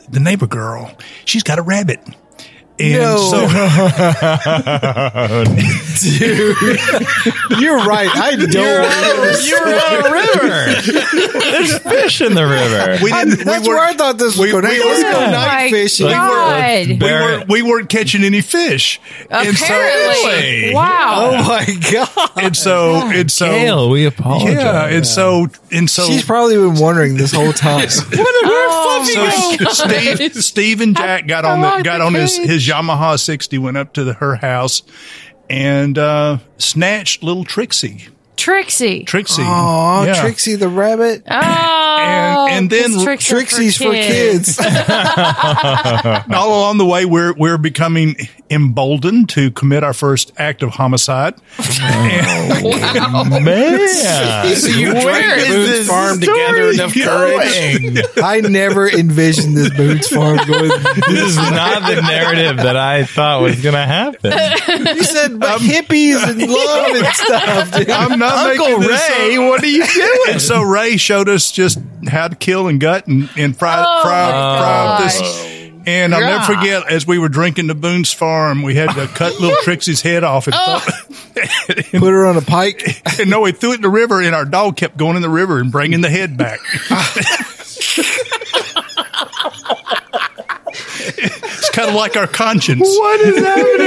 the 0.10 0.20
neighbor 0.20 0.48
girl, 0.48 0.92
she's 1.26 1.44
got 1.44 1.60
a 1.60 1.62
rabbit. 1.62 2.00
And 2.78 3.20
so 3.20 3.40
You're 7.60 7.78
right. 7.78 8.10
I 8.14 8.36
don't. 8.36 8.54
You're 8.54 8.82
on 8.84 10.06
a 10.06 10.12
river. 10.12 11.40
There's 11.40 11.78
fish 11.80 12.22
in 12.22 12.34
the 12.36 12.46
river. 12.46 12.98
we 13.04 13.12
didn't. 13.12 13.46
That's 13.46 13.62
we 13.68 13.70
where 13.70 13.80
I 13.82 13.88
weren't, 13.88 13.98
thought 13.98 14.18
this 14.18 14.38
was 14.38 14.40
we- 14.40 14.52
going. 14.52 14.64
we 14.66 14.70
Hey, 14.72 14.80
let's 14.84 15.04
were- 15.04 15.12
go 15.12 15.18
Oh 15.26 15.32
night 15.32 15.48
my 15.64 15.70
fishing. 15.70 16.08
God. 16.08 16.88
we 16.88 16.94
Barrett. 16.98 17.38
weren't, 17.40 17.50
we 17.50 17.62
weren't 17.62 17.90
catching 17.90 18.24
any 18.24 18.42
fish. 18.42 19.00
And 19.30 19.56
so- 19.58 19.66
Apparently. 19.66 20.74
wow. 20.74 21.14
Oh 21.32 21.44
my 21.48 21.66
god! 21.92 22.32
and 22.38 22.56
so 22.58 22.96
and 22.96 23.32
so 23.32 23.50
Gail, 23.52 23.90
we 23.90 24.06
apologize. 24.06 24.54
yeah, 24.56 24.86
and 24.88 25.06
so 25.08 25.48
and 25.72 25.90
so 25.90 26.06
She's 26.06 26.24
probably 26.26 26.56
been 26.56 26.76
wondering 26.76 27.16
this 27.18 27.32
whole 27.32 27.54
time. 27.54 27.88
Oh, 28.88 29.04
so 29.68 29.70
Steve, 29.88 30.36
Steve 30.36 30.82
and 30.82 30.96
Jack 30.96 31.28
got 31.28 31.46
on 31.46 31.62
the 31.62 31.82
got 31.84 32.02
on 32.02 32.14
his 32.14 32.38
his 32.38 32.65
Yamaha 32.68 33.20
60 33.20 33.58
went 33.58 33.78
up 33.78 33.94
to 33.94 34.04
the, 34.04 34.14
her 34.14 34.36
house 34.36 34.84
and 35.50 35.98
uh 35.98 36.38
snatched 36.58 37.24
little 37.24 37.44
Trixie. 37.44 38.08
Trixie. 38.46 39.04
Trixie. 39.06 39.42
Oh, 39.44 40.04
Yeah. 40.06 40.22
Trixie 40.22 40.54
the 40.54 40.68
rabbit. 40.70 41.24
Oh, 41.28 41.34
And- 41.36 42.52
and 42.56 42.70
then 42.70 43.04
Trixie 43.04 43.34
Trixie's 43.34 43.76
for 43.78 43.92
kids. 43.92 44.60
All 44.60 46.60
along 46.60 46.78
the 46.78 46.86
way 46.86 47.06
we're 47.06 47.34
we're 47.34 47.58
becoming 47.58 48.16
emboldened 48.52 49.30
to 49.30 49.50
commit 49.50 49.84
our 49.84 49.94
first 49.94 50.32
act 50.38 50.62
of 50.62 50.70
homicide. 50.70 51.34
Man. 51.58 53.88
So 54.56 54.68
you 54.68 54.92
drank 54.92 55.48
Boone's 55.48 55.88
Farm 55.88 56.20
to 56.20 56.26
gather 56.28 56.70
enough 56.70 56.94
courage. 56.94 58.06
I 58.22 58.42
never 58.42 58.88
envisioned 58.88 59.58
this 59.58 59.72
Boone's 59.76 60.08
Farm 60.08 60.38
going. 60.46 60.70
This 60.70 61.30
is 61.32 61.36
not 61.38 61.82
the 61.90 62.00
narrative 62.02 62.58
that 62.58 62.78
I 62.78 63.06
thought 63.06 63.42
was 63.42 63.60
going 63.62 63.74
to 63.76 63.86
happen. 63.86 64.32
You 64.96 65.04
said 65.04 65.32
about 65.34 65.62
hippies 65.62 66.24
and 66.30 66.40
love 66.48 66.96
and 66.96 67.08
stuff. 67.16 67.72
Dude. 67.78 67.90
I'm 67.90 68.20
not 68.20 68.35
Uncle 68.36 68.66
making 68.68 68.82
this 68.82 69.10
Ray, 69.10 69.38
up. 69.38 69.50
what 69.50 69.64
are 69.64 69.68
you 69.68 69.86
doing? 69.94 70.20
And 70.32 70.42
so 70.42 70.62
Ray 70.62 70.98
showed 70.98 71.30
us 71.30 71.52
just 71.52 71.80
how 72.08 72.28
to 72.28 72.36
kill 72.36 72.68
and 72.68 72.80
gut 72.80 73.08
and, 73.08 73.30
and 73.38 73.58
fry, 73.58 73.84
Oh 73.86 74.02
fry, 74.04 74.30
fry 74.60 75.04
this. 75.04 75.56
And 75.88 76.16
I'll 76.16 76.22
never 76.22 76.44
forget, 76.56 76.90
as 76.92 77.06
we 77.06 77.20
were 77.20 77.30
drinking 77.30 77.68
the 77.68 77.76
Boone's 77.76 78.12
Farm, 78.12 78.64
we 78.64 78.74
had 78.74 78.90
to 78.96 79.06
cut 79.14 79.40
little 79.40 79.56
Trixie's 79.62 80.02
head 80.02 80.24
off 80.24 80.48
and, 80.48 80.56
oh. 80.58 80.84
Put 81.92 82.02
her 82.02 82.26
on 82.26 82.38
a 82.38 82.42
pike. 82.42 83.04
and 83.20 83.30
no, 83.30 83.42
we 83.42 83.52
threw 83.52 83.74
it 83.74 83.76
in 83.76 83.82
the 83.82 83.90
river, 83.90 84.22
and 84.22 84.34
our 84.34 84.46
dog 84.46 84.78
kept 84.78 84.98
going 84.98 85.16
in 85.16 85.22
the 85.22 85.30
river 85.30 85.60
and 85.60 85.72
bringing 85.72 86.02
the 86.02 86.10
head 86.10 86.38
back. 86.38 86.60
it's 91.08 91.70
kind 91.70 91.90
of 91.90 91.96
like 91.96 92.18
our 92.18 92.28
conscience. 92.28 92.82
What 92.82 93.20
is 93.22 93.38
happening? 93.44 93.86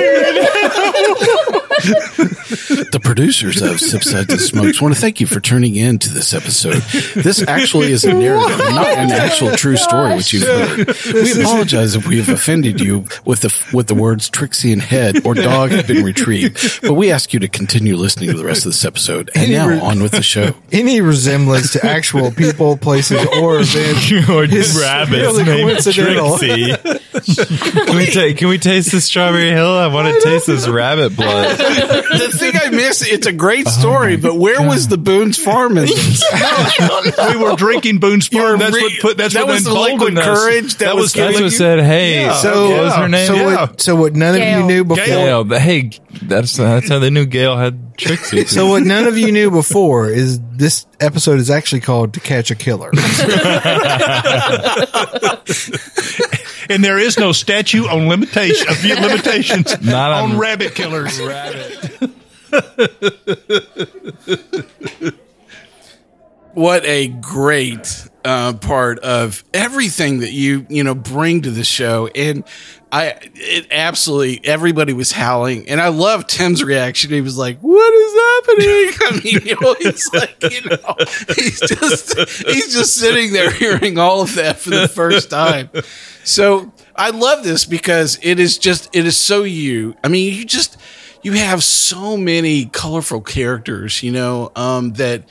The 2.90 3.00
producers 3.00 3.60
of 3.60 3.80
Sip 3.80 4.02
Suds 4.02 4.32
and 4.32 4.40
Smokes 4.40 4.80
want 4.80 4.94
to 4.94 5.00
thank 5.00 5.20
you 5.20 5.26
for 5.26 5.40
tuning 5.40 5.76
in 5.76 5.98
to 5.98 6.10
this 6.10 6.32
episode. 6.32 6.82
This 7.14 7.42
actually 7.46 7.92
is 7.92 8.04
a 8.04 8.12
narrative, 8.14 8.60
and 8.60 8.74
not 8.74 8.86
an 8.88 9.10
actual 9.12 9.52
true 9.52 9.76
story, 9.76 10.16
which 10.16 10.32
you've 10.32 10.44
heard. 10.44 10.88
We 11.12 11.40
apologize 11.42 11.94
if 11.94 12.06
we 12.06 12.18
have 12.18 12.28
offended 12.28 12.80
you 12.80 13.04
with 13.24 13.40
the 13.40 13.54
with 13.72 13.88
the 13.88 13.94
words 13.94 14.30
Trixie 14.30 14.72
and 14.72 14.80
head 14.80 15.26
or 15.26 15.34
dog 15.34 15.70
have 15.70 15.86
been 15.86 16.04
retrieved, 16.04 16.80
but 16.82 16.94
we 16.94 17.12
ask 17.12 17.32
you 17.32 17.40
to 17.40 17.48
continue 17.48 17.96
listening 17.96 18.30
to 18.30 18.36
the 18.36 18.44
rest 18.44 18.64
of 18.64 18.72
this 18.72 18.84
episode. 18.84 19.30
And 19.34 19.50
now 19.52 19.84
on 19.84 20.02
with 20.02 20.12
the 20.12 20.22
show. 20.22 20.54
Any 20.72 21.00
resemblance 21.00 21.72
to 21.72 21.84
actual 21.84 22.30
people, 22.30 22.76
places, 22.76 23.24
or 23.40 23.60
events 23.60 24.28
or 24.28 24.44
is 24.44 24.78
rabbits 24.80 25.20
really 25.20 25.44
named 25.44 25.70
coincidental. 25.70 26.38
Trixie. 26.38 26.76
can 27.86 27.96
we 27.96 28.06
ta- 28.06 28.36
can 28.36 28.48
we 28.48 28.58
taste 28.58 28.92
the 28.92 29.00
strawberry 29.00 29.50
hill? 29.50 29.72
I 29.72 29.86
want 29.88 30.14
to 30.14 30.20
taste 30.20 30.46
this 30.46 30.68
rabbit 30.68 31.16
blood. 31.16 31.58
The 32.52 32.58
thing 32.58 32.60
think 32.70 32.74
I 32.74 32.76
missed 32.76 33.02
it. 33.02 33.12
It's 33.12 33.26
a 33.26 33.32
great 33.32 33.66
story, 33.68 34.16
but 34.16 34.34
where 34.36 34.60
was 34.66 34.88
the 34.88 34.98
Boone's 34.98 35.36
Farm 35.42 35.76
in 35.78 35.84
this? 35.86 36.24
we 37.32 37.36
were 37.42 37.56
drinking 37.56 37.98
Boone's 38.00 38.28
Farm. 38.28 38.58
That's 38.58 38.74
re- 38.74 38.82
what 38.82 38.92
put. 39.00 39.16
That's 39.16 39.34
that 39.34 39.46
what 39.46 39.54
was 39.54 39.64
the 39.64 39.72
liquid 39.74 40.16
us. 40.18 40.24
courage 40.24 40.74
that 40.76 40.94
was 40.96 41.12
That's 41.12 41.34
what 41.34 41.42
you? 41.44 41.50
said, 41.50 41.80
hey, 41.80 42.22
Yeah. 42.22 42.34
So 42.34 42.70
what 42.70 42.82
was 42.84 42.94
her 42.94 43.08
name? 43.08 43.26
So 43.26 43.34
Yeah. 43.34 43.44
what? 43.56 43.80
So 43.80 43.96
what? 43.96 44.14
None 44.16 44.34
of 44.34 44.40
you 44.42 44.66
knew 44.66 44.84
before. 44.84 45.04
Gail. 45.04 45.44
But 45.44 45.60
hey, 45.60 45.90
that's 46.22 46.56
that's 46.56 46.88
how 46.88 46.98
they 46.98 47.10
knew 47.10 47.26
Gail 47.26 47.56
had 47.56 47.96
Trixie. 47.96 48.44
So 48.48 48.66
what? 48.68 48.82
None 48.82 49.04
of 49.06 49.16
you 49.18 49.32
knew 49.32 49.50
before 49.50 50.08
is 50.08 50.40
this 50.52 50.86
episode 51.00 51.38
is 51.40 51.50
actually 51.50 51.80
called 51.80 52.14
"To 52.14 52.20
Catch 52.20 52.50
a 52.50 52.54
Killer." 52.54 52.90
And 56.70 56.84
there 56.84 56.98
is 56.98 57.18
no 57.18 57.32
statute 57.32 57.88
on 57.88 58.08
limitation 58.08 58.68
of 58.68 58.84
limitations 58.84 59.80
Not 59.82 60.12
on 60.12 60.32
on- 60.32 60.38
rabbit 60.38 60.74
killers. 60.74 61.18
what 66.54 66.84
a 66.84 67.08
great 67.08 68.08
uh, 68.24 68.52
part 68.54 68.98
of 69.00 69.44
everything 69.54 70.20
that 70.20 70.32
you 70.32 70.66
you 70.68 70.84
know 70.84 70.94
bring 70.94 71.42
to 71.42 71.50
the 71.50 71.64
show. 71.64 72.06
And 72.08 72.44
i 72.90 73.18
it 73.34 73.66
absolutely 73.70 74.40
everybody 74.44 74.92
was 74.92 75.12
howling. 75.12 75.68
And 75.68 75.80
i 75.80 75.88
love 75.88 76.26
tim's 76.26 76.64
reaction. 76.64 77.10
He 77.10 77.20
was 77.20 77.38
like 77.38 77.58
what 77.60 77.94
is 77.94 78.12
happening? 78.12 78.92
I 79.00 79.20
mean 79.24 79.40
you 79.46 79.56
know 79.60 79.74
he's 79.78 80.12
like 80.12 80.36
you 80.42 80.62
know 80.62 80.94
he's 81.36 81.60
just 81.60 82.18
he's 82.46 82.74
just 82.74 82.96
sitting 82.96 83.32
there 83.32 83.50
hearing 83.50 83.98
all 83.98 84.22
of 84.22 84.34
that 84.34 84.58
for 84.58 84.70
the 84.70 84.88
first 84.88 85.30
time. 85.30 85.70
So 86.24 86.72
i 86.96 87.10
love 87.10 87.44
this 87.44 87.64
because 87.64 88.18
it 88.22 88.40
is 88.40 88.58
just 88.58 88.88
it 88.94 89.06
is 89.06 89.16
so 89.16 89.44
you. 89.44 89.94
I 90.02 90.08
mean 90.08 90.34
you 90.34 90.44
just 90.44 90.76
you 91.22 91.32
have 91.32 91.62
so 91.62 92.16
many 92.16 92.66
colorful 92.66 93.20
characters 93.20 94.02
you 94.02 94.12
know 94.12 94.50
um 94.56 94.92
that 94.94 95.24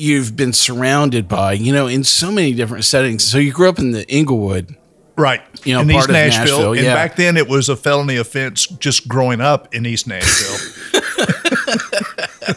you've 0.00 0.34
been 0.34 0.52
surrounded 0.52 1.28
by, 1.28 1.52
you 1.52 1.72
know, 1.74 1.86
in 1.86 2.02
so 2.04 2.32
many 2.32 2.54
different 2.54 2.84
settings. 2.86 3.22
So 3.22 3.36
you 3.36 3.52
grew 3.52 3.68
up 3.68 3.78
in 3.78 3.90
the 3.90 4.08
Inglewood. 4.08 4.74
Right. 5.14 5.42
You 5.64 5.74
know, 5.74 5.82
in 5.82 5.88
part 5.88 6.00
East 6.00 6.08
of 6.08 6.12
Nashville. 6.14 6.44
Nashville, 6.44 6.72
And 6.72 6.84
yeah. 6.84 6.94
back 6.94 7.16
then 7.16 7.36
it 7.36 7.46
was 7.48 7.68
a 7.68 7.76
felony 7.76 8.16
offense 8.16 8.66
just 8.66 9.06
growing 9.06 9.42
up 9.42 9.74
in 9.74 9.84
East 9.84 10.06
Nashville. 10.06 10.56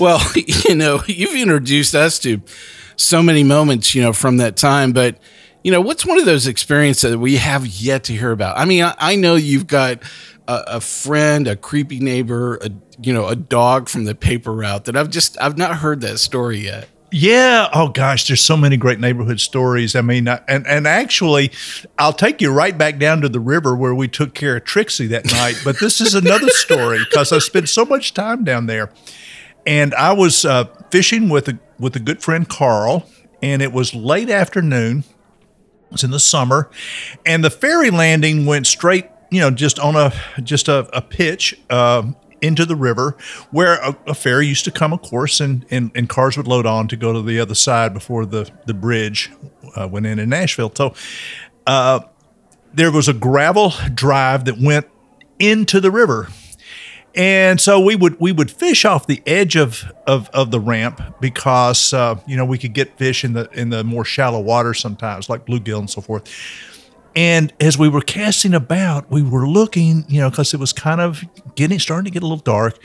Well, 0.00 0.20
you 0.34 0.74
know, 0.74 1.02
you've 1.06 1.36
introduced 1.36 1.94
us 1.94 2.18
to 2.20 2.40
so 2.96 3.22
many 3.22 3.44
moments, 3.44 3.94
you 3.94 4.00
know, 4.00 4.14
from 4.14 4.38
that 4.38 4.56
time. 4.56 4.92
But, 4.92 5.18
you 5.62 5.70
know, 5.70 5.82
what's 5.82 6.06
one 6.06 6.18
of 6.18 6.24
those 6.24 6.46
experiences 6.46 7.10
that 7.10 7.18
we 7.18 7.36
have 7.36 7.66
yet 7.66 8.04
to 8.04 8.14
hear 8.14 8.32
about? 8.32 8.56
I 8.56 8.64
mean, 8.64 8.82
I, 8.82 8.94
I 8.98 9.16
know 9.16 9.34
you've 9.34 9.66
got 9.66 10.02
a, 10.50 10.76
a 10.76 10.80
friend, 10.80 11.46
a 11.48 11.56
creepy 11.56 12.00
neighbor, 12.00 12.56
a, 12.62 12.70
you 13.02 13.12
know, 13.12 13.26
a 13.28 13.36
dog 13.36 13.88
from 13.88 14.04
the 14.04 14.14
paper 14.14 14.52
route 14.52 14.84
that 14.86 14.96
I've 14.96 15.10
just, 15.10 15.40
I've 15.40 15.56
not 15.58 15.76
heard 15.76 16.00
that 16.02 16.18
story 16.18 16.58
yet. 16.58 16.88
Yeah. 17.12 17.68
Oh 17.74 17.88
gosh, 17.88 18.28
there's 18.28 18.40
so 18.40 18.56
many 18.56 18.76
great 18.76 19.00
neighborhood 19.00 19.40
stories. 19.40 19.96
I 19.96 20.00
mean, 20.00 20.28
I- 20.28 20.40
and 20.46 20.64
and 20.66 20.86
actually, 20.86 21.50
I'll 21.98 22.12
take 22.12 22.40
you 22.40 22.52
right 22.52 22.78
back 22.78 22.98
down 23.00 23.20
to 23.22 23.28
the 23.28 23.40
river 23.40 23.74
where 23.74 23.92
we 23.94 24.06
took 24.06 24.32
care 24.32 24.56
of 24.58 24.64
Trixie 24.64 25.08
that 25.08 25.26
night. 25.32 25.60
But 25.64 25.80
this 25.80 26.00
is 26.00 26.14
another 26.14 26.48
story 26.50 27.00
because 27.00 27.32
I 27.32 27.38
spent 27.38 27.68
so 27.68 27.84
much 27.84 28.14
time 28.14 28.44
down 28.44 28.66
there, 28.66 28.92
and 29.66 29.92
I 29.94 30.12
was 30.12 30.44
uh, 30.44 30.66
fishing 30.92 31.28
with 31.28 31.48
a 31.48 31.58
with 31.80 31.96
a 31.96 32.00
good 32.00 32.22
friend 32.22 32.48
Carl, 32.48 33.08
and 33.42 33.60
it 33.60 33.72
was 33.72 33.92
late 33.92 34.30
afternoon. 34.30 34.98
It 35.00 35.92
was 35.92 36.04
in 36.04 36.12
the 36.12 36.20
summer, 36.20 36.70
and 37.26 37.42
the 37.42 37.50
ferry 37.50 37.90
landing 37.90 38.46
went 38.46 38.68
straight, 38.68 39.06
you 39.30 39.40
know, 39.40 39.50
just 39.50 39.78
on 39.78 39.96
a 39.96 40.12
just 40.42 40.68
a, 40.68 40.88
a 40.96 41.02
pitch 41.02 41.58
um 41.70 42.16
into 42.42 42.64
the 42.64 42.76
river, 42.76 43.16
where 43.50 43.74
a, 43.74 43.96
a 44.06 44.14
ferry 44.14 44.46
used 44.46 44.64
to 44.64 44.70
come, 44.70 44.92
of 44.92 45.02
course, 45.02 45.40
and, 45.40 45.66
and 45.70 45.90
and 45.94 46.08
cars 46.08 46.36
would 46.36 46.48
load 46.48 46.66
on 46.66 46.88
to 46.88 46.96
go 46.96 47.12
to 47.12 47.22
the 47.22 47.38
other 47.38 47.54
side 47.54 47.94
before 47.94 48.26
the 48.26 48.50
the 48.66 48.74
bridge 48.74 49.30
uh, 49.76 49.88
went 49.88 50.06
in 50.06 50.18
in 50.18 50.28
Nashville. 50.28 50.72
So 50.74 50.94
uh, 51.66 52.00
there 52.72 52.90
was 52.90 53.08
a 53.08 53.12
gravel 53.14 53.72
drive 53.94 54.44
that 54.46 54.58
went 54.58 54.86
into 55.38 55.80
the 55.80 55.90
river. 55.90 56.28
And 57.14 57.60
so 57.60 57.80
we 57.80 57.96
would 57.96 58.20
we 58.20 58.30
would 58.30 58.52
fish 58.52 58.84
off 58.84 59.08
the 59.08 59.20
edge 59.26 59.56
of 59.56 59.90
of, 60.06 60.28
of 60.30 60.52
the 60.52 60.60
ramp 60.60 61.00
because 61.20 61.92
uh, 61.92 62.20
you 62.24 62.36
know 62.36 62.44
we 62.44 62.56
could 62.56 62.72
get 62.72 62.96
fish 62.98 63.24
in 63.24 63.32
the 63.32 63.50
in 63.50 63.70
the 63.70 63.82
more 63.82 64.04
shallow 64.04 64.40
water 64.40 64.74
sometimes 64.74 65.28
like 65.28 65.44
bluegill 65.44 65.80
and 65.80 65.90
so 65.90 66.00
forth. 66.00 66.28
And 67.16 67.52
as 67.60 67.76
we 67.76 67.88
were 67.88 68.00
casting 68.00 68.54
about, 68.54 69.10
we 69.10 69.22
were 69.22 69.48
looking, 69.48 70.04
you 70.08 70.20
know, 70.20 70.30
because 70.30 70.54
it 70.54 70.60
was 70.60 70.72
kind 70.72 71.00
of 71.00 71.24
getting 71.56 71.78
starting 71.78 72.04
to 72.04 72.10
get 72.10 72.22
a 72.22 72.26
little 72.26 72.38
dark, 72.38 72.78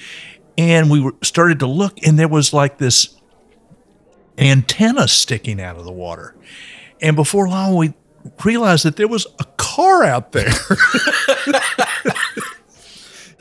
and 0.57 0.89
we 0.89 0.99
were 0.99 1.13
started 1.21 1.59
to 1.59 1.67
look, 1.67 1.93
and 2.05 2.17
there 2.17 2.27
was 2.27 2.53
like 2.53 2.77
this 2.77 3.19
antenna 4.37 5.07
sticking 5.07 5.61
out 5.61 5.77
of 5.77 5.85
the 5.85 5.91
water. 5.91 6.35
And 7.01 7.15
before 7.15 7.47
long, 7.47 7.75
we 7.75 7.93
realized 8.43 8.85
that 8.85 8.95
there 8.95 9.07
was 9.07 9.27
a 9.39 9.45
car 9.57 10.03
out 10.03 10.31
there. 10.31 10.51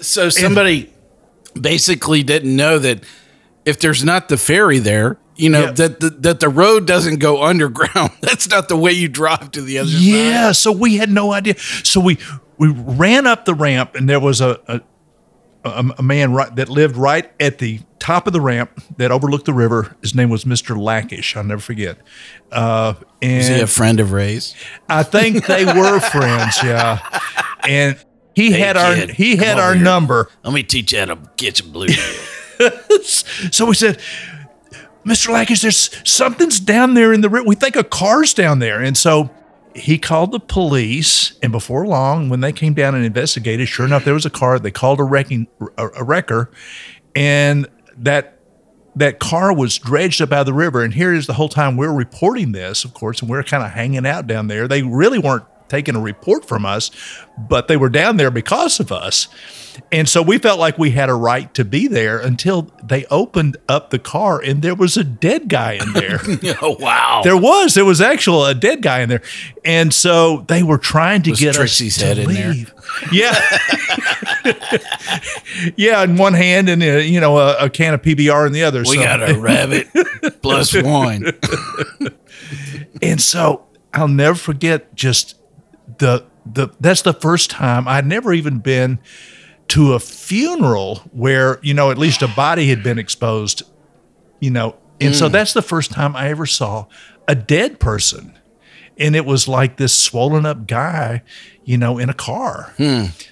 So 0.05 0.29
somebody 0.29 0.93
basically 1.59 2.23
didn't 2.23 2.55
know 2.55 2.79
that 2.79 3.03
if 3.65 3.81
there's 3.81 4.05
not 4.05 4.29
the 4.29 4.37
ferry 4.37 4.79
there, 4.79 5.19
you 5.37 5.49
know 5.51 5.65
Yeah. 5.65 5.71
that 5.73 6.01
the, 6.01 6.11
that 6.11 6.41
the 6.41 6.49
road 6.49 6.87
doesn't 6.87 7.19
go 7.19 7.43
underground. 7.43 8.13
That's 8.21 8.49
not 8.49 8.69
the 8.69 8.77
way 8.77 8.93
you 8.93 9.09
drive 9.09 9.51
to 9.53 9.63
the 9.63 9.79
other 9.79 9.91
side. 9.91 10.01
Yeah, 10.01 10.53
so 10.53 10.73
we 10.73 10.97
had 10.97 11.11
no 11.11 11.33
idea. 11.33 11.57
So 11.59 12.01
we 12.01 12.19
we 12.59 12.69
ran 12.69 13.27
up 13.27 13.45
the 13.45 13.55
ramp, 13.55 13.95
and 13.95 14.09
there 14.09 14.21
was 14.21 14.41
a 14.41 14.61
a, 14.69 14.81
a, 15.65 15.85
a 15.99 16.03
man 16.03 16.33
right 16.33 16.55
that 16.57 16.69
lived 16.69 16.97
right 16.97 17.31
at 17.41 17.59
the 17.59 17.81
top 17.99 18.27
of 18.27 18.33
the 18.35 18.41
ramp 18.41 18.71
that 18.99 19.11
overlooked 19.11 19.47
the 19.47 19.53
river. 19.55 19.97
His 20.03 20.15
name 20.15 20.29
was 20.31 20.45
Mister 20.47 20.75
Lackish. 20.75 21.37
I'll 21.37 21.45
never 21.45 21.61
forget. 21.61 21.99
Uh, 22.53 22.95
and 23.23 23.41
Is 23.41 23.49
he 23.49 23.61
a 23.61 23.67
friend 23.67 23.99
of 23.99 24.13
Ray's? 24.13 24.55
I 24.89 25.03
think 25.03 25.47
they 25.47 25.65
were 25.65 25.99
friends. 26.13 26.63
Yeah, 26.63 27.01
and 27.67 27.97
he 28.37 28.53
Hey, 28.53 28.59
had 28.61 28.77
our 28.77 28.95
he 28.95 29.37
had 29.37 29.59
our 29.59 29.75
here. 29.75 29.83
number. 29.83 30.29
Let 30.45 30.53
me 30.55 30.63
teach 30.63 30.93
you 30.93 30.99
how 31.01 31.07
to 31.07 31.19
get 31.37 31.57
some 31.57 31.71
blue. 31.73 31.89
So 33.51 33.67
we 33.67 33.75
said, 33.75 34.01
Mr. 35.05 35.29
Lackish, 35.29 35.63
there's 35.63 35.91
something's 36.09 36.59
down 36.61 36.95
there 36.95 37.13
in 37.13 37.21
the 37.21 37.29
river. 37.29 37.47
We 37.47 37.55
think 37.55 37.77
a 37.77 37.85
car's 37.85 38.33
down 38.33 38.59
there. 38.59 38.81
And 38.81 38.97
so 38.97 39.31
he 39.75 39.99
called 39.99 40.33
the 40.33 40.41
police. 40.41 41.39
And 41.43 41.53
before 41.53 41.87
long, 41.87 42.29
when 42.29 42.41
they 42.41 42.53
came 42.53 42.75
down 42.75 42.95
and 42.95 43.05
investigated, 43.05 43.69
sure 43.69 43.85
enough, 43.85 44.05
there 44.05 44.15
was 44.15 44.25
a 44.25 44.31
car. 44.31 44.59
They 44.59 44.71
called 44.71 45.01
a 45.01 45.05
wrecking 45.05 45.47
a, 45.77 45.89
a 45.89 46.05
wrecker. 46.05 46.51
And 47.15 47.69
that 47.99 48.39
that 48.97 49.19
car 49.19 49.53
was 49.53 49.77
dredged 49.77 50.23
up 50.23 50.33
out 50.33 50.41
of 50.41 50.47
the 50.47 50.53
river. 50.53 50.83
And 50.83 50.95
here 50.95 51.13
is 51.13 51.27
the 51.27 51.33
whole 51.33 51.49
time 51.49 51.77
we're 51.77 51.93
reporting 51.93 52.53
this, 52.53 52.85
of 52.85 52.95
course, 52.95 53.21
and 53.21 53.29
we're 53.29 53.43
kind 53.43 53.65
of 53.65 53.73
hanging 53.73 54.07
out 54.07 54.27
down 54.27 54.47
there. 54.47 54.69
They 54.69 54.83
really 54.83 55.19
weren't 55.19 55.45
taking 55.69 55.97
a 55.97 56.01
report 56.01 56.45
from 56.47 56.65
us, 56.67 56.91
but 57.37 57.69
they 57.69 57.77
were 57.77 57.89
down 57.89 58.17
there 58.17 58.31
because 58.31 58.81
of 58.81 58.93
us. 58.93 59.29
And 59.91 60.09
so 60.09 60.23
we 60.23 60.39
felt 60.39 60.61
like 60.61 60.79
we 60.79 60.93
had 60.93 61.09
a 61.09 61.15
right 61.15 61.53
to 61.55 61.65
be 61.65 61.89
there 61.89 62.21
until 62.21 62.71
they 62.85 63.07
opened 63.07 63.57
up 63.69 63.91
the 63.91 63.99
car 63.99 64.41
and 64.41 64.63
there 64.63 64.77
was 64.77 64.97
a 64.97 65.03
dead 65.03 65.49
guy 65.49 65.73
in 65.73 65.93
there. 65.95 66.21
oh 66.63 66.77
wow! 66.79 67.23
there 67.25 67.37
was, 67.37 67.75
there 67.75 67.85
was 67.85 68.01
actual 68.01 68.47
a 68.47 68.55
dead 68.55 68.83
guy 68.83 69.01
in 69.01 69.09
there. 69.09 69.23
And 69.65 69.93
so 69.93 70.45
they 70.47 70.63
were 70.63 70.79
trying 70.79 71.23
to 71.23 71.33
get 71.33 71.57
Trixie's 71.57 71.97
us 71.97 72.03
to 72.03 72.07
head 72.07 72.19
in 72.19 72.33
there? 72.33 72.55
Yeah. 73.11 73.35
yeah, 75.77 76.03
in 76.05 76.17
one 76.17 76.35
hand 76.35 76.69
and 76.69 76.81
uh, 76.83 76.87
you 76.99 77.21
know 77.21 77.39
a, 77.39 77.65
a 77.65 77.71
can 77.71 77.95
of 77.95 78.03
PBR 78.03 78.47
in 78.47 78.53
the 78.53 78.63
other. 78.63 78.81
we 78.81 78.97
So- 78.97 79.03
got 79.03 79.29
a 79.29 79.37
rabbit 79.39 79.89
plus 80.43 80.73
wine. 80.81 81.33
And 83.03 83.21
so 83.21 83.67
I'll 83.93 84.07
never 84.09 84.37
forget 84.37 84.95
just 84.95 85.37
the 85.99 86.25
the 86.47 86.69
that's 86.81 87.03
the 87.03 87.15
first 87.15 87.51
time 87.51 87.89
I'd 87.89 88.07
never 88.07 88.33
even 88.33 88.59
been 88.59 88.99
to 89.69 89.95
a 89.95 90.01
funeral 90.01 90.97
where, 91.13 91.59
you 91.63 91.75
know, 91.75 91.91
at 91.91 91.99
least 91.99 92.23
a 92.23 92.29
body 92.29 92.69
had 92.69 92.83
been 92.83 92.99
exposed, 92.99 93.63
you 94.41 94.51
know. 94.51 94.77
And 95.01 95.15
so 95.15 95.29
mm. 95.29 95.33
that's 95.33 95.53
the 95.53 95.63
first 95.63 95.91
time 95.91 96.15
I 96.15 96.29
ever 96.29 96.47
saw 96.47 96.87
a 97.27 97.35
dead 97.35 97.81
person. 97.81 98.39
And 98.97 99.17
it 99.17 99.25
was 99.25 99.49
like 99.49 99.77
this 99.77 99.97
swollen 99.97 100.47
up 100.47 100.67
guy, 100.67 101.23
you 101.65 101.79
know, 101.79 101.99
in 101.99 102.11
a 102.11 102.15
car. 102.15 102.73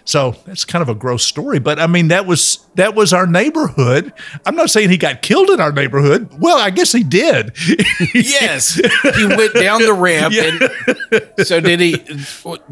So 0.05 0.35
that's 0.47 0.65
kind 0.65 0.83
of 0.83 0.89
a 0.89 0.95
gross 0.95 1.25
story, 1.25 1.59
but 1.59 1.79
I 1.79 1.87
mean 1.87 2.09
that 2.09 2.27
was 2.27 2.67
that 2.75 2.95
was 2.95 3.13
our 3.13 3.27
neighborhood. 3.27 4.13
I'm 4.47 4.57
not 4.57 4.71
saying 4.71 4.91
he 4.91 4.97
got 4.97 5.23
killed 5.23 5.51
in 5.51 5.61
our 5.61 5.73
neighborhood. 5.73 6.29
Well, 6.39 6.59
I 6.59 6.71
guess 6.71 6.93
he 6.93 7.03
did. 7.03 7.53
yes, 8.15 8.75
he 8.75 9.27
went 9.27 9.55
down 9.55 9.83
the 9.83 9.93
ramp. 9.93 10.35
And 10.35 11.47
so 11.47 11.61
did 11.61 11.81
he? 11.81 11.97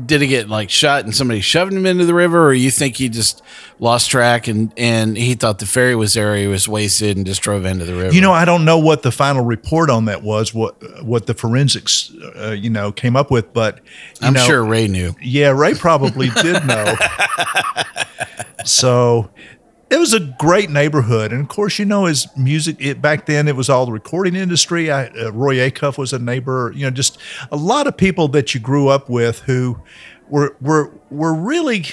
Did 0.04 0.22
he 0.22 0.26
get 0.26 0.48
like 0.48 0.70
shot 0.70 1.04
and 1.04 1.14
somebody 1.14 1.40
shoved 1.40 1.72
him 1.72 1.86
into 1.86 2.04
the 2.04 2.14
river, 2.14 2.46
or 2.46 2.52
you 2.52 2.70
think 2.70 2.96
he 2.96 3.08
just 3.08 3.42
lost 3.78 4.10
track 4.10 4.46
and 4.46 4.72
and 4.76 5.16
he 5.16 5.34
thought 5.34 5.58
the 5.58 5.66
ferry 5.66 5.94
was 5.94 6.14
there, 6.14 6.36
he 6.36 6.46
was 6.46 6.68
wasted 6.68 7.16
and 7.16 7.26
just 7.26 7.42
drove 7.42 7.64
into 7.64 7.84
the 7.84 7.94
river? 7.94 8.14
You 8.14 8.20
know, 8.20 8.32
I 8.32 8.44
don't 8.44 8.64
know 8.64 8.78
what 8.78 9.02
the 9.02 9.12
final 9.12 9.44
report 9.44 9.90
on 9.90 10.06
that 10.06 10.22
was, 10.22 10.54
what 10.54 11.04
what 11.04 11.26
the 11.26 11.34
forensics, 11.34 12.12
uh, 12.36 12.50
you 12.50 12.70
know, 12.70 12.92
came 12.92 13.16
up 13.16 13.30
with, 13.30 13.52
but 13.52 13.80
I'm 14.20 14.32
know, 14.32 14.44
sure 14.44 14.64
Ray 14.64 14.88
knew. 14.88 15.14
Yeah, 15.20 15.49
Ray 15.54 15.74
probably 15.74 16.30
did 16.30 16.66
know. 16.66 16.94
so, 18.64 19.30
it 19.90 19.98
was 19.98 20.14
a 20.14 20.20
great 20.20 20.70
neighborhood, 20.70 21.32
and 21.32 21.40
of 21.40 21.48
course, 21.48 21.78
you 21.78 21.84
know, 21.84 22.04
his 22.04 22.28
music 22.36 22.76
it, 22.78 23.02
back 23.02 23.26
then, 23.26 23.48
it 23.48 23.56
was 23.56 23.68
all 23.68 23.86
the 23.86 23.92
recording 23.92 24.36
industry. 24.36 24.90
I, 24.90 25.06
uh, 25.08 25.32
Roy 25.32 25.56
Acuff 25.56 25.98
was 25.98 26.12
a 26.12 26.18
neighbor. 26.18 26.72
You 26.76 26.84
know, 26.86 26.90
just 26.90 27.18
a 27.50 27.56
lot 27.56 27.88
of 27.88 27.96
people 27.96 28.28
that 28.28 28.54
you 28.54 28.60
grew 28.60 28.86
up 28.88 29.08
with 29.08 29.40
who 29.40 29.80
were 30.28 30.56
were 30.60 30.92
were 31.10 31.34
really 31.34 31.86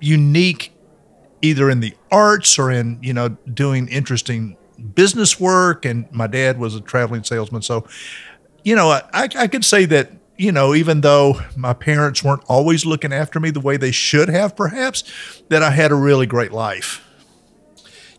unique, 0.00 0.72
either 1.40 1.70
in 1.70 1.78
the 1.78 1.94
arts 2.10 2.58
or 2.58 2.72
in 2.72 2.98
you 3.02 3.12
know 3.12 3.28
doing 3.28 3.86
interesting 3.86 4.56
business 4.94 5.38
work. 5.38 5.84
And 5.84 6.10
my 6.10 6.26
dad 6.26 6.58
was 6.58 6.74
a 6.74 6.80
traveling 6.80 7.22
salesman, 7.22 7.62
so 7.62 7.86
you 8.64 8.74
know, 8.74 8.90
I, 8.90 9.00
I 9.12 9.46
could 9.46 9.64
say 9.64 9.84
that 9.86 10.10
you 10.38 10.52
know, 10.52 10.74
even 10.74 11.00
though 11.02 11.40
my 11.56 11.74
parents 11.74 12.22
weren't 12.22 12.44
always 12.46 12.86
looking 12.86 13.12
after 13.12 13.40
me 13.40 13.50
the 13.50 13.60
way 13.60 13.76
they 13.76 13.90
should 13.90 14.28
have, 14.28 14.56
perhaps, 14.56 15.04
that 15.48 15.62
I 15.62 15.70
had 15.70 15.90
a 15.90 15.96
really 15.96 16.26
great 16.26 16.52
life. 16.52 17.04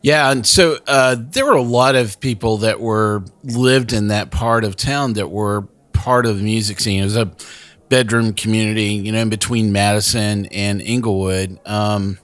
Yeah, 0.01 0.31
and 0.31 0.45
so 0.45 0.77
uh, 0.87 1.15
there 1.17 1.45
were 1.45 1.53
a 1.53 1.61
lot 1.61 1.95
of 1.95 2.19
people 2.19 2.57
that 2.57 2.79
were 2.79 3.23
lived 3.43 3.91
in 3.93 4.09
that 4.09 4.31
part 4.31 4.63
of 4.63 4.75
town 4.75 5.13
that 5.13 5.29
were 5.29 5.63
part 5.93 6.25
of 6.25 6.37
the 6.37 6.43
music 6.43 6.79
scene. 6.79 7.01
It 7.01 7.05
was 7.05 7.17
a 7.17 7.31
bedroom 7.89 8.33
community, 8.33 8.93
you 8.93 9.11
know, 9.11 9.19
in 9.19 9.29
between 9.29 9.71
Madison 9.71 10.45
and 10.47 10.81
Inglewood. 10.81 11.59
Um, 11.65 12.19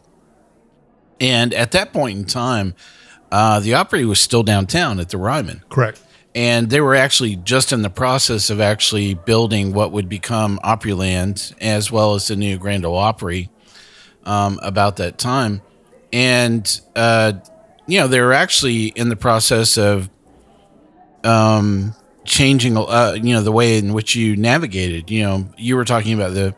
and 1.20 1.54
at 1.54 1.72
that 1.72 1.92
point 1.92 2.18
in 2.18 2.26
time, 2.26 2.76
uh, 3.32 3.60
the 3.60 3.74
Opry 3.74 4.06
was 4.06 4.20
still 4.20 4.44
downtown 4.44 5.00
at 5.00 5.10
the 5.10 5.18
Ryman. 5.18 5.64
Correct. 5.70 6.02
And 6.36 6.70
they 6.70 6.82
were 6.82 6.96
actually 6.96 7.38
just 7.38 7.72
in 7.72 7.82
the 7.82 7.90
process 7.90 8.50
of 8.50 8.60
actually 8.60 9.14
building 9.14 9.74
what 9.74 9.94
would 9.94 10.10
become 10.10 10.60
Opryland, 10.66 11.56
as 11.62 11.90
well 11.92 12.14
as 12.14 12.28
the 12.28 12.36
new 12.36 12.58
Grand 12.58 12.86
Ole 12.86 12.98
Opry, 12.98 13.50
um, 14.26 14.60
about 14.62 14.98
that 14.98 15.18
time. 15.18 15.62
And 16.12 16.82
uh, 16.96 17.34
you 17.88 18.00
know, 18.00 18.08
they 18.08 18.20
were 18.20 18.34
actually 18.34 18.88
in 18.88 19.08
the 19.10 19.16
process 19.16 19.78
of 19.78 20.10
um, 21.24 21.96
changing, 22.26 22.78
uh, 22.78 23.16
you 23.22 23.34
know, 23.34 23.42
the 23.42 23.52
way 23.52 23.78
in 23.78 23.94
which 23.94 24.16
you 24.16 24.36
navigated. 24.36 25.10
You 25.10 25.24
know, 25.24 25.48
you 25.58 25.76
were 25.76 25.86
talking 25.86 26.14
about 26.14 26.34
the, 26.34 26.56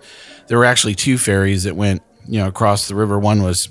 there 0.48 0.58
were 0.58 0.66
actually 0.66 0.96
two 0.96 1.18
ferries 1.18 1.64
that 1.64 1.76
went, 1.76 2.02
you 2.28 2.40
know, 2.40 2.48
across 2.48 2.88
the 2.88 2.96
river. 2.96 3.20
One 3.20 3.44
was 3.44 3.70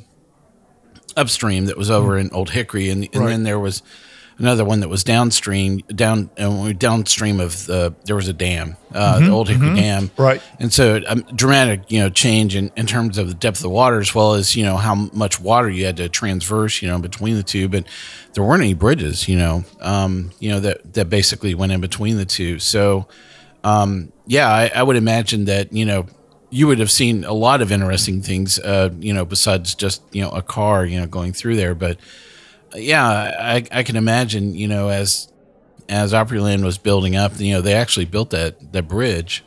upstream 1.17 1.67
that 1.67 1.77
was 1.77 1.91
over 1.91 2.19
in 2.19 2.31
Old 2.31 2.51
Hickory, 2.51 2.91
and, 2.91 3.05
and 3.13 3.23
Right. 3.25 3.31
then 3.31 3.43
there 3.43 3.59
was 3.59 3.83
another 4.39 4.65
one 4.65 4.81
that 4.81 4.89
was 4.89 5.03
downstream, 5.05 5.79
down 5.79 6.31
uh, 6.39 6.73
downstream 6.73 7.41
of 7.41 7.67
the. 7.67 7.95
There 8.05 8.17
was 8.17 8.29
a 8.29 8.33
dam, 8.33 8.77
uh, 8.93 9.21
the 9.21 9.31
Old 9.31 9.49
Hickory 9.49 9.75
Dam, 9.75 10.11
Right. 10.17 10.43
and 10.61 10.73
so 10.73 11.01
um, 11.07 11.21
dramatic, 11.35 11.91
you 11.91 12.01
know, 12.01 12.11
change 12.11 12.55
in, 12.55 12.71
in 12.77 12.87
terms 12.87 13.19
of 13.19 13.29
the 13.29 13.35
depth 13.35 13.59
of 13.59 13.63
the 13.63 13.71
water 13.71 13.99
as 14.01 14.15
well 14.15 14.35
as 14.35 14.55
you 14.57 14.65
know 14.65 14.77
how 14.77 14.95
much 14.95 15.41
water 15.41 15.69
you 15.71 15.87
had 15.87 15.97
to 15.99 16.09
transverse, 16.09 16.83
you 16.83 16.89
know, 16.89 16.99
between 16.99 17.37
the 17.37 17.43
two. 17.43 17.69
But 17.69 17.85
there 18.35 18.45
weren't 18.45 18.63
any 18.63 18.75
bridges, 18.75 19.29
you 19.29 19.37
know, 19.39 19.65
um, 19.81 20.33
you 20.39 20.51
know 20.51 20.61
that 20.61 20.93
that 20.95 21.09
basically 21.09 21.55
went 21.55 21.73
in 21.73 21.81
between 21.81 22.17
the 22.17 22.27
two. 22.27 22.59
So, 22.59 23.07
um, 23.65 24.13
yeah, 24.27 24.49
I, 24.49 24.71
I 24.75 24.83
would 24.83 24.97
imagine 24.97 25.47
that 25.47 25.73
you 25.73 25.85
know 25.85 26.07
you 26.51 26.67
would 26.69 26.79
have 26.79 26.91
seen 26.93 27.25
a 27.25 27.33
lot 27.33 27.61
of 27.61 27.73
interesting 27.73 28.23
things, 28.23 28.59
uh, 28.61 28.91
you 29.01 29.13
know, 29.13 29.25
besides 29.25 29.75
just 29.75 30.03
you 30.13 30.23
know 30.23 30.31
a 30.31 30.43
car, 30.43 30.85
you 30.87 31.01
know, 31.01 31.07
going 31.07 31.33
through 31.33 31.57
there. 31.57 31.75
But 31.75 31.99
yeah, 32.75 33.05
I, 33.41 33.65
I 33.71 33.83
can 33.83 33.97
imagine, 33.97 34.55
you 34.55 34.69
know, 34.69 34.89
as 34.89 35.31
as 35.89 36.13
Opryland 36.13 36.65
was 36.65 36.79
building 36.79 37.15
up, 37.15 37.39
you 37.39 37.53
know, 37.55 37.61
they 37.61 37.75
actually 37.75 38.07
built 38.07 38.31
that 38.31 38.73
that 38.73 38.89
bridge 38.89 39.45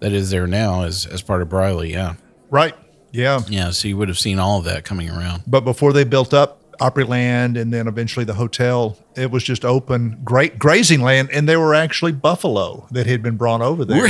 that 0.00 0.12
is 0.12 0.30
there 0.30 0.46
now 0.46 0.82
as 0.82 1.06
as 1.06 1.22
part 1.22 1.42
of 1.42 1.48
Briley. 1.48 1.92
Yeah, 1.92 2.14
Right. 2.50 2.74
Yeah. 3.12 3.40
yeah. 3.48 3.70
So 3.70 3.88
you 3.88 3.96
would 3.96 4.08
have 4.08 4.18
seen 4.18 4.38
all 4.38 4.58
of 4.58 4.64
that 4.64 4.84
coming 4.84 5.10
around. 5.10 5.42
But 5.46 5.62
before 5.62 5.92
they 5.92 6.04
built 6.04 6.32
up 6.32 6.62
Opryland 6.80 7.60
and 7.60 7.72
then 7.72 7.88
eventually 7.88 8.24
the 8.24 8.34
hotel, 8.34 8.96
it 9.16 9.30
was 9.30 9.42
just 9.42 9.64
open, 9.64 10.20
great 10.24 10.58
grazing 10.58 11.00
land, 11.02 11.28
and 11.32 11.48
there 11.48 11.58
were 11.60 11.74
actually 11.74 12.12
buffalo 12.12 12.86
that 12.92 13.06
had 13.06 13.22
been 13.22 13.36
brought 13.36 13.60
over 13.62 13.84
there. 13.84 14.06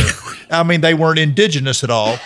I 0.51 0.63
mean, 0.63 0.81
they 0.83 0.95
weren't 0.95 1.19
indigenous 1.19 1.83
at 1.83 1.91
all, 1.91 2.19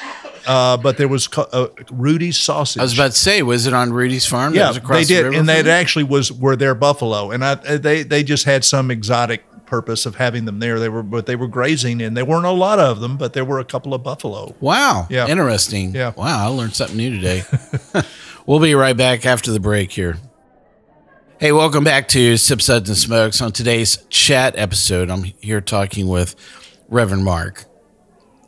uh, 0.47 0.77
but 0.77 0.97
there 0.97 1.09
was 1.09 1.29
uh, 1.37 1.69
Rudy's 1.91 2.37
sausage. 2.37 2.81
I 2.81 2.83
was 2.83 2.95
about 2.95 3.13
to 3.13 3.19
say, 3.19 3.43
was 3.43 3.67
it 3.67 3.75
on 3.75 3.93
Rudy's 3.93 4.27
farm? 4.27 4.55
yeah, 4.55 4.73
they 4.73 4.79
the 4.79 5.05
did, 5.05 5.25
river 5.25 5.37
and 5.37 5.49
that 5.49 5.67
actually 5.67 6.05
was 6.05 6.33
were 6.33 6.57
their 6.57 6.75
buffalo, 6.75 7.31
and 7.31 7.45
I, 7.45 7.53
uh, 7.53 7.79
they 7.79 8.03
they 8.03 8.23
just 8.23 8.45
had 8.45 8.65
some 8.65 8.91
exotic 8.91 9.45
purpose 9.67 10.07
of 10.07 10.17
having 10.17 10.45
them 10.45 10.59
there. 10.59 10.79
They 10.79 10.89
were, 10.89 11.03
but 11.03 11.27
they 11.27 11.37
were 11.37 11.49
grazing, 11.49 12.01
and 12.03 12.17
there 12.17 12.25
weren't 12.25 12.47
a 12.47 12.51
lot 12.51 12.79
of 12.79 13.01
them, 13.01 13.17
but 13.17 13.33
there 13.33 13.45
were 13.45 13.59
a 13.59 13.65
couple 13.65 13.95
of 13.95 14.03
buffalo. 14.03 14.55
Wow. 14.61 15.07
Yeah. 15.11 15.27
Interesting. 15.27 15.95
Yeah. 15.95 16.13
Wow. 16.17 16.47
I 16.47 16.47
learned 16.49 16.75
something 16.75 16.97
new 16.97 17.11
today. 17.11 17.43
we'll 18.47 18.61
be 18.61 18.75
right 18.75 18.97
back 18.97 19.27
after 19.27 19.51
the 19.51 19.61
break 19.61 19.93
here. 19.93 20.19
Hey, 21.41 21.53
welcome 21.53 21.85
back 21.85 22.09
to 22.09 22.37
Sip 22.37 22.63
Suds 22.63 22.89
and 22.89 22.97
Smokes. 22.97 23.41
On 23.41 23.51
today's 23.51 23.99
chat 24.09 24.55
episode, 24.57 25.11
I'm 25.11 25.25
here 25.25 25.61
talking 25.61 26.07
with 26.07 26.37
Reverend 26.89 27.25
Mark. 27.25 27.65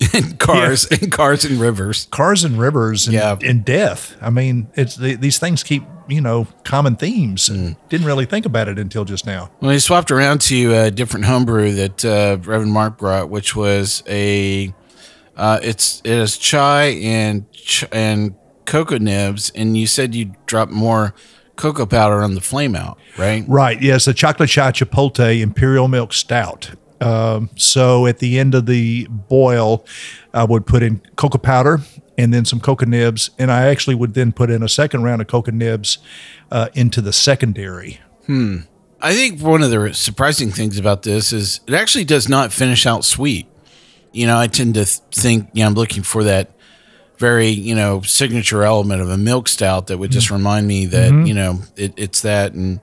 and 0.14 0.38
cars 0.38 0.86
and 0.86 1.10
cars 1.10 1.44
and 1.44 1.58
rivers. 1.60 2.06
Cars 2.10 2.44
and 2.44 2.58
rivers 2.58 3.06
and, 3.06 3.14
Yeah. 3.14 3.36
and 3.42 3.64
death. 3.64 4.16
I 4.20 4.30
mean, 4.30 4.68
it's 4.74 4.96
the, 4.96 5.14
these 5.16 5.38
things 5.38 5.62
keep 5.62 5.82
you 6.08 6.20
know 6.20 6.46
common 6.64 6.96
themes. 6.96 7.48
And 7.48 7.76
Mm. 7.76 7.88
Didn't 7.88 8.06
really 8.06 8.26
think 8.26 8.46
about 8.46 8.68
it 8.68 8.78
until 8.78 9.04
just 9.04 9.26
now. 9.26 9.50
Well, 9.60 9.70
he 9.70 9.78
swapped 9.78 10.10
around 10.10 10.40
to 10.42 10.74
a 10.74 10.90
different 10.90 11.26
homebrew 11.26 11.72
that 11.72 12.04
uh, 12.04 12.36
Reverend 12.42 12.72
Mark 12.72 12.98
brought, 12.98 13.30
which 13.30 13.56
was 13.56 14.02
a 14.08 14.74
uh, 15.36 15.58
it's 15.62 16.00
it 16.04 16.12
is 16.12 16.36
chai 16.38 16.84
and 17.02 17.50
ch- 17.52 17.84
and 17.92 18.34
cocoa 18.66 18.98
nibs, 18.98 19.50
and 19.54 19.76
you 19.76 19.86
said 19.86 20.14
you 20.14 20.32
dropped 20.46 20.72
more 20.72 21.14
cocoa 21.56 21.86
powder 21.86 22.22
on 22.22 22.34
the 22.34 22.40
flame 22.40 22.74
out, 22.76 22.98
right? 23.16 23.44
Right. 23.48 23.80
Yes, 23.80 24.04
the 24.04 24.12
chocolate 24.14 24.50
chai 24.50 24.72
chipotle 24.72 25.40
imperial 25.40 25.88
milk 25.88 26.12
stout. 26.12 26.70
Um, 27.00 27.50
so 27.56 28.06
at 28.06 28.18
the 28.18 28.38
end 28.38 28.54
of 28.54 28.66
the 28.66 29.06
boil, 29.08 29.84
I 30.32 30.44
would 30.44 30.66
put 30.66 30.82
in 30.82 31.02
cocoa 31.16 31.38
powder 31.38 31.80
and 32.18 32.32
then 32.32 32.44
some 32.44 32.60
cocoa 32.60 32.86
nibs, 32.86 33.30
and 33.38 33.52
I 33.52 33.66
actually 33.66 33.94
would 33.96 34.14
then 34.14 34.32
put 34.32 34.50
in 34.50 34.62
a 34.62 34.68
second 34.68 35.02
round 35.02 35.20
of 35.20 35.28
cocoa 35.28 35.50
nibs 35.50 35.98
uh, 36.50 36.68
into 36.74 37.00
the 37.00 37.12
secondary. 37.12 38.00
Hmm. 38.26 38.60
I 39.00 39.12
think 39.14 39.42
one 39.42 39.62
of 39.62 39.70
the 39.70 39.92
surprising 39.92 40.50
things 40.50 40.78
about 40.78 41.02
this 41.02 41.32
is 41.32 41.60
it 41.66 41.74
actually 41.74 42.04
does 42.04 42.28
not 42.28 42.52
finish 42.52 42.86
out 42.86 43.04
sweet. 43.04 43.46
You 44.12 44.26
know, 44.26 44.38
I 44.38 44.46
tend 44.46 44.74
to 44.74 44.86
th- 44.86 45.00
think, 45.12 45.50
you 45.52 45.62
know, 45.62 45.68
I'm 45.68 45.74
looking 45.74 46.02
for 46.02 46.24
that 46.24 46.52
very, 47.18 47.48
you 47.48 47.74
know, 47.74 48.00
signature 48.00 48.62
element 48.62 49.02
of 49.02 49.10
a 49.10 49.18
milk 49.18 49.48
stout 49.48 49.88
that 49.88 49.98
would 49.98 50.10
just 50.10 50.30
remind 50.30 50.66
me 50.66 50.86
that, 50.86 51.12
you 51.26 51.34
know, 51.34 51.60
it, 51.76 51.92
it's 51.96 52.22
that 52.22 52.54
and 52.54 52.80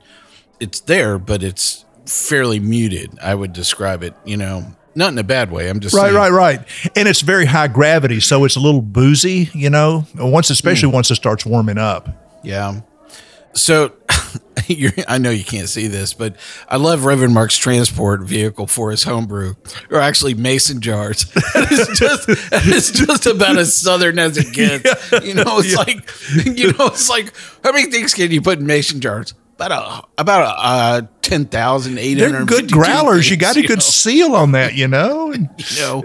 it's 0.59 0.79
there, 0.81 1.17
but 1.17 1.41
it's 1.41 1.85
fairly 2.05 2.59
muted. 2.59 3.17
I 3.21 3.35
would 3.35 3.53
describe 3.53 4.03
it, 4.03 4.13
you 4.25 4.37
know, 4.37 4.65
not 4.95 5.11
in 5.11 5.17
a 5.17 5.23
bad 5.23 5.51
way. 5.51 5.69
I'm 5.69 5.79
just 5.79 5.95
Right, 5.95 6.03
saying. 6.03 6.15
right, 6.15 6.31
right. 6.31 6.61
And 6.95 7.07
it's 7.07 7.21
very 7.21 7.45
high 7.45 7.67
gravity, 7.67 8.19
so 8.19 8.43
it's 8.45 8.55
a 8.55 8.59
little 8.59 8.81
boozy, 8.81 9.49
you 9.53 9.69
know. 9.69 10.05
Once, 10.15 10.49
especially 10.49 10.89
hmm. 10.89 10.95
once 10.95 11.11
it 11.11 11.15
starts 11.15 11.45
warming 11.45 11.77
up. 11.77 12.09
Yeah. 12.43 12.81
So 13.53 13.93
you're, 14.67 14.91
I 15.07 15.17
know 15.17 15.29
you 15.29 15.43
can't 15.43 15.69
see 15.69 15.87
this, 15.87 16.13
but 16.13 16.35
I 16.67 16.77
love 16.77 17.05
Reverend 17.05 17.33
Mark's 17.33 17.57
transport 17.57 18.21
vehicle 18.21 18.67
for 18.67 18.91
his 18.91 19.03
homebrew, 19.03 19.55
or 19.89 19.99
actually 19.99 20.33
mason 20.33 20.81
jars. 20.81 21.31
it's 21.35 21.99
just 21.99 22.25
it's 22.51 22.91
just 22.91 23.25
about 23.25 23.57
as 23.57 23.75
southern 23.75 24.19
as 24.19 24.37
it 24.37 24.53
gets. 24.53 24.83
You 25.23 25.35
know, 25.35 25.59
it's 25.59 25.75
like 25.75 26.57
you 26.57 26.73
know, 26.73 26.87
it's 26.87 27.09
like 27.09 27.33
how 27.63 27.71
many 27.71 27.89
things 27.89 28.13
can 28.13 28.31
you 28.31 28.41
put 28.41 28.59
in 28.59 28.65
mason 28.65 28.99
jars? 28.99 29.33
About 29.55 29.71
a 29.71 30.21
about 30.21 30.41
a 30.41 30.65
uh, 30.65 31.01
ten 31.21 31.45
thousand 31.45 31.99
eight 31.99 32.15
They're 32.15 32.45
good 32.45 32.71
growlers. 32.71 33.29
You 33.29 33.37
got 33.37 33.55
a 33.55 33.61
good 33.61 33.83
seal 33.83 34.35
on 34.35 34.53
that, 34.53 34.73
you 34.73 34.87
know. 34.87 35.31
And 35.31 35.49
you 35.57 35.81
know. 35.81 36.03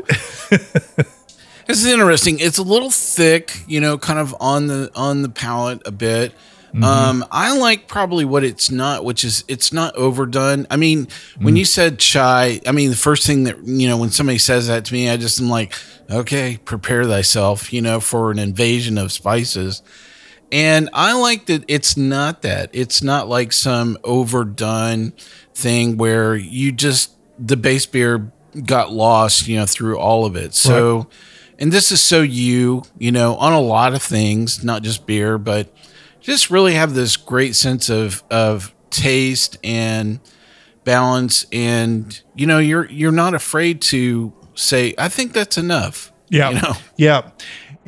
This 1.66 1.80
is 1.80 1.86
interesting. 1.86 2.38
It's 2.38 2.56
a 2.56 2.62
little 2.62 2.90
thick, 2.90 3.62
you 3.66 3.78
know, 3.78 3.98
kind 3.98 4.18
of 4.18 4.34
on 4.40 4.68
the 4.68 4.90
on 4.94 5.20
the 5.20 5.28
palate 5.28 5.82
a 5.86 5.92
bit. 5.92 6.32
Um, 6.82 7.24
I 7.30 7.56
like 7.56 7.88
probably 7.88 8.24
what 8.24 8.44
it's 8.44 8.70
not, 8.70 9.04
which 9.04 9.24
is 9.24 9.44
it's 9.48 9.72
not 9.72 9.96
overdone. 9.96 10.66
I 10.70 10.76
mean, 10.76 11.08
when 11.40 11.56
you 11.56 11.64
said 11.64 11.98
chai, 11.98 12.60
I 12.66 12.72
mean 12.72 12.90
the 12.90 12.96
first 12.96 13.26
thing 13.26 13.44
that 13.44 13.64
you 13.64 13.88
know 13.88 13.96
when 13.96 14.10
somebody 14.10 14.38
says 14.38 14.68
that 14.68 14.84
to 14.86 14.92
me, 14.92 15.08
I 15.08 15.16
just 15.16 15.40
am 15.40 15.48
like, 15.48 15.74
okay, 16.10 16.58
prepare 16.64 17.04
thyself, 17.04 17.72
you 17.72 17.82
know, 17.82 18.00
for 18.00 18.30
an 18.30 18.38
invasion 18.38 18.98
of 18.98 19.12
spices. 19.12 19.82
And 20.50 20.88
I 20.92 21.12
like 21.20 21.46
that 21.46 21.64
it's 21.68 21.96
not 21.96 22.42
that. 22.42 22.70
It's 22.72 23.02
not 23.02 23.28
like 23.28 23.52
some 23.52 23.98
overdone 24.04 25.12
thing 25.54 25.96
where 25.96 26.34
you 26.36 26.72
just 26.72 27.12
the 27.38 27.56
base 27.56 27.86
beer 27.86 28.32
got 28.64 28.92
lost, 28.92 29.46
you 29.46 29.56
know, 29.58 29.66
through 29.66 29.98
all 29.98 30.24
of 30.24 30.36
it. 30.36 30.54
So 30.54 31.08
and 31.58 31.72
this 31.72 31.90
is 31.92 32.02
so 32.02 32.22
you, 32.22 32.82
you 32.98 33.12
know, 33.12 33.34
on 33.36 33.52
a 33.52 33.60
lot 33.60 33.92
of 33.94 34.02
things, 34.02 34.62
not 34.64 34.82
just 34.82 35.06
beer, 35.06 35.38
but 35.38 35.72
just 36.20 36.50
really 36.50 36.74
have 36.74 36.94
this 36.94 37.16
great 37.16 37.54
sense 37.54 37.88
of 37.90 38.22
of 38.30 38.74
taste 38.90 39.58
and 39.62 40.20
balance 40.84 41.44
and 41.52 42.20
you 42.34 42.46
know, 42.46 42.58
you're 42.58 42.86
you're 42.90 43.12
not 43.12 43.34
afraid 43.34 43.82
to 43.82 44.32
say 44.54 44.94
I 44.96 45.08
think 45.08 45.32
that's 45.34 45.58
enough. 45.58 46.12
Yeah, 46.30 46.50
You 46.50 46.60
know. 46.60 46.72
yeah, 46.96 47.30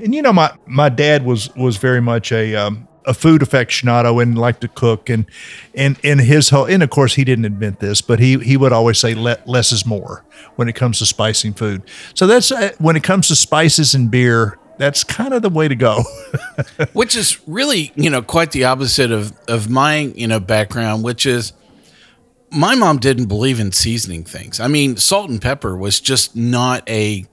and 0.03 0.15
you 0.15 0.23
know 0.23 0.33
my 0.33 0.53
my 0.67 0.89
dad 0.89 1.25
was 1.25 1.55
was 1.57 1.77
very 1.77 2.01
much 2.01 2.33
a 2.33 2.55
um, 2.55 2.89
a 3.07 3.15
food 3.15 3.43
aficionado 3.43 4.23
and 4.23 4.39
liked 4.39 4.61
to 4.61 4.69
cook 4.69 5.09
and 5.09 5.27
and 5.75 5.99
and 6.05 6.21
his 6.21 6.51
whole 6.51 6.67
and 6.67 6.83
of 6.83 6.91
course 6.91 7.15
he 7.15 7.25
didn't 7.25 7.45
admit 7.45 7.81
this 7.81 8.01
but 8.01 8.19
he 8.19 8.39
he 8.39 8.57
would 8.57 8.73
always 8.73 8.99
say 8.99 9.15
Le- 9.15 9.39
less 9.47 9.73
is 9.73 9.87
more 9.87 10.25
when 10.57 10.69
it 10.69 10.75
comes 10.75 10.99
to 10.99 11.07
spicing 11.07 11.53
food. 11.53 11.83
So 12.15 12.27
that's 12.27 12.53
uh, 12.53 12.73
when 12.79 12.97
it 12.97 13.03
comes 13.03 13.29
to 13.29 13.37
spices 13.37 13.95
and 13.95 14.11
beer 14.11 14.59
that's 14.79 15.05
kind 15.05 15.35
of 15.35 15.43
the 15.43 15.51
way 15.51 15.69
to 15.69 15.75
go. 15.75 16.05
Which 16.95 17.15
is 17.15 17.39
really 17.47 17.93
you 17.97 18.11
know 18.11 18.23
quite 18.23 18.53
the 18.53 18.65
opposite 18.65 19.11
of 19.11 19.33
of 19.49 19.69
my 19.69 19.99
you 19.99 20.27
know 20.27 20.41
background 20.41 21.03
which 21.03 21.27
is 21.27 21.53
my 22.53 22.75
mom 22.75 22.99
didn't 22.99 23.27
believe 23.27 23.61
in 23.61 23.73
seasoning 23.73 24.25
things. 24.25 24.61
I 24.61 24.69
mean 24.69 24.97
salt 24.97 25.31
and 25.31 25.41
pepper 25.41 25.77
was 25.77 26.01
just 26.01 26.37
not 26.37 26.89
a 26.89 27.27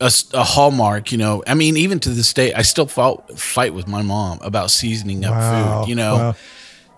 a, 0.00 0.10
a 0.32 0.42
hallmark 0.44 1.12
you 1.12 1.18
know 1.18 1.42
i 1.46 1.54
mean 1.54 1.76
even 1.76 1.98
to 2.00 2.10
this 2.10 2.32
day 2.32 2.52
i 2.54 2.62
still 2.62 2.86
fought, 2.86 3.38
fight 3.38 3.72
with 3.74 3.86
my 3.86 4.02
mom 4.02 4.38
about 4.42 4.70
seasoning 4.70 5.24
up 5.24 5.32
Wow, 5.32 5.82
food 5.82 5.88
you 5.90 5.94
know 5.94 6.14
wow. 6.16 6.34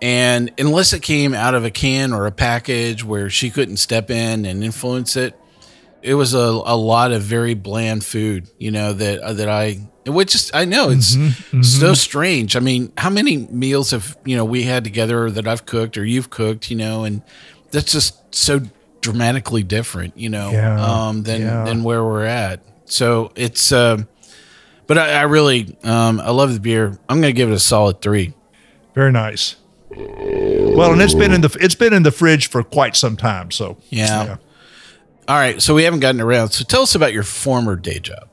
and 0.01 0.51
unless 0.57 0.93
it 0.93 1.01
came 1.01 1.33
out 1.33 1.53
of 1.55 1.63
a 1.65 1.71
can 1.71 2.13
or 2.13 2.25
a 2.25 2.31
package 2.31 3.03
where 3.03 3.29
she 3.29 3.49
couldn't 3.49 3.77
step 3.77 4.09
in 4.09 4.45
and 4.45 4.63
influence 4.63 5.15
it 5.15 5.39
it 6.03 6.13
was 6.13 6.33
a, 6.33 6.37
a 6.37 6.77
lot 6.77 7.11
of 7.11 7.23
very 7.23 7.55
bland 7.55 8.05
food, 8.05 8.47
you 8.59 8.69
know, 8.71 8.93
that 8.93 9.19
uh, 9.19 9.33
that 9.33 9.49
I 9.49 9.79
which 10.05 10.35
is 10.35 10.51
I 10.53 10.63
know 10.63 10.89
it's 10.91 11.15
Mm-hmm, 11.15 11.63
so 11.63 11.95
strange. 11.95 12.55
I 12.55 12.59
mean, 12.59 12.93
how 12.97 13.09
many 13.09 13.35
meals 13.49 13.91
have, 13.91 14.15
you 14.23 14.37
know, 14.37 14.45
we 14.45 14.61
had 14.63 14.83
together 14.83 15.29
that 15.31 15.47
I've 15.47 15.65
cooked 15.65 15.97
or 15.97 16.05
you've 16.05 16.29
cooked, 16.29 16.69
you 16.69 16.77
know, 16.77 17.03
and 17.03 17.23
that's 17.71 17.91
just 17.91 18.33
so 18.33 18.61
dramatically 19.01 19.63
different, 19.63 20.15
you 20.17 20.29
know, 20.29 20.51
Yeah, 20.51 21.07
um 21.07 21.23
than 21.23 21.41
yeah. 21.41 21.65
than 21.65 21.83
where 21.83 22.03
we're 22.03 22.25
at. 22.25 22.61
So 22.87 23.31
it's 23.35 23.71
um 23.71 24.07
but 24.87 24.97
I, 24.97 25.19
I 25.19 25.21
really 25.23 25.77
um 25.83 26.19
I 26.19 26.31
love 26.31 26.53
the 26.53 26.59
beer. 26.59 26.97
I'm 27.09 27.19
gonna 27.21 27.33
give 27.33 27.49
it 27.49 27.53
a 27.53 27.59
solid 27.59 28.01
three. 28.01 28.33
very 28.95 29.11
nice 29.11 29.55
well 29.89 30.91
and 30.91 31.01
it's 31.01 31.13
been 31.13 31.31
in 31.33 31.41
the 31.41 31.55
it's 31.61 31.73
been 31.75 31.93
in 31.93 32.03
the 32.03 32.11
fridge 32.11 32.49
for 32.49 32.61
quite 32.61 32.95
some 32.95 33.15
time 33.17 33.51
so 33.51 33.77
Yeah. 33.89 34.37
All 35.29 35.35
right, 35.35 35.61
so 35.61 35.73
we 35.75 35.83
haven't 35.83 35.99
gotten 35.99 36.21
around. 36.21 36.51
So 36.51 36.63
tell 36.63 36.83
us 36.83 36.95
about 36.95 37.11
your 37.11 37.23
former 37.23 37.75
day 37.75 37.99
job. 37.99 38.29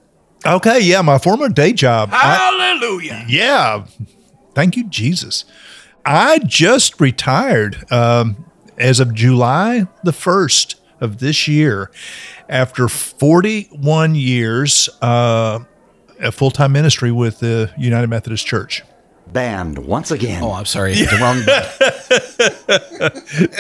Okay, 0.47 0.79
yeah, 0.81 1.03
my 1.03 1.19
former 1.19 1.49
day 1.49 1.73
job. 1.73 2.11
I- 2.13 2.37
Hallelujah. 2.37 3.25
yeah, 3.29 3.87
thank 4.55 4.77
you, 4.77 4.85
Jesus. 4.89 5.45
I 6.07 6.39
just 6.39 7.01
retired 7.01 7.91
um, 7.91 8.45
as 8.79 9.01
of 9.01 9.13
July 9.13 9.89
the 10.05 10.13
first 10.13 10.77
of 11.01 11.19
this 11.19 11.49
year, 11.49 11.91
after 12.49 12.89
forty-one 12.89 14.15
years 14.15 14.89
uh, 15.03 15.61
of 16.21 16.35
full-time 16.35 16.73
ministry 16.73 17.13
with 17.13 17.41
the 17.41 17.71
United 17.77 18.09
Methodist 18.09 18.47
Church. 18.47 18.83
Banned 19.33 19.79
once 19.79 20.11
again. 20.11 20.43
Oh, 20.43 20.53
I'm 20.53 20.67
sorry. 20.67 20.95
The 20.95 21.19
wrong 21.21 21.39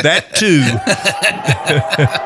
That 0.02 0.34
too. 0.34 0.60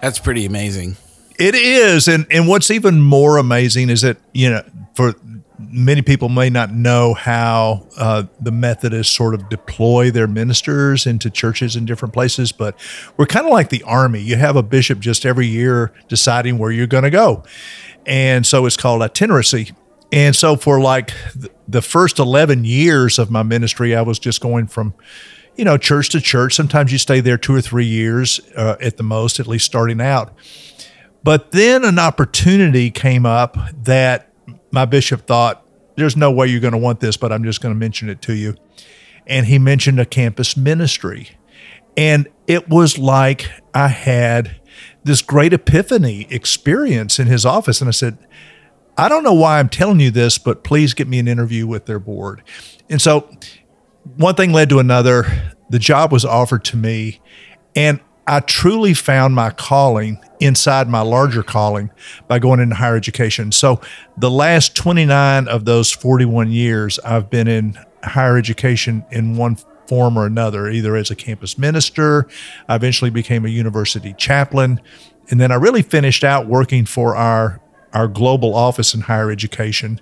That's 0.00 0.18
pretty 0.18 0.44
amazing. 0.44 0.96
It 1.38 1.54
is, 1.54 2.08
and 2.08 2.26
and 2.30 2.48
what's 2.48 2.70
even 2.70 3.00
more 3.00 3.38
amazing 3.38 3.90
is 3.90 4.02
that 4.02 4.18
you 4.32 4.50
know, 4.50 4.62
for 4.94 5.14
many 5.58 6.02
people 6.02 6.28
may 6.28 6.50
not 6.50 6.72
know 6.72 7.14
how 7.14 7.86
uh, 7.96 8.24
the 8.40 8.50
Methodists 8.50 9.14
sort 9.14 9.34
of 9.34 9.48
deploy 9.48 10.10
their 10.10 10.26
ministers 10.26 11.06
into 11.06 11.30
churches 11.30 11.76
in 11.76 11.84
different 11.84 12.14
places, 12.14 12.52
but 12.52 12.78
we're 13.16 13.26
kind 13.26 13.46
of 13.46 13.52
like 13.52 13.70
the 13.70 13.82
army. 13.84 14.20
You 14.20 14.36
have 14.36 14.56
a 14.56 14.62
bishop 14.62 14.98
just 15.00 15.24
every 15.24 15.46
year 15.46 15.92
deciding 16.08 16.58
where 16.58 16.70
you're 16.70 16.86
going 16.86 17.04
to 17.04 17.10
go, 17.10 17.42
and 18.04 18.46
so 18.46 18.66
it's 18.66 18.76
called 18.76 19.02
itinerancy. 19.02 19.72
And 20.12 20.36
so 20.36 20.56
for 20.56 20.80
like 20.80 21.12
the 21.66 21.82
first 21.82 22.18
eleven 22.18 22.64
years 22.64 23.18
of 23.18 23.30
my 23.30 23.42
ministry, 23.42 23.96
I 23.96 24.02
was 24.02 24.18
just 24.18 24.40
going 24.40 24.68
from 24.68 24.94
you 25.56 25.64
know, 25.64 25.78
church 25.78 26.10
to 26.10 26.20
church. 26.20 26.54
Sometimes 26.54 26.92
you 26.92 26.98
stay 26.98 27.20
there 27.20 27.38
two 27.38 27.54
or 27.54 27.62
three 27.62 27.86
years 27.86 28.40
uh, 28.56 28.76
at 28.80 28.98
the 28.98 29.02
most, 29.02 29.40
at 29.40 29.46
least 29.46 29.64
starting 29.64 30.00
out. 30.00 30.34
But 31.24 31.50
then 31.50 31.84
an 31.84 31.98
opportunity 31.98 32.90
came 32.90 33.26
up 33.26 33.56
that 33.84 34.30
my 34.76 34.84
bishop 34.84 35.26
thought, 35.26 35.66
there's 35.96 36.16
no 36.16 36.30
way 36.30 36.46
you're 36.46 36.60
going 36.60 36.72
to 36.72 36.78
want 36.78 37.00
this, 37.00 37.16
but 37.16 37.32
I'm 37.32 37.42
just 37.42 37.62
going 37.62 37.74
to 37.74 37.78
mention 37.78 38.10
it 38.10 38.20
to 38.22 38.34
you. 38.34 38.54
And 39.26 39.46
he 39.46 39.58
mentioned 39.58 39.98
a 39.98 40.04
campus 40.04 40.54
ministry. 40.54 41.30
And 41.96 42.28
it 42.46 42.68
was 42.68 42.98
like 42.98 43.50
I 43.74 43.88
had 43.88 44.60
this 45.02 45.22
great 45.22 45.54
epiphany 45.54 46.26
experience 46.30 47.18
in 47.18 47.26
his 47.26 47.46
office. 47.46 47.80
And 47.80 47.88
I 47.88 47.92
said, 47.92 48.18
I 48.98 49.08
don't 49.08 49.24
know 49.24 49.32
why 49.32 49.58
I'm 49.58 49.70
telling 49.70 49.98
you 49.98 50.10
this, 50.10 50.36
but 50.36 50.62
please 50.62 50.92
get 50.92 51.08
me 51.08 51.18
an 51.18 51.26
interview 51.26 51.66
with 51.66 51.86
their 51.86 51.98
board. 51.98 52.42
And 52.90 53.00
so 53.00 53.30
one 54.16 54.34
thing 54.34 54.52
led 54.52 54.68
to 54.68 54.78
another. 54.78 55.54
The 55.70 55.78
job 55.78 56.12
was 56.12 56.24
offered 56.24 56.64
to 56.66 56.76
me, 56.76 57.20
and 57.74 58.00
I 58.26 58.40
truly 58.40 58.92
found 58.92 59.34
my 59.34 59.50
calling 59.50 60.18
inside 60.40 60.88
my 60.88 61.00
larger 61.00 61.42
calling 61.42 61.90
by 62.28 62.38
going 62.38 62.60
into 62.60 62.74
higher 62.74 62.96
education. 62.96 63.52
So, 63.52 63.80
the 64.16 64.30
last 64.30 64.74
29 64.74 65.48
of 65.48 65.64
those 65.64 65.92
41 65.92 66.50
years, 66.50 66.98
I've 67.00 67.30
been 67.30 67.48
in 67.48 67.78
higher 68.02 68.36
education 68.36 69.04
in 69.10 69.36
one 69.36 69.56
form 69.86 70.18
or 70.18 70.26
another, 70.26 70.68
either 70.68 70.96
as 70.96 71.10
a 71.10 71.16
campus 71.16 71.56
minister, 71.56 72.26
I 72.68 72.74
eventually 72.76 73.10
became 73.10 73.44
a 73.44 73.48
university 73.48 74.14
chaplain, 74.14 74.80
and 75.30 75.40
then 75.40 75.52
I 75.52 75.56
really 75.56 75.82
finished 75.82 76.24
out 76.24 76.46
working 76.46 76.84
for 76.84 77.14
our 77.14 77.60
our 77.92 78.08
global 78.08 78.54
office 78.54 78.94
in 78.94 79.02
higher 79.02 79.30
education, 79.30 80.00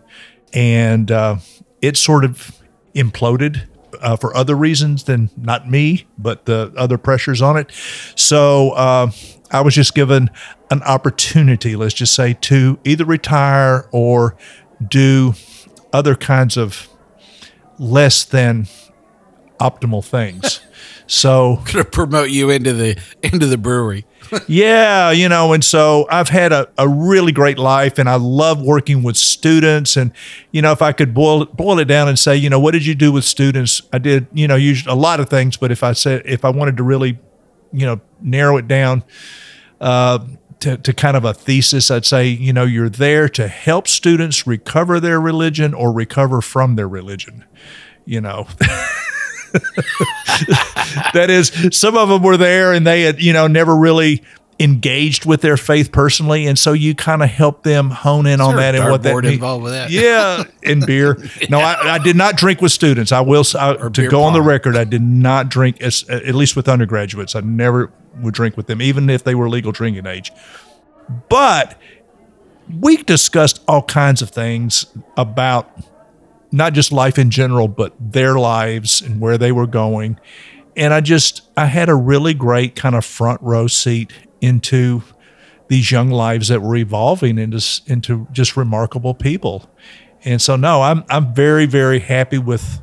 and 0.53 1.11
uh, 1.11 1.37
it 1.81 1.97
sort 1.97 2.25
of 2.25 2.59
imploded 2.95 3.69
uh, 4.01 4.17
for 4.17 4.37
other 4.37 4.55
reasons 4.55 5.05
than 5.05 5.31
not 5.37 5.71
me, 5.71 6.07
but 6.19 6.45
the 6.45 6.73
other 6.77 6.99
pressures 6.99 7.43
on 7.43 7.57
it. 7.57 7.71
So 8.17 8.71
uh, 8.71 9.11
I 9.51 9.61
was 9.61 9.75
just 9.75 9.95
given 9.95 10.31
an 10.71 10.83
opportunity, 10.83 11.77
let's 11.77 11.95
just 11.95 12.15
say, 12.15 12.35
to 12.43 12.79
either 12.85 13.05
retire 13.05 13.89
or 13.93 14.37
do 14.87 15.35
other 15.93 16.15
kinds 16.15 16.57
of 16.57 16.89
less 17.79 18.25
than 18.25 18.67
optimal 19.61 20.05
things. 20.05 20.61
So 21.07 21.63
Gonna 21.73 21.85
promote 21.85 22.31
you 22.31 22.51
into 22.51 22.73
the 22.73 22.99
into 23.23 23.47
the 23.47 23.59
brewery. 23.59 24.07
yeah, 24.49 25.11
you 25.11 25.29
know, 25.29 25.53
and 25.53 25.63
so 25.63 26.07
I've 26.11 26.31
had 26.31 26.51
a, 26.53 26.69
a 26.79 26.89
really 26.89 27.31
great 27.31 27.59
life 27.59 27.99
and 27.99 28.09
I 28.09 28.17
love 28.17 28.61
working 28.63 29.03
with 29.03 29.17
students. 29.17 29.97
And, 29.97 30.13
you 30.51 30.63
know, 30.63 30.73
if 30.73 30.81
I 30.83 30.93
could 30.93 31.13
boil, 31.13 31.43
it- 31.43 31.57
boil 31.57 31.79
it 31.79 31.85
down 31.85 32.09
and 32.09 32.19
say, 32.19 32.35
you 32.37 32.49
know, 32.49 32.59
what 32.59 32.73
did 32.73 32.87
you 32.87 32.95
do 32.95 33.13
with 33.13 33.25
students? 33.25 33.83
I 33.93 33.99
did, 33.99 34.27
you 34.33 34.49
know, 34.49 34.57
usually 34.57 34.91
a 34.93 34.97
lot 34.97 35.21
of 35.21 35.29
things, 35.29 35.57
but 35.59 35.71
if 35.71 35.83
I 35.83 35.93
said, 35.93 36.23
if 36.25 36.45
I 36.45 36.49
wanted 36.51 36.79
to 36.79 36.83
really, 36.83 37.19
you 37.73 37.85
know, 37.87 38.01
narrow 38.21 38.57
it 38.57 38.67
down 38.67 39.05
uh, 39.81 40.25
to, 40.61 40.79
to 40.79 40.93
kind 40.95 41.17
of 41.17 41.25
a 41.27 41.35
thesis, 41.35 41.91
I'd 41.91 42.07
say, 42.07 42.27
you 42.29 42.53
know, 42.55 42.65
you're 42.65 42.89
there 42.89 43.29
to 43.29 43.47
help 43.47 43.87
students 43.89 44.47
recover 44.47 45.01
their 45.01 45.21
religion 45.21 45.75
or 45.75 45.93
recover 45.93 46.41
from 46.41 46.77
their 46.77 46.89
religion, 46.89 47.45
you 48.07 48.21
know. 48.23 48.47
that 51.13 51.27
is 51.29 51.53
some 51.77 51.97
of 51.97 52.09
them 52.09 52.23
were 52.23 52.37
there 52.37 52.73
and 52.73 52.87
they 52.87 53.03
had 53.03 53.23
you 53.23 53.33
know 53.33 53.47
never 53.47 53.75
really 53.77 54.23
engaged 54.61 55.25
with 55.27 55.41
their 55.41 55.57
faith 55.57 55.93
personally. 55.93 56.47
And 56.47 56.59
so 56.59 56.73
you 56.73 56.95
kind 56.95 57.23
of 57.23 57.31
help 57.31 57.63
them 57.63 57.91
hone 57.91 58.27
in 58.27 58.41
on 58.41 58.57
that 58.57 58.75
and 58.75 58.91
what 58.91 59.03
that 59.03 59.17
means 59.17 59.35
involved 59.35 59.65
with 59.65 59.73
that? 59.73 59.91
yeah 59.91 60.45
and 60.63 60.85
beer. 60.87 61.19
No 61.51 61.59
I, 61.59 61.95
I 61.95 61.99
did 61.99 62.17
not 62.17 62.37
drink 62.37 62.61
with 62.61 62.73
students. 62.73 63.13
I 63.13 63.21
will 63.21 63.45
I, 63.59 63.75
to 63.89 64.09
go 64.09 64.23
on 64.23 64.33
the 64.33 64.43
record 64.43 64.77
i 64.77 64.85
did 64.85 65.03
not 65.03 65.49
drink 65.49 65.81
as, 65.83 66.09
at 66.09 66.35
least 66.35 66.57
with 66.57 66.69
undergraduates. 66.69 67.35
I 67.35 67.41
never 67.41 67.93
would 68.21 68.35
drink 68.35 68.57
with 68.57 68.67
them 68.67 68.81
even 68.81 69.11
if 69.11 69.25
they 69.25 69.35
were 69.35 69.49
legal 69.49 69.73
drinking 69.73 70.07
age. 70.07 70.31
But 71.29 71.79
we 72.81 72.97
discussed 72.97 73.63
all 73.69 73.83
kinds 73.83 74.23
of 74.23 74.31
things 74.31 74.87
about 75.17 75.71
not 76.55 76.73
just 76.73 76.93
life 76.93 77.19
in 77.19 77.31
general, 77.31 77.67
but 77.67 77.93
their 77.99 78.39
lives 78.39 79.03
and 79.03 79.21
where 79.21 79.37
they 79.37 79.51
were 79.51 79.67
going. 79.67 80.21
And 80.77 80.95
I 80.95 81.01
just, 81.01 81.43
I 81.57 81.67
had 81.67 81.89
a 81.89 81.97
really 81.97 82.33
great 82.33 82.77
kind 82.77 82.95
of 82.95 83.05
front 83.05 83.43
row 83.43 83.67
seat 83.67 84.13
into 84.41 85.03
these 85.67 85.91
young 85.91 86.11
lives 86.11 86.49
that 86.49 86.63
were 86.63 86.77
evolving 86.77 87.39
into, 87.39 87.61
into 87.87 88.29
just 88.31 88.57
remarkable 88.57 89.15
people. 89.15 89.69
And 90.25 90.41
so, 90.41 90.55
no, 90.55 90.83
I'm, 90.83 91.05
I'm 91.11 91.35
very, 91.35 91.67
very 91.67 91.99
happy 91.99 92.39
with 92.39 92.81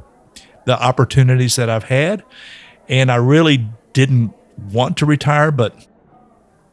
the 0.66 0.78
opportunities 0.78 1.56
that 1.56 1.70
I've 1.70 1.86
had. 1.86 2.26
And 2.90 3.10
I 3.10 3.16
really 3.16 3.70
didn't 3.94 4.34
want 4.72 4.98
to 4.98 5.06
retire, 5.06 5.50
but 5.50 5.88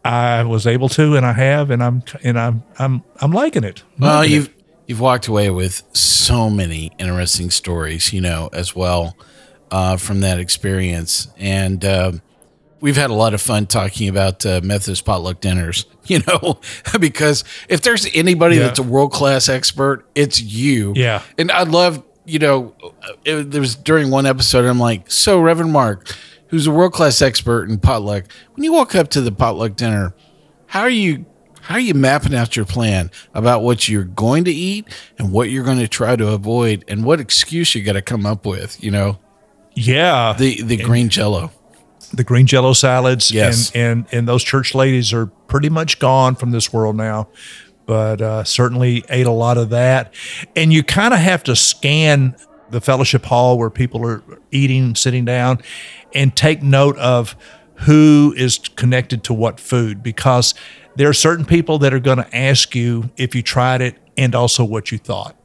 I 0.04 0.42
was 0.42 0.66
able 0.66 0.88
to, 0.90 1.14
and 1.14 1.24
I 1.24 1.32
have, 1.32 1.70
and 1.70 1.80
I'm, 1.80 2.02
and 2.24 2.40
I'm, 2.40 2.64
I'm, 2.76 3.04
I'm 3.20 3.30
liking 3.30 3.62
it. 3.62 3.84
Well, 4.00 4.20
Liking 4.20 4.42
it. 4.42 4.57
You've 4.88 4.98
walked 5.00 5.28
away 5.28 5.50
with 5.50 5.82
so 5.96 6.50
many 6.50 6.90
interesting 6.98 7.50
stories, 7.50 8.12
you 8.12 8.20
know, 8.20 8.48
as 8.52 8.74
well 8.74 9.16
uh, 9.70 9.96
from 9.96 10.20
that 10.22 10.40
experience. 10.40 11.28
And 11.38 11.84
um 11.84 12.22
we've 12.80 12.96
had 12.96 13.10
a 13.10 13.14
lot 13.14 13.34
of 13.34 13.40
fun 13.40 13.66
talking 13.66 14.08
about 14.08 14.46
uh, 14.46 14.60
Methodist 14.62 15.04
potluck 15.04 15.40
dinners, 15.40 15.84
you 16.04 16.20
know, 16.28 16.60
because 17.00 17.42
if 17.68 17.82
there's 17.82 18.06
anybody 18.14 18.54
Yeah. 18.56 18.62
that's 18.68 18.78
a 18.78 18.84
world 18.84 19.10
class 19.12 19.48
expert, 19.48 20.06
it's 20.14 20.40
you. 20.40 20.92
Yeah. 20.94 21.22
And 21.36 21.50
I 21.50 21.64
love, 21.64 22.04
you 22.24 22.38
know, 22.38 22.74
it, 23.24 23.50
there 23.50 23.60
was 23.60 23.74
during 23.74 24.10
one 24.12 24.26
episode, 24.26 24.64
I'm 24.64 24.78
like, 24.78 25.10
so 25.10 25.40
Reverend 25.40 25.72
Mark, 25.72 26.14
who's 26.50 26.68
a 26.68 26.70
world 26.70 26.92
class 26.92 27.20
expert 27.20 27.68
in 27.68 27.78
potluck, 27.80 28.26
when 28.54 28.62
you 28.62 28.72
walk 28.72 28.94
up 28.94 29.08
to 29.10 29.20
the 29.20 29.32
potluck 29.32 29.74
dinner, 29.74 30.14
how 30.66 30.82
are 30.82 30.88
you? 30.90 31.26
How 31.68 31.74
are 31.74 31.80
you 31.80 31.92
mapping 31.92 32.34
out 32.34 32.56
your 32.56 32.64
plan 32.64 33.10
about 33.34 33.62
what 33.62 33.90
you're 33.90 34.04
going 34.04 34.44
to 34.44 34.50
eat 34.50 34.86
and 35.18 35.30
what 35.30 35.50
you're 35.50 35.64
going 35.64 35.80
to 35.80 35.86
try 35.86 36.16
to 36.16 36.28
avoid 36.28 36.82
and 36.88 37.04
what 37.04 37.20
excuse 37.20 37.74
you 37.74 37.82
got 37.82 37.92
to 37.92 38.00
come 38.00 38.24
up 38.24 38.46
with? 38.46 38.82
You 38.82 38.90
know, 38.90 39.18
Yeah. 39.74 40.34
the 40.38 40.62
the 40.62 40.78
green 40.78 41.10
jello. 41.10 41.50
the 42.14 42.24
green 42.24 42.46
jello 42.46 42.72
salads 42.72 43.30
Yes. 43.30 43.70
and, 43.72 44.06
and 44.06 44.06
and 44.14 44.28
those 44.28 44.42
church 44.42 44.74
ladies 44.74 45.12
are 45.12 45.26
pretty 45.26 45.68
much 45.68 45.98
gone 45.98 46.36
from 46.36 46.52
this 46.52 46.72
world 46.72 46.96
now 46.96 47.28
but 47.84 48.22
uh, 48.22 48.44
certainly 48.44 49.04
ate 49.10 49.26
a 49.26 49.30
lot 49.30 49.58
of 49.58 49.68
that 49.68 50.14
and 50.56 50.72
you 50.72 50.82
kind 50.82 51.12
of 51.12 51.20
have 51.20 51.42
to 51.42 51.54
scan 51.54 52.34
the 52.70 52.80
fellowship 52.80 53.26
hall 53.26 53.58
where 53.58 53.68
people 53.68 54.06
are 54.06 54.22
eating 54.50 54.94
sitting 54.94 55.26
down 55.26 55.58
and 56.14 56.34
take 56.34 56.62
note 56.62 56.96
of 56.96 57.36
who 57.80 58.32
is 58.38 58.56
connected 58.74 59.22
to 59.24 59.34
what 59.34 59.60
food 59.60 60.02
because 60.02 60.54
there 60.98 61.08
are 61.08 61.14
certain 61.14 61.44
people 61.44 61.78
that 61.78 61.94
are 61.94 62.00
going 62.00 62.18
to 62.18 62.36
ask 62.36 62.74
you 62.74 63.08
if 63.16 63.32
you 63.36 63.40
tried 63.40 63.80
it 63.80 63.94
and 64.16 64.34
also 64.34 64.64
what 64.64 64.90
you 64.90 64.98
thought. 64.98 65.36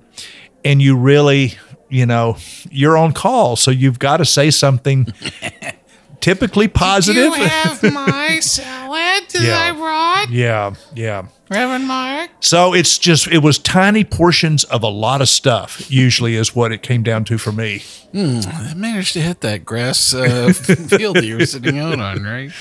And 0.65 0.81
you 0.81 0.97
really 0.97 1.53
you 1.89 2.07
know 2.07 2.37
you're 2.71 2.97
on 2.97 3.13
call 3.13 3.55
so 3.55 3.69
you've 3.69 3.99
got 3.99 4.17
to 4.17 4.25
say 4.25 4.49
something 4.49 5.13
typically 6.23 6.67
positive 6.69 7.33
Did 7.33 7.41
you 7.41 7.47
have 7.49 7.83
my 7.93 8.39
salad 8.39 9.23
that 9.33 9.41
Yeah. 9.41 9.73
brought, 9.73 10.29
yeah 10.29 10.73
yeah 10.95 11.25
Reverend 11.49 11.85
Mark? 11.87 12.29
so 12.39 12.73
it's 12.73 12.97
just 12.97 13.27
it 13.27 13.39
was 13.39 13.57
tiny 13.59 14.03
portions 14.05 14.63
of 14.63 14.83
a 14.83 14.87
lot 14.87 15.21
of 15.21 15.27
stuff 15.29 15.91
usually 15.91 16.35
is 16.35 16.55
what 16.55 16.71
it 16.71 16.81
came 16.81 17.03
down 17.03 17.25
to 17.25 17.37
for 17.37 17.51
me 17.51 17.83
I 18.15 18.73
managed 18.75 19.13
to 19.13 19.21
hit 19.21 19.41
that 19.41 19.65
grass 19.65 20.13
uh, 20.13 20.53
field 20.53 21.15
that 21.15 21.25
you 21.25 21.35
were 21.39 21.47
sitting 21.47 21.79
out 21.79 21.99
on, 21.99 22.21
right? 22.23 22.51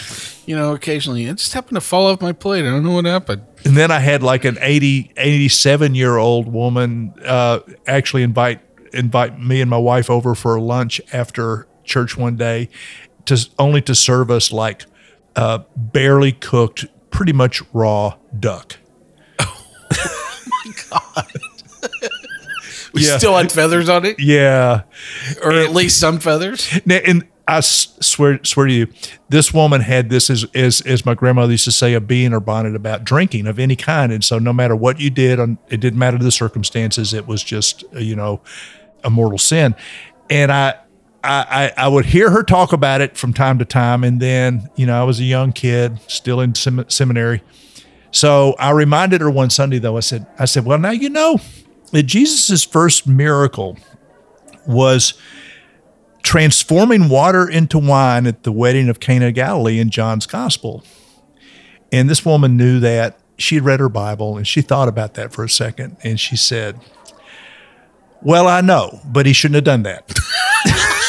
You 0.46 0.56
know, 0.56 0.72
occasionally 0.72 1.26
it 1.26 1.36
just 1.36 1.52
happened 1.52 1.76
to 1.76 1.82
fall 1.82 2.06
off 2.06 2.22
my 2.22 2.32
plate. 2.32 2.64
I 2.64 2.70
don't 2.70 2.82
know 2.82 2.92
what 2.92 3.04
happened. 3.04 3.42
and 3.66 3.76
then 3.76 3.90
i 3.90 3.98
had 3.98 4.22
like 4.22 4.46
an 4.46 4.56
80 4.60 5.12
87 5.16 5.94
year 5.94 6.16
old 6.16 6.50
woman 6.50 7.12
uh, 7.24 7.58
actually 7.86 8.22
invite 8.22 8.60
invite 8.94 9.38
me 9.38 9.60
and 9.60 9.68
my 9.70 9.76
wife 9.76 10.08
over 10.08 10.34
for 10.34 10.58
lunch 10.58 11.02
after 11.12 11.66
church 11.84 12.16
one 12.16 12.36
day 12.36 12.68
to 13.26 13.48
only 13.58 13.80
to 13.82 13.94
serve 13.94 14.30
us 14.30 14.52
like 14.52 14.84
uh, 15.36 15.60
barely 15.76 16.32
cooked 16.32 16.86
pretty 17.10 17.32
much 17.32 17.62
raw 17.72 18.14
duck 18.38 18.76
Oh, 19.38 19.64
oh 19.94 20.46
my 20.64 20.72
god! 20.90 21.26
We 22.94 23.06
Yeah. 23.06 23.18
still 23.18 23.36
had 23.36 23.50
feathers 23.50 23.88
on 23.88 24.04
it, 24.04 24.18
yeah 24.20 24.82
or 25.42 25.52
at 25.52 25.72
least 25.72 25.98
some 25.98 26.18
feathers. 26.18 26.70
And 26.88 27.26
I 27.48 27.60
swear 27.60 28.38
swear 28.44 28.66
to 28.66 28.72
you, 28.72 28.86
this 29.28 29.52
woman 29.52 29.80
had 29.80 30.10
this 30.10 30.30
as, 30.30 30.44
as 30.54 30.80
as 30.82 31.04
my 31.04 31.14
grandmother 31.14 31.50
used 31.52 31.64
to 31.64 31.72
say, 31.72 31.94
a 31.94 32.00
bee 32.00 32.24
in 32.24 32.32
her 32.32 32.40
bonnet 32.40 32.76
about 32.76 33.02
drinking 33.04 33.46
of 33.46 33.58
any 33.58 33.74
kind. 33.76 34.12
And 34.12 34.22
so, 34.22 34.38
no 34.38 34.52
matter 34.52 34.76
what 34.76 35.00
you 35.00 35.10
did, 35.10 35.40
on 35.40 35.58
it 35.68 35.78
didn't 35.80 35.98
matter 35.98 36.18
the 36.18 36.30
circumstances. 36.30 37.12
It 37.12 37.26
was 37.26 37.42
just 37.42 37.82
uh, 37.94 37.98
you 37.98 38.14
know 38.14 38.42
a 39.02 39.10
mortal 39.10 39.38
sin. 39.38 39.74
And 40.30 40.52
I. 40.52 40.74
I, 41.24 41.72
I 41.76 41.88
would 41.88 42.06
hear 42.06 42.30
her 42.30 42.42
talk 42.42 42.72
about 42.72 43.00
it 43.00 43.16
from 43.16 43.32
time 43.32 43.58
to 43.60 43.64
time, 43.64 44.02
and 44.02 44.20
then 44.20 44.68
you 44.76 44.86
know 44.86 45.00
I 45.00 45.04
was 45.04 45.20
a 45.20 45.24
young 45.24 45.52
kid, 45.52 46.00
still 46.08 46.40
in 46.40 46.54
sem- 46.54 46.88
seminary, 46.88 47.42
so 48.10 48.54
I 48.58 48.70
reminded 48.70 49.20
her 49.20 49.30
one 49.30 49.50
Sunday 49.50 49.78
though. 49.78 49.96
I 49.96 50.00
said 50.00 50.26
I 50.38 50.44
said, 50.44 50.64
well 50.64 50.78
now 50.78 50.90
you 50.90 51.08
know 51.08 51.38
that 51.92 52.04
Jesus' 52.04 52.64
first 52.64 53.06
miracle 53.06 53.76
was 54.66 55.14
transforming 56.22 57.08
water 57.08 57.48
into 57.48 57.78
wine 57.78 58.26
at 58.26 58.44
the 58.44 58.52
wedding 58.52 58.88
of 58.88 59.00
Cana 59.00 59.28
of 59.28 59.34
Galilee 59.34 59.80
in 59.80 59.90
John's 59.90 60.26
gospel. 60.26 60.84
And 61.90 62.08
this 62.08 62.24
woman 62.24 62.56
knew 62.56 62.80
that. 62.80 63.18
She 63.38 63.56
had 63.56 63.64
read 63.64 63.80
her 63.80 63.88
Bible 63.88 64.36
and 64.36 64.46
she 64.46 64.60
thought 64.60 64.88
about 64.88 65.14
that 65.14 65.32
for 65.32 65.42
a 65.42 65.48
second. 65.48 65.96
And 66.04 66.20
she 66.20 66.36
said, 66.36 66.78
Well, 68.20 68.46
I 68.46 68.60
know, 68.60 69.00
but 69.04 69.26
he 69.26 69.32
shouldn't 69.32 69.56
have 69.56 69.64
done 69.64 69.82
that. 69.82 70.12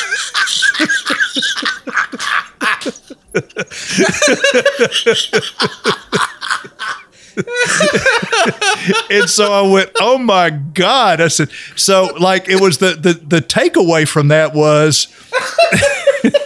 and 9.10 9.30
so 9.30 9.52
I 9.52 9.62
went, 9.72 9.92
"Oh 10.00 10.18
my 10.20 10.50
god!" 10.52 11.20
I 11.22 11.30
said, 11.30 11.50
"So 11.76 12.16
like 12.20 12.48
it 12.48 12.62
was 12.62 12.78
the 12.78 12.94
the 12.94 13.14
the 13.14 13.40
takeaway 13.42 14.08
from 14.08 14.28
that 14.30 14.54
was." 14.54 15.08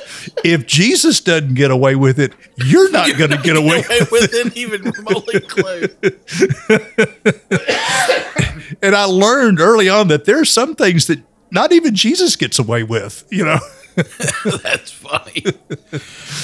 If 0.44 0.68
Jesus 0.68 1.20
doesn't 1.20 1.56
get 1.56 1.72
away 1.72 1.96
with 1.96 2.20
it, 2.20 2.32
you're 2.64 2.92
not 2.92 3.18
going 3.18 3.32
to 3.32 3.38
get 3.40 3.58
away 3.58 3.78
with 3.78 3.90
it. 3.90 4.12
Within 4.12 4.52
even 4.56 4.84
remotely 4.84 5.40
close. 5.40 5.90
And 8.82 8.96
I 8.96 9.06
learned 9.06 9.60
early 9.60 9.90
on 9.90 10.08
that 10.10 10.26
there 10.26 10.40
are 10.40 10.46
some 10.46 10.76
things 10.76 11.08
that 11.08 11.20
not 11.52 11.72
even 11.72 11.96
Jesus 11.96 12.36
gets 12.36 12.60
away 12.60 12.84
with, 12.84 13.26
you 13.30 13.44
know. 13.46 13.60
That's 14.64 14.92
funny. 14.92 15.44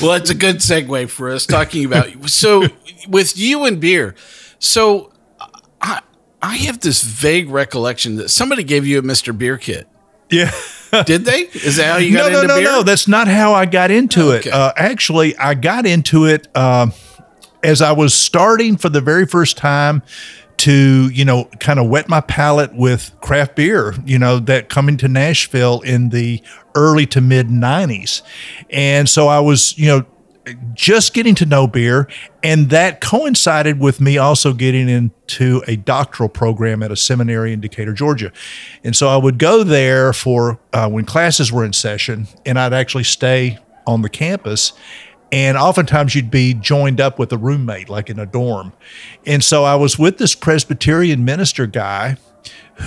well, 0.02 0.12
that's 0.12 0.30
a 0.30 0.36
good 0.36 0.58
segue 0.58 1.10
for 1.10 1.30
us 1.30 1.46
talking 1.46 1.86
about. 1.86 2.30
So, 2.30 2.68
with 3.08 3.38
you 3.38 3.66
and 3.66 3.80
beer, 3.80 4.16
so 4.60 5.12
I 5.82 6.02
I 6.42 6.56
have 6.58 6.80
this 6.80 7.04
vague 7.04 7.50
recollection 7.50 8.16
that 8.16 8.30
somebody 8.30 8.64
gave 8.64 8.86
you 8.88 9.00
a 9.00 9.02
Mr. 9.04 9.38
Beer 9.38 9.58
kit. 9.58 9.88
Yeah. 10.32 10.52
Did 11.06 11.26
they? 11.26 11.42
Is 11.42 11.76
that 11.78 11.92
how 11.92 11.98
you 11.98 12.12
no, 12.18 12.20
got 12.24 12.32
no, 12.32 12.42
into 12.42 12.48
no, 12.48 12.56
beer? 12.56 12.64
no. 12.64 12.72
no, 12.78 12.84
That's 12.84 13.08
not 13.08 13.28
how 13.28 13.54
I 13.54 13.66
got 13.66 13.92
into 13.92 14.32
Okay. 14.34 14.50
it. 14.50 14.54
Uh, 14.54 14.74
actually, 14.76 15.38
I 15.38 15.54
got 15.54 15.86
into 15.86 16.26
it 16.26 16.48
um, 16.58 16.92
as 17.64 17.82
I 17.82 17.92
was 17.92 18.14
starting 18.16 18.78
for 18.78 18.90
the 18.90 19.02
very 19.02 19.26
first 19.28 19.58
time 19.58 20.02
to, 20.64 21.10
you 21.10 21.26
know, 21.26 21.44
kind 21.60 21.78
of 21.78 21.90
wet 21.90 22.08
my 22.08 22.22
palate 22.22 22.74
with 22.74 23.12
craft 23.20 23.58
beer, 23.58 23.94
you 24.06 24.18
know, 24.18 24.40
that 24.40 24.70
coming 24.70 24.96
to 24.96 25.10
Nashville 25.10 25.82
in 25.82 26.08
the 26.08 26.42
early 26.74 27.06
to 27.08 27.20
mid 27.20 27.50
90s. 27.50 28.22
And 28.70 29.10
so 29.10 29.28
I 29.28 29.42
was, 29.42 29.78
you 29.78 29.88
know, 29.88 30.06
just 30.74 31.14
getting 31.14 31.36
to 31.36 31.46
know 31.46 31.68
beer. 31.68 32.08
And 32.44 32.70
that 32.70 33.02
coincided 33.02 33.82
with 33.82 34.00
me 34.00 34.18
also 34.18 34.54
getting 34.54 34.88
into 34.88 35.62
a 35.68 35.76
doctoral 35.76 36.30
program 36.30 36.82
at 36.82 36.92
a 36.92 36.96
seminary 36.96 37.52
in 37.52 37.60
Decatur, 37.60 37.92
Georgia. 37.92 38.32
And 38.86 38.96
so 38.96 39.10
I 39.10 39.18
would 39.18 39.40
go 39.40 39.66
there 39.66 40.14
for 40.14 40.60
uh, 40.72 40.90
when 40.90 41.04
classes 41.04 41.52
were 41.52 41.66
in 41.66 41.74
session, 41.74 42.28
and 42.46 42.58
I'd 42.58 42.74
actually 42.74 43.04
stay 43.04 43.60
on 43.86 44.02
the 44.02 44.10
campus. 44.10 44.72
And 45.34 45.58
oftentimes 45.58 46.14
you'd 46.14 46.30
be 46.30 46.54
joined 46.54 47.02
up 47.02 47.18
with 47.18 47.34
a 47.34 47.38
roommate, 47.38 47.90
like 47.90 48.10
in 48.10 48.20
a 48.20 48.26
dorm. 48.26 48.72
And 49.26 49.44
so 49.44 49.64
I 49.64 49.74
was 49.76 49.98
with 49.98 50.20
this 50.20 50.36
Presbyterian 50.36 51.26
minister 51.26 51.66
guy 51.66 52.18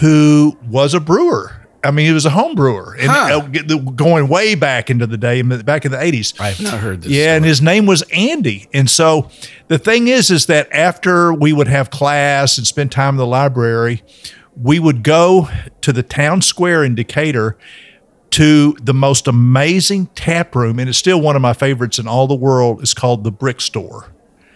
who 0.00 0.56
was 0.68 0.94
a 0.94 1.00
brewer. 1.00 1.66
I 1.82 1.90
mean, 1.90 2.06
he 2.06 2.12
was 2.12 2.24
a 2.26 2.30
home 2.30 2.54
brewer, 2.54 2.96
and 2.98 3.08
Huh. 3.10 3.40
uh, 3.48 3.76
going 3.92 4.28
way 4.28 4.54
back 4.56 4.90
into 4.90 5.06
the 5.06 5.16
day, 5.16 5.42
back 5.42 5.84
in 5.84 5.92
the 5.92 6.02
eighties. 6.02 6.34
I've 6.40 6.60
not 6.60 6.78
heard 6.80 7.02
this. 7.02 7.12
Yeah, 7.12 7.36
and 7.36 7.44
his 7.44 7.60
name 7.62 7.86
was 7.86 8.02
Andy. 8.12 8.68
And 8.72 8.88
so 8.90 9.28
the 9.68 9.78
thing 9.78 10.08
is, 10.08 10.30
is 10.30 10.46
that 10.46 10.68
after 10.72 11.32
we 11.32 11.52
would 11.52 11.68
have 11.68 11.90
class 11.90 12.58
and 12.58 12.66
spend 12.66 12.90
time 12.92 13.14
in 13.14 13.18
the 13.18 13.26
library, 13.26 14.02
we 14.60 14.78
would 14.80 15.02
go 15.04 15.48
to 15.82 15.92
the 15.92 16.02
town 16.02 16.42
square 16.42 16.82
in 16.82 16.94
Decatur 16.96 17.56
to 18.36 18.76
the 18.82 18.92
most 18.94 19.26
amazing 19.28 20.06
tap 20.14 20.54
room, 20.54 20.78
and 20.78 20.88
it's 20.90 20.98
still 20.98 21.20
one 21.20 21.36
of 21.36 21.42
my 21.42 21.52
favorites 21.54 21.98
in 21.98 22.06
all 22.06 22.26
the 22.26 22.34
world. 22.34 22.80
It's 22.82 22.92
called 22.94 23.24
the 23.24 23.30
Brick 23.32 23.60
Store. 23.62 24.08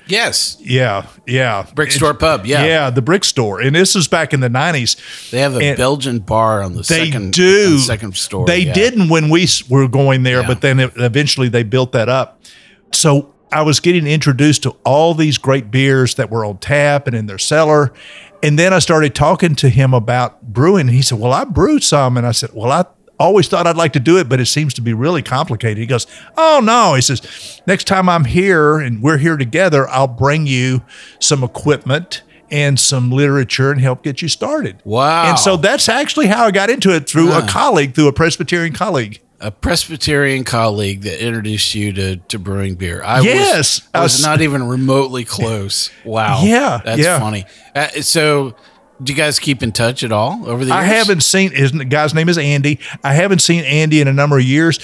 yes, 0.06 0.56
Yeah, 0.60 1.06
yeah. 1.26 1.64
brick 1.74 1.92
store 1.92 2.12
pub. 2.14 2.44
Yeah, 2.44 2.64
Yeah, 2.64 2.90
the 2.90 3.00
Brick 3.00 3.24
Store, 3.24 3.60
and 3.60 3.74
this 3.76 3.94
was 3.94 4.08
back 4.08 4.34
in 4.34 4.40
the 4.40 4.48
nineties. 4.48 4.96
they 5.30 5.38
have 5.38 5.54
a 5.56 5.60
And- 5.60 5.76
Belgian 5.78 6.18
bar 6.18 6.62
on 6.62 6.72
the 6.74 6.82
They 6.82 7.06
second. 7.06 7.32
do. 7.32 7.66
on 7.66 7.72
the 7.74 7.78
second 7.78 8.16
store. 8.16 8.44
They 8.46 8.60
yeah. 8.64 8.72
didn't 8.72 9.08
when 9.08 9.28
we 9.30 9.46
were 9.68 9.86
going 9.88 10.24
there, 10.24 10.40
Yeah. 10.40 10.46
but 10.48 10.60
then 10.62 10.80
it, 10.80 10.92
eventually 10.96 11.48
they 11.48 11.62
built 11.62 11.92
that 11.92 12.08
up. 12.08 12.42
So 12.92 13.32
I 13.52 13.62
was 13.62 13.78
getting 13.80 14.06
introduced 14.06 14.62
to 14.64 14.70
all 14.84 15.14
these 15.14 15.38
great 15.38 15.70
beers 15.70 16.16
that 16.16 16.28
were 16.30 16.44
on 16.44 16.58
tap 16.58 17.06
and 17.06 17.14
in 17.16 17.26
their 17.26 17.38
cellar. 17.38 17.92
And 18.42 18.58
then 18.58 18.72
I 18.72 18.78
started 18.80 19.14
talking 19.14 19.54
to 19.56 19.68
him 19.68 19.94
about 19.94 20.42
brewing. 20.52 20.88
He 20.88 21.02
said, 21.02 21.18
Well, 21.20 21.32
I 21.32 21.44
brewed 21.44 21.82
some. 21.84 22.16
And 22.16 22.26
I 22.26 22.32
said, 22.32 22.50
Well, 22.52 22.72
I 22.72 22.84
always 23.20 23.46
thought 23.46 23.66
I'd 23.68 23.76
like 23.76 23.92
to 23.92 24.00
do 24.00 24.18
it, 24.18 24.28
but 24.28 24.40
it 24.40 24.46
seems 24.46 24.74
to 24.74 24.80
be 24.80 24.92
really 24.94 25.22
complicated. 25.22 25.78
He 25.78 25.86
goes, 25.86 26.06
Oh, 26.36 26.60
no. 26.64 26.94
He 26.94 27.02
says, 27.02 27.60
Next 27.66 27.86
time 27.86 28.08
I'm 28.08 28.24
here 28.24 28.78
and 28.78 29.00
we're 29.02 29.18
here 29.18 29.36
together, 29.36 29.88
I'll 29.88 30.08
bring 30.08 30.46
you 30.46 30.82
some 31.20 31.44
equipment 31.44 32.22
and 32.50 32.80
some 32.80 33.12
literature 33.12 33.70
and 33.70 33.80
help 33.80 34.02
get 34.02 34.22
you 34.22 34.28
started. 34.28 34.80
Wow. 34.84 35.28
And 35.28 35.38
so 35.38 35.56
that's 35.56 35.88
actually 35.88 36.26
how 36.26 36.46
I 36.46 36.50
got 36.50 36.68
into 36.70 36.92
it 36.92 37.08
through 37.08 37.30
a 37.32 37.46
colleague, 37.46 37.94
through 37.94 38.08
a 38.08 38.12
Presbyterian 38.12 38.72
colleague. 38.72 39.20
a 39.40 39.52
Presbyterian 39.52 40.42
colleague 40.44 41.02
that 41.02 41.24
introduced 41.24 41.74
you 41.76 41.92
to, 41.92 42.16
to 42.16 42.38
brewing 42.40 42.74
beer. 42.74 43.02
I 43.04 43.20
Yes, 43.20 43.56
was, 43.82 43.88
I 43.94 43.98
I 43.98 44.02
was 44.02 44.14
was- 44.14 44.22
not 44.26 44.40
even 44.40 44.64
remotely 44.64 45.24
close. 45.24 45.90
Wow. 46.04 46.40
Yeah, 46.44 46.80
That's 46.84 47.00
yeah. 47.00 47.18
funny. 47.20 47.44
Uh, 47.74 47.88
so, 48.02 48.56
do 49.02 49.12
you 49.12 49.16
guys 49.16 49.38
keep 49.38 49.62
in 49.62 49.72
touch 49.72 50.02
at 50.04 50.12
all 50.12 50.46
over 50.48 50.64
the 50.64 50.70
years? 50.70 50.80
I 50.80 50.82
haven't 50.84 51.22
seen 51.22 51.52
his 51.52 51.72
guy's 51.72 52.14
name 52.14 52.28
is 52.28 52.36
Andy. 52.38 52.78
I 53.02 53.14
haven't 53.14 53.40
seen 53.40 53.64
Andy 53.64 54.00
in 54.00 54.08
a 54.08 54.12
number 54.12 54.38
of 54.38 54.44
years, 54.44 54.78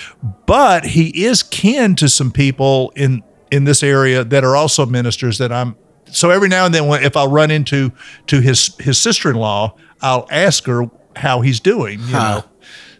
but 0.47 0.85
he 0.85 1.25
is 1.25 1.43
kin 1.43 1.97
to 1.97 2.09
some 2.09 2.31
people 2.31 2.93
in 2.97 3.23
in 3.51 3.65
this 3.65 3.83
area 3.83 4.25
that 4.25 4.43
are 4.45 4.57
also 4.57 4.87
ministers 4.87 5.39
that 5.39 5.53
I'm 5.53 5.77
so 6.11 6.31
every 6.31 6.49
now 6.49 6.65
and 6.67 6.75
then 6.75 6.87
when 6.87 7.03
if 7.05 7.17
I 7.17 7.27
run 7.27 7.51
into 7.51 7.93
to 8.29 8.41
his 8.41 8.75
his 8.79 8.99
sister-in-law, 8.99 9.75
I'll 10.01 10.27
ask 10.31 10.65
her 10.67 10.91
how 11.15 11.41
he's 11.43 11.61
doing, 11.61 11.99
you 12.01 12.07
Huh. 12.07 12.35
know. 12.41 12.45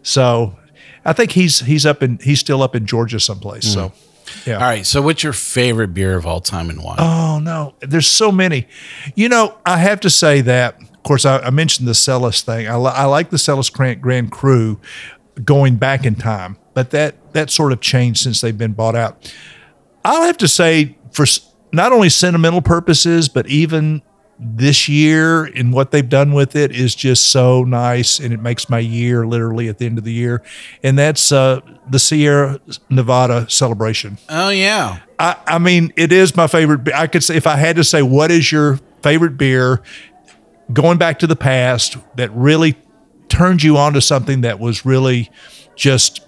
So 0.03 0.57
I 1.03 1.13
think 1.13 1.31
he's 1.31 1.59
he's 1.61 1.85
up 1.85 2.03
in 2.03 2.19
he's 2.21 2.39
still 2.39 2.61
up 2.61 2.75
in 2.75 2.85
Georgia 2.85 3.19
someplace. 3.19 3.71
So 3.71 3.89
hmm. 3.89 4.49
yeah. 4.49 4.55
All 4.55 4.61
right. 4.61 4.85
So, 4.85 5.01
what's 5.01 5.23
your 5.23 5.33
favorite 5.33 5.93
beer 5.93 6.15
of 6.15 6.25
all 6.25 6.41
time 6.41 6.69
and 6.69 6.83
why? 6.83 6.95
Oh 6.99 7.39
no, 7.39 7.75
there's 7.79 8.07
so 8.07 8.31
many. 8.31 8.67
You 9.15 9.29
know, 9.29 9.57
I 9.65 9.77
have 9.77 10.01
to 10.01 10.09
say 10.09 10.41
that. 10.41 10.77
Of 11.07 11.09
course, 11.09 11.25
I, 11.25 11.37
I 11.39 11.51
mentioned 11.51 11.87
the 11.87 11.95
Celis 11.95 12.41
thing. 12.41 12.67
I, 12.67 12.75
li- 12.75 12.91
I 12.93 13.05
like 13.05 13.29
the 13.29 13.37
Celis 13.37 13.69
Grand, 13.69 14.01
Grand 14.01 14.29
Cru 14.29 14.77
going 15.41 15.77
back 15.77 16.05
in 16.05 16.15
time, 16.15 16.57
but 16.73 16.91
that 16.91 17.15
that 17.31 17.49
sort 17.49 17.71
of 17.71 17.79
changed 17.79 18.19
since 18.19 18.41
they've 18.41 18.57
been 18.57 18.73
bought 18.73 18.93
out. 18.93 19.33
I'll 20.03 20.23
have 20.23 20.35
to 20.39 20.49
say, 20.49 20.97
for 21.13 21.25
not 21.71 21.93
only 21.93 22.09
sentimental 22.09 22.61
purposes, 22.61 23.29
but 23.29 23.47
even 23.47 24.01
this 24.37 24.89
year 24.89 25.45
and 25.45 25.71
what 25.71 25.91
they've 25.91 26.09
done 26.09 26.33
with 26.33 26.57
it 26.57 26.73
is 26.73 26.93
just 26.93 27.27
so 27.27 27.63
nice, 27.63 28.19
and 28.19 28.33
it 28.33 28.41
makes 28.41 28.69
my 28.69 28.79
year 28.79 29.25
literally 29.25 29.69
at 29.69 29.77
the 29.77 29.85
end 29.85 29.97
of 29.97 30.03
the 30.03 30.11
year. 30.11 30.43
And 30.83 30.99
that's 30.99 31.31
uh, 31.31 31.61
the 31.89 31.99
Sierra 31.99 32.59
Nevada 32.89 33.49
celebration. 33.49 34.17
oh, 34.27 34.49
yeah. 34.49 34.99
I, 35.17 35.37
I 35.47 35.57
mean, 35.57 35.93
it 35.95 36.11
is 36.11 36.35
my 36.35 36.47
favorite. 36.47 36.93
I 36.93 37.07
could 37.07 37.23
say 37.23 37.37
if 37.37 37.47
I 37.47 37.55
had 37.55 37.77
to 37.77 37.85
say, 37.85 38.01
what 38.01 38.29
is 38.29 38.51
your 38.51 38.81
favorite 39.01 39.37
beer, 39.37 39.81
going 40.73 40.97
back 40.97 41.19
to 41.19 41.27
the 41.27 41.35
past 41.35 41.97
that 42.15 42.31
really 42.33 42.75
turned 43.29 43.63
you 43.63 43.77
on 43.77 43.93
to 43.93 44.01
something 44.01 44.41
that 44.41 44.59
was 44.59 44.85
really 44.85 45.29
just 45.75 46.21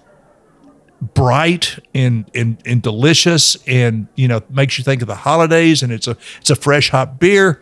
bright 1.14 1.78
and, 1.94 2.30
and 2.34 2.60
and 2.66 2.82
delicious, 2.82 3.56
and 3.66 4.06
you 4.16 4.28
know 4.28 4.42
makes 4.50 4.78
you 4.78 4.84
think 4.84 5.02
of 5.02 5.08
the 5.08 5.14
holidays, 5.14 5.82
and 5.82 5.92
it's 5.92 6.06
a 6.06 6.16
it's 6.40 6.50
a 6.50 6.56
fresh 6.56 6.90
hop 6.90 7.18
beer. 7.18 7.60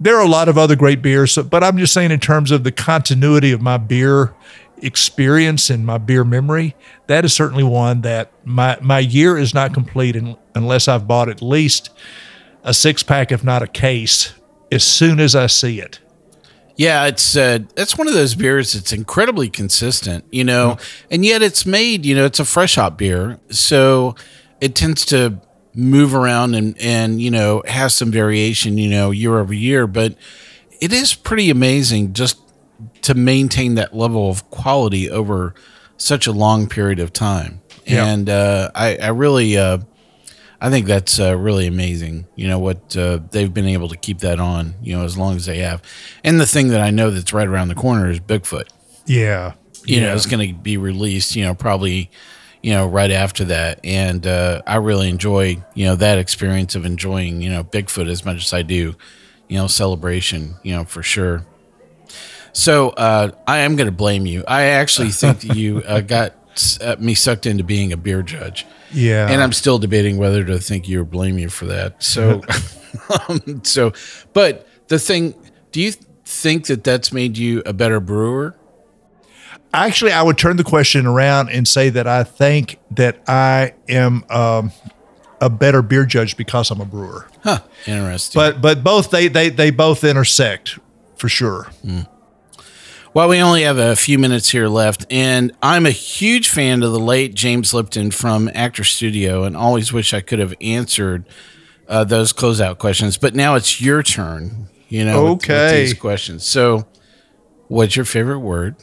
There 0.00 0.16
are 0.16 0.24
a 0.24 0.28
lot 0.28 0.48
of 0.48 0.56
other 0.56 0.76
great 0.76 1.02
beers, 1.02 1.32
so- 1.32 1.42
but 1.42 1.64
I'm 1.64 1.76
just 1.76 1.92
saying 1.92 2.12
in 2.12 2.20
terms 2.20 2.50
of 2.52 2.62
the 2.62 2.70
continuity 2.70 3.50
of 3.52 3.60
my 3.60 3.78
beer 3.78 4.32
experience 4.80 5.70
and 5.70 5.84
my 5.84 5.98
beer 5.98 6.22
memory, 6.22 6.76
that 7.08 7.24
is 7.24 7.32
certainly 7.32 7.64
one 7.64 8.02
that 8.02 8.30
my 8.44 8.78
my 8.80 9.00
year 9.00 9.36
is 9.36 9.54
not 9.54 9.74
complete 9.74 10.14
un, 10.14 10.36
unless 10.54 10.86
I've 10.88 11.08
bought 11.08 11.28
at 11.28 11.42
least 11.42 11.90
a 12.62 12.72
six 12.74 13.02
pack, 13.02 13.32
if 13.32 13.42
not 13.42 13.62
a 13.62 13.66
case, 13.66 14.34
as 14.72 14.84
soon 14.84 15.20
as 15.20 15.34
I 15.36 15.46
see 15.46 15.80
it. 15.80 16.00
Yeah, 16.76 17.06
it's 17.06 17.36
uh, 17.36 17.58
it's 17.76 17.98
one 17.98 18.06
of 18.06 18.14
those 18.14 18.36
beers 18.36 18.72
that's 18.74 18.92
incredibly 18.92 19.48
consistent, 19.50 20.24
you 20.30 20.44
know, 20.44 20.76
and 21.10 21.24
yet 21.24 21.42
it's 21.42 21.66
made, 21.66 22.06
you 22.06 22.14
know, 22.14 22.24
it's 22.24 22.38
a 22.38 22.44
fresh 22.44 22.76
hop 22.76 22.96
beer, 22.98 23.40
so 23.50 24.14
it 24.60 24.76
tends 24.76 25.04
to 25.06 25.40
move 25.74 26.14
around 26.14 26.54
and 26.54 26.78
and 26.80 27.20
you 27.20 27.30
know 27.32 27.62
has 27.66 27.94
some 27.94 28.12
variation, 28.12 28.78
you 28.78 28.88
know, 28.88 29.10
year 29.10 29.38
over 29.38 29.52
year, 29.52 29.88
but 29.88 30.14
it 30.80 30.92
is 30.92 31.14
pretty 31.14 31.50
amazing 31.50 32.12
just 32.12 32.38
to 33.02 33.14
maintain 33.14 33.74
that 33.74 33.96
level 33.96 34.30
of 34.30 34.48
quality 34.50 35.10
over 35.10 35.54
such 35.96 36.28
a 36.28 36.32
long 36.32 36.68
period 36.68 37.00
of 37.00 37.12
time, 37.12 37.60
Yeah. 37.86 38.06
and 38.06 38.30
uh, 38.30 38.70
I 38.76 38.96
I 38.98 39.08
really 39.08 39.56
uh, 39.58 39.78
I 40.60 40.70
think 40.70 40.86
that's 40.86 41.20
uh, 41.20 41.36
really 41.36 41.66
amazing. 41.66 42.26
You 42.34 42.48
know 42.48 42.58
what 42.58 42.96
uh, 42.96 43.20
they've 43.30 43.52
been 43.52 43.66
able 43.66 43.88
to 43.88 43.96
keep 43.96 44.18
that 44.20 44.40
on, 44.40 44.74
you 44.82 44.96
know, 44.96 45.04
as 45.04 45.16
long 45.16 45.36
as 45.36 45.46
they 45.46 45.58
have. 45.58 45.82
And 46.24 46.40
the 46.40 46.46
thing 46.46 46.68
that 46.68 46.80
I 46.80 46.90
know 46.90 47.10
that's 47.10 47.32
right 47.32 47.46
around 47.46 47.68
the 47.68 47.74
corner 47.76 48.10
is 48.10 48.18
Bigfoot. 48.20 48.68
Yeah. 49.06 49.54
You 49.84 50.00
know, 50.02 50.14
it's 50.14 50.26
going 50.26 50.48
to 50.48 50.54
be 50.54 50.76
released. 50.76 51.36
You 51.36 51.44
know, 51.44 51.54
probably, 51.54 52.10
you 52.62 52.72
know, 52.72 52.86
right 52.86 53.10
after 53.10 53.44
that. 53.44 53.80
And 53.84 54.26
uh, 54.26 54.62
I 54.66 54.76
really 54.76 55.08
enjoy, 55.08 55.62
you 55.74 55.86
know, 55.86 55.96
that 55.96 56.18
experience 56.18 56.74
of 56.74 56.84
enjoying, 56.84 57.40
you 57.40 57.50
know, 57.50 57.62
Bigfoot 57.62 58.08
as 58.10 58.24
much 58.24 58.44
as 58.44 58.52
I 58.52 58.62
do, 58.62 58.96
you 59.46 59.58
know, 59.58 59.68
celebration. 59.68 60.56
You 60.62 60.74
know, 60.74 60.84
for 60.84 61.02
sure. 61.02 61.46
So 62.52 62.90
uh, 62.90 63.30
I 63.46 63.58
am 63.58 63.76
going 63.76 63.86
to 63.86 63.92
blame 63.92 64.26
you. 64.26 64.42
I 64.48 64.62
actually 64.64 65.10
think 65.10 65.40
that 65.40 65.56
you 65.56 65.82
uh, 65.86 66.00
got 66.58 66.98
uh, 66.98 67.00
me 67.00 67.14
sucked 67.14 67.46
into 67.46 67.64
being 67.64 67.92
a 67.92 67.96
beer 67.96 68.22
judge. 68.22 68.66
Yeah. 68.92 69.28
And 69.28 69.42
I'm 69.42 69.52
still 69.52 69.78
debating 69.78 70.16
whether 70.16 70.44
to 70.44 70.58
think 70.58 70.88
you 70.88 71.02
or 71.02 71.04
blame 71.04 71.38
you 71.38 71.48
for 71.48 71.66
that. 71.66 72.02
So, 72.02 72.42
um, 73.28 73.62
so, 73.64 73.92
but 74.32 74.66
the 74.88 74.98
thing, 74.98 75.34
do 75.72 75.80
you 75.80 75.92
think 76.24 76.66
that 76.66 76.84
that's 76.84 77.12
made 77.12 77.36
you 77.36 77.62
a 77.66 77.72
better 77.72 78.00
brewer? 78.00 78.54
Actually, 79.74 80.12
I 80.12 80.22
would 80.22 80.38
turn 80.38 80.56
the 80.56 80.64
question 80.64 81.06
around 81.06 81.50
and 81.50 81.68
say 81.68 81.90
that 81.90 82.06
I 82.06 82.24
think 82.24 82.78
that 82.92 83.22
I 83.28 83.74
am 83.86 84.24
um, 84.30 84.72
a 85.42 85.50
better 85.50 85.82
beer 85.82 86.06
judge 86.06 86.38
because 86.38 86.70
I'm 86.70 86.80
a 86.80 86.86
brewer. 86.86 87.28
Huh. 87.42 87.60
Interesting. 87.86 88.40
But 88.40 88.62
but 88.62 88.82
both 88.82 89.10
they 89.10 89.28
they 89.28 89.50
they 89.50 89.70
both 89.70 90.04
intersect 90.04 90.78
for 91.16 91.28
sure. 91.28 91.66
Well, 93.14 93.28
we 93.28 93.38
only 93.40 93.62
have 93.62 93.78
a 93.78 93.96
few 93.96 94.18
minutes 94.18 94.50
here 94.50 94.68
left, 94.68 95.06
and 95.10 95.52
I'm 95.62 95.86
a 95.86 95.90
huge 95.90 96.50
fan 96.50 96.82
of 96.82 96.92
the 96.92 97.00
late 97.00 97.34
James 97.34 97.72
Lipton 97.72 98.10
from 98.10 98.50
Actor 98.54 98.84
Studio, 98.84 99.44
and 99.44 99.56
always 99.56 99.92
wish 99.92 100.12
I 100.12 100.20
could 100.20 100.38
have 100.38 100.54
answered 100.60 101.24
uh, 101.88 102.04
those 102.04 102.32
closeout 102.32 102.78
questions. 102.78 103.16
But 103.16 103.34
now 103.34 103.54
it's 103.54 103.80
your 103.80 104.02
turn. 104.02 104.68
You 104.90 105.04
know, 105.04 105.22
with- 105.24 105.32
with 105.42 105.50
Okay. 105.50 105.80
these 105.84 105.94
questions. 105.94 106.44
So, 106.46 106.86
what's 107.68 107.94
your 107.96 108.04
favorite 108.06 108.38
word? 108.40 108.76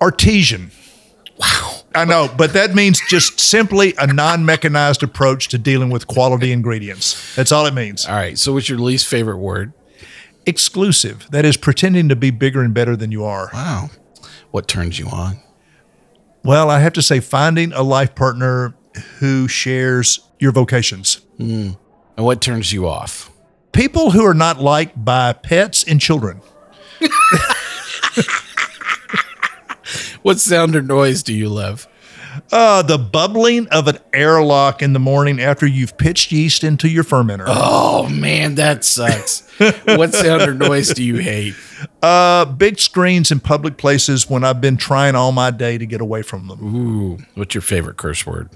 Artesian. 0.00 0.70
Wow. 1.38 1.72
I 1.96 2.04
know, 2.04 2.28
but 2.36 2.52
that 2.52 2.74
means 2.74 3.00
just 3.08 3.40
simply 3.40 3.94
a 3.98 4.06
non-mechanized 4.06 5.02
approach 5.02 5.48
to 5.48 5.58
dealing 5.58 5.90
with 5.90 6.06
quality 6.06 6.52
ingredients. 6.52 7.34
That's 7.36 7.50
all 7.52 7.66
it 7.66 7.74
means. 7.74 8.06
All 8.06 8.14
right. 8.14 8.38
So, 8.38 8.52
what's 8.52 8.68
your 8.68 8.78
least 8.78 9.06
favorite 9.06 9.38
word? 9.38 9.72
Exclusive. 10.46 11.26
That 11.30 11.44
is 11.44 11.56
pretending 11.56 12.08
to 12.08 12.16
be 12.16 12.30
bigger 12.30 12.62
and 12.62 12.74
better 12.74 12.96
than 12.96 13.12
you 13.12 13.24
are. 13.24 13.50
Wow. 13.52 13.90
What 14.50 14.68
turns 14.68 14.98
you 14.98 15.08
on? 15.08 15.38
Well, 16.44 16.70
I 16.70 16.80
have 16.80 16.92
to 16.94 17.02
say 17.02 17.20
finding 17.20 17.72
a 17.72 17.82
life 17.82 18.14
partner 18.14 18.74
who 19.18 19.48
shares 19.48 20.20
your 20.38 20.52
vocations. 20.52 21.16
Hmm. 21.38 21.70
And 22.16 22.24
what 22.24 22.40
turns 22.40 22.72
you 22.72 22.86
off? 22.86 23.30
People 23.72 24.12
who 24.12 24.24
are 24.24 24.34
not 24.34 24.60
liked 24.60 25.04
by 25.04 25.32
pets 25.32 25.82
and 25.82 26.00
children. 26.00 26.40
What 30.24 30.40
sound 30.40 30.74
or 30.74 30.80
noise 30.80 31.22
do 31.22 31.34
you 31.34 31.50
love? 31.50 31.86
Uh, 32.50 32.82
the 32.82 32.98
bubbling 32.98 33.68
of 33.68 33.88
an 33.88 33.98
airlock 34.12 34.82
in 34.82 34.92
the 34.92 34.98
morning 34.98 35.40
after 35.40 35.66
you've 35.66 35.96
pitched 35.98 36.32
yeast 36.32 36.64
into 36.64 36.88
your 36.88 37.04
fermenter. 37.04 37.44
Oh 37.46 38.08
man, 38.08 38.56
that 38.56 38.84
sucks. 38.84 39.48
what 39.84 40.12
sound 40.14 40.42
or 40.42 40.54
noise 40.54 40.88
do 40.90 41.02
you 41.04 41.16
hate? 41.16 41.54
Uh, 42.02 42.44
big 42.44 42.78
screens 42.80 43.30
in 43.30 43.40
public 43.40 43.76
places 43.76 44.28
when 44.28 44.42
I've 44.44 44.60
been 44.60 44.76
trying 44.76 45.14
all 45.14 45.32
my 45.32 45.50
day 45.50 45.78
to 45.78 45.86
get 45.86 46.00
away 46.00 46.22
from 46.22 46.48
them. 46.48 46.62
Ooh, 46.76 47.18
what's 47.34 47.54
your 47.54 47.62
favorite 47.62 47.96
curse 47.96 48.26
word? 48.26 48.50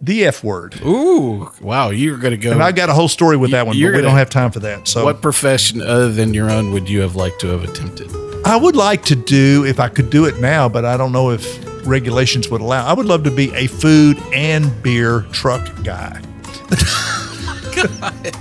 The 0.00 0.26
F 0.26 0.44
word. 0.44 0.80
Ooh, 0.84 1.50
wow, 1.60 1.90
you're 1.90 2.18
gonna 2.18 2.36
go. 2.36 2.52
And 2.52 2.62
I 2.62 2.72
got 2.72 2.90
a 2.90 2.92
whole 2.94 3.08
story 3.08 3.36
with 3.36 3.52
that 3.52 3.66
one, 3.66 3.74
but 3.74 3.78
we 3.78 3.90
gonna- 3.90 4.02
don't 4.02 4.16
have 4.16 4.28
time 4.30 4.50
for 4.50 4.60
that. 4.60 4.86
So 4.86 5.04
what 5.04 5.22
profession 5.22 5.80
other 5.80 6.12
than 6.12 6.34
your 6.34 6.50
own 6.50 6.72
would 6.72 6.88
you 6.88 7.00
have 7.00 7.16
liked 7.16 7.40
to 7.40 7.48
have 7.48 7.64
attempted? 7.64 8.10
I 8.44 8.56
would 8.56 8.76
like 8.76 9.02
to 9.06 9.16
do 9.16 9.64
if 9.64 9.80
I 9.80 9.88
could 9.88 10.10
do 10.10 10.26
it 10.26 10.38
now, 10.40 10.68
but 10.68 10.84
I 10.84 10.96
don't 10.98 11.12
know 11.12 11.30
if 11.30 11.58
regulations 11.86 12.48
would 12.50 12.60
allow. 12.60 12.86
I 12.86 12.92
would 12.92 13.06
love 13.06 13.24
to 13.24 13.30
be 13.30 13.52
a 13.54 13.66
food 13.66 14.18
and 14.32 14.82
beer 14.82 15.22
truck 15.32 15.66
guy. 15.82 16.20
God. 17.74 18.36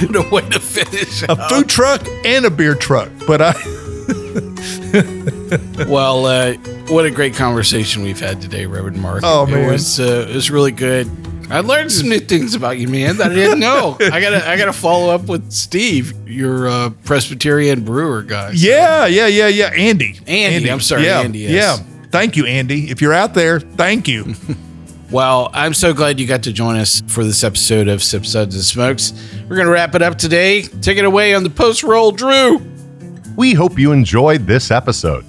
What 0.00 0.16
a 0.16 0.28
way 0.30 0.48
to 0.50 0.60
finish. 0.60 1.22
A 1.28 1.36
food 1.48 1.68
truck 1.68 2.06
and 2.24 2.46
a 2.46 2.50
beer 2.50 2.74
truck. 2.74 3.10
But 3.26 3.42
I 3.42 3.52
well, 5.88 6.26
uh, 6.26 6.54
what 6.88 7.04
a 7.04 7.10
great 7.10 7.34
conversation 7.34 8.02
we've 8.02 8.20
had 8.20 8.40
today, 8.40 8.66
Reverend 8.66 9.00
Mark. 9.00 9.22
Oh, 9.24 9.44
it 9.46 9.50
man. 9.50 9.70
was 9.70 10.00
uh, 10.00 10.26
it 10.30 10.34
was 10.34 10.50
really 10.50 10.72
good. 10.72 11.10
I 11.50 11.60
learned 11.60 11.92
some 11.92 12.08
new 12.08 12.20
things 12.20 12.54
about 12.54 12.78
you, 12.78 12.88
man, 12.88 13.18
that 13.18 13.32
I 13.32 13.34
didn't 13.34 13.60
know. 13.60 13.96
I 14.00 14.20
gotta 14.20 14.48
I 14.48 14.56
gotta 14.56 14.72
follow 14.72 15.14
up 15.14 15.24
with 15.24 15.50
Steve, 15.52 16.14
your 16.28 16.68
uh, 16.68 16.90
Presbyterian 17.04 17.84
brewer 17.84 18.22
guy. 18.22 18.54
So- 18.54 18.66
Yeah, 18.68 19.06
yeah, 19.06 19.26
yeah, 19.26 19.48
yeah. 19.48 19.70
Andy. 19.76 20.18
Andy, 20.26 20.70
I'm 20.70 20.80
sorry, 20.80 21.04
yeah, 21.04 21.20
Andy, 21.20 21.40
yes. 21.40 21.78
Yeah. 21.80 21.86
Thank 22.12 22.36
you, 22.36 22.46
Andy. 22.46 22.90
If 22.90 23.00
you're 23.00 23.12
out 23.14 23.34
there, 23.34 23.58
thank 23.60 24.06
you. 24.08 24.34
Well, 25.10 25.50
I'm 25.52 25.74
so 25.74 25.92
glad 25.92 26.18
you 26.18 26.26
got 26.26 26.44
to 26.44 26.54
join 26.54 26.76
us 26.76 27.02
for 27.06 27.22
this 27.22 27.44
episode 27.44 27.86
of 27.86 28.02
Sip 28.02 28.24
Suds 28.24 28.54
and 28.54 28.64
Smokes. 28.64 29.12
We're 29.46 29.56
gonna 29.56 29.68
wrap 29.68 29.94
it 29.94 30.00
up 30.00 30.16
today. 30.16 30.62
Take 30.62 30.96
it 30.96 31.04
away 31.04 31.34
on 31.34 31.42
the 31.42 31.50
post 31.50 31.82
roll, 31.82 32.12
Drew. 32.12 32.62
We 33.36 33.52
hope 33.52 33.78
you 33.78 33.92
enjoyed 33.92 34.46
this 34.46 34.70
episode. 34.70 35.26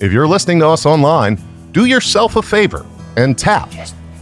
If 0.00 0.10
you're 0.10 0.26
listening 0.26 0.58
to 0.58 0.66
us 0.68 0.84
online, 0.84 1.40
do 1.70 1.84
yourself 1.84 2.34
a 2.34 2.42
favor 2.42 2.84
and 3.16 3.38
tap 3.38 3.70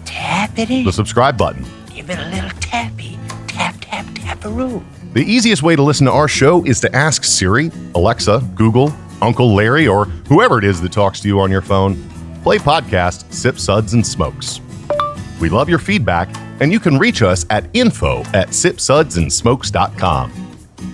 Tap 0.04 0.58
it 0.58 0.68
in. 0.68 0.84
the 0.84 0.92
subscribe 0.92 1.38
button. 1.38 1.64
Give 1.94 2.10
it 2.10 2.18
a 2.18 2.28
little 2.28 2.50
tappy. 2.60 3.18
Tap, 3.48 3.76
tap, 3.80 4.04
tap 4.14 4.44
a 4.44 4.48
taparoo. 4.50 4.84
The 5.14 5.24
easiest 5.24 5.62
way 5.62 5.74
to 5.74 5.82
listen 5.82 6.04
to 6.04 6.12
our 6.12 6.28
show 6.28 6.62
is 6.66 6.80
to 6.80 6.94
ask 6.94 7.24
Siri, 7.24 7.70
Alexa, 7.94 8.46
Google, 8.54 8.90
Uncle 9.22 9.54
Larry, 9.54 9.88
or 9.88 10.04
whoever 10.28 10.58
it 10.58 10.64
is 10.64 10.80
that 10.82 10.92
talks 10.92 11.20
to 11.20 11.28
you 11.28 11.40
on 11.40 11.50
your 11.50 11.62
phone. 11.62 11.96
Play 12.42 12.58
podcast 12.58 13.32
Sip 13.32 13.58
Suds 13.58 13.94
and 13.94 14.06
Smokes. 14.06 14.60
We 15.40 15.48
love 15.48 15.68
your 15.68 15.78
feedback, 15.78 16.28
and 16.60 16.70
you 16.72 16.78
can 16.80 16.98
reach 16.98 17.22
us 17.22 17.46
at 17.50 17.64
info 17.72 18.20
at 18.34 18.48
sipsudsandsmokes.com. 18.48 20.32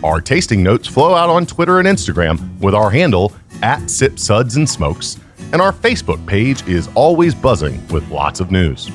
Our 0.04 0.20
tasting 0.20 0.62
notes 0.62 0.86
flow 0.86 1.14
out 1.14 1.28
on 1.28 1.46
Twitter 1.46 1.80
and 1.80 1.88
Instagram 1.88 2.58
with 2.60 2.74
our 2.74 2.90
handle 2.90 3.32
at 3.62 3.90
Sip 3.90 4.18
Suds 4.18 4.56
and 4.56 4.68
Smokes, 4.68 5.18
and 5.52 5.60
our 5.60 5.72
Facebook 5.72 6.24
page 6.26 6.66
is 6.68 6.88
always 6.94 7.34
buzzing 7.34 7.86
with 7.88 8.08
lots 8.10 8.40
of 8.40 8.50
news. 8.50 8.90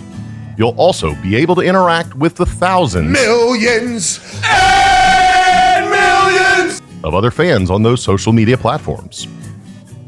You'll 0.57 0.75
also 0.77 1.15
be 1.15 1.35
able 1.35 1.55
to 1.55 1.61
interact 1.61 2.15
with 2.15 2.35
the 2.35 2.45
thousands 2.45 3.11
Millions. 3.11 4.19
Of 7.03 7.13
other 7.13 7.31
fans 7.31 7.69
on 7.69 7.83
those 7.83 8.01
social 8.01 8.33
media 8.33 8.57
platforms. 8.57 9.27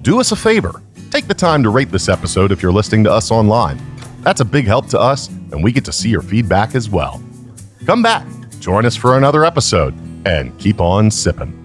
Do 0.02 0.20
us 0.20 0.32
a 0.32 0.36
favor 0.36 0.82
take 1.16 1.28
the 1.30 1.34
time 1.34 1.64
to 1.64 1.70
rate 1.70 1.90
this 1.92 2.10
episode 2.10 2.52
if 2.52 2.62
you're 2.62 2.74
listening 2.74 3.02
to 3.02 3.10
us 3.10 3.32
online. 3.32 3.80
That's 4.20 4.42
a 4.42 4.46
big 4.46 4.66
help 4.66 4.88
to 4.88 5.00
us, 5.00 5.30
and 5.30 5.64
we 5.64 5.72
get 5.72 5.86
to 5.86 5.94
see 5.94 6.10
your 6.10 6.22
feedback 6.22 6.76
as 6.76 6.90
well. 6.90 7.24
Come 7.86 8.02
back, 8.02 8.28
join 8.60 8.86
us 8.86 8.98
for 8.98 9.18
another 9.18 9.46
episode, 9.46 9.94
and 10.26 10.58
keep 10.60 10.82
on 10.82 11.10
sipping. 11.10 11.65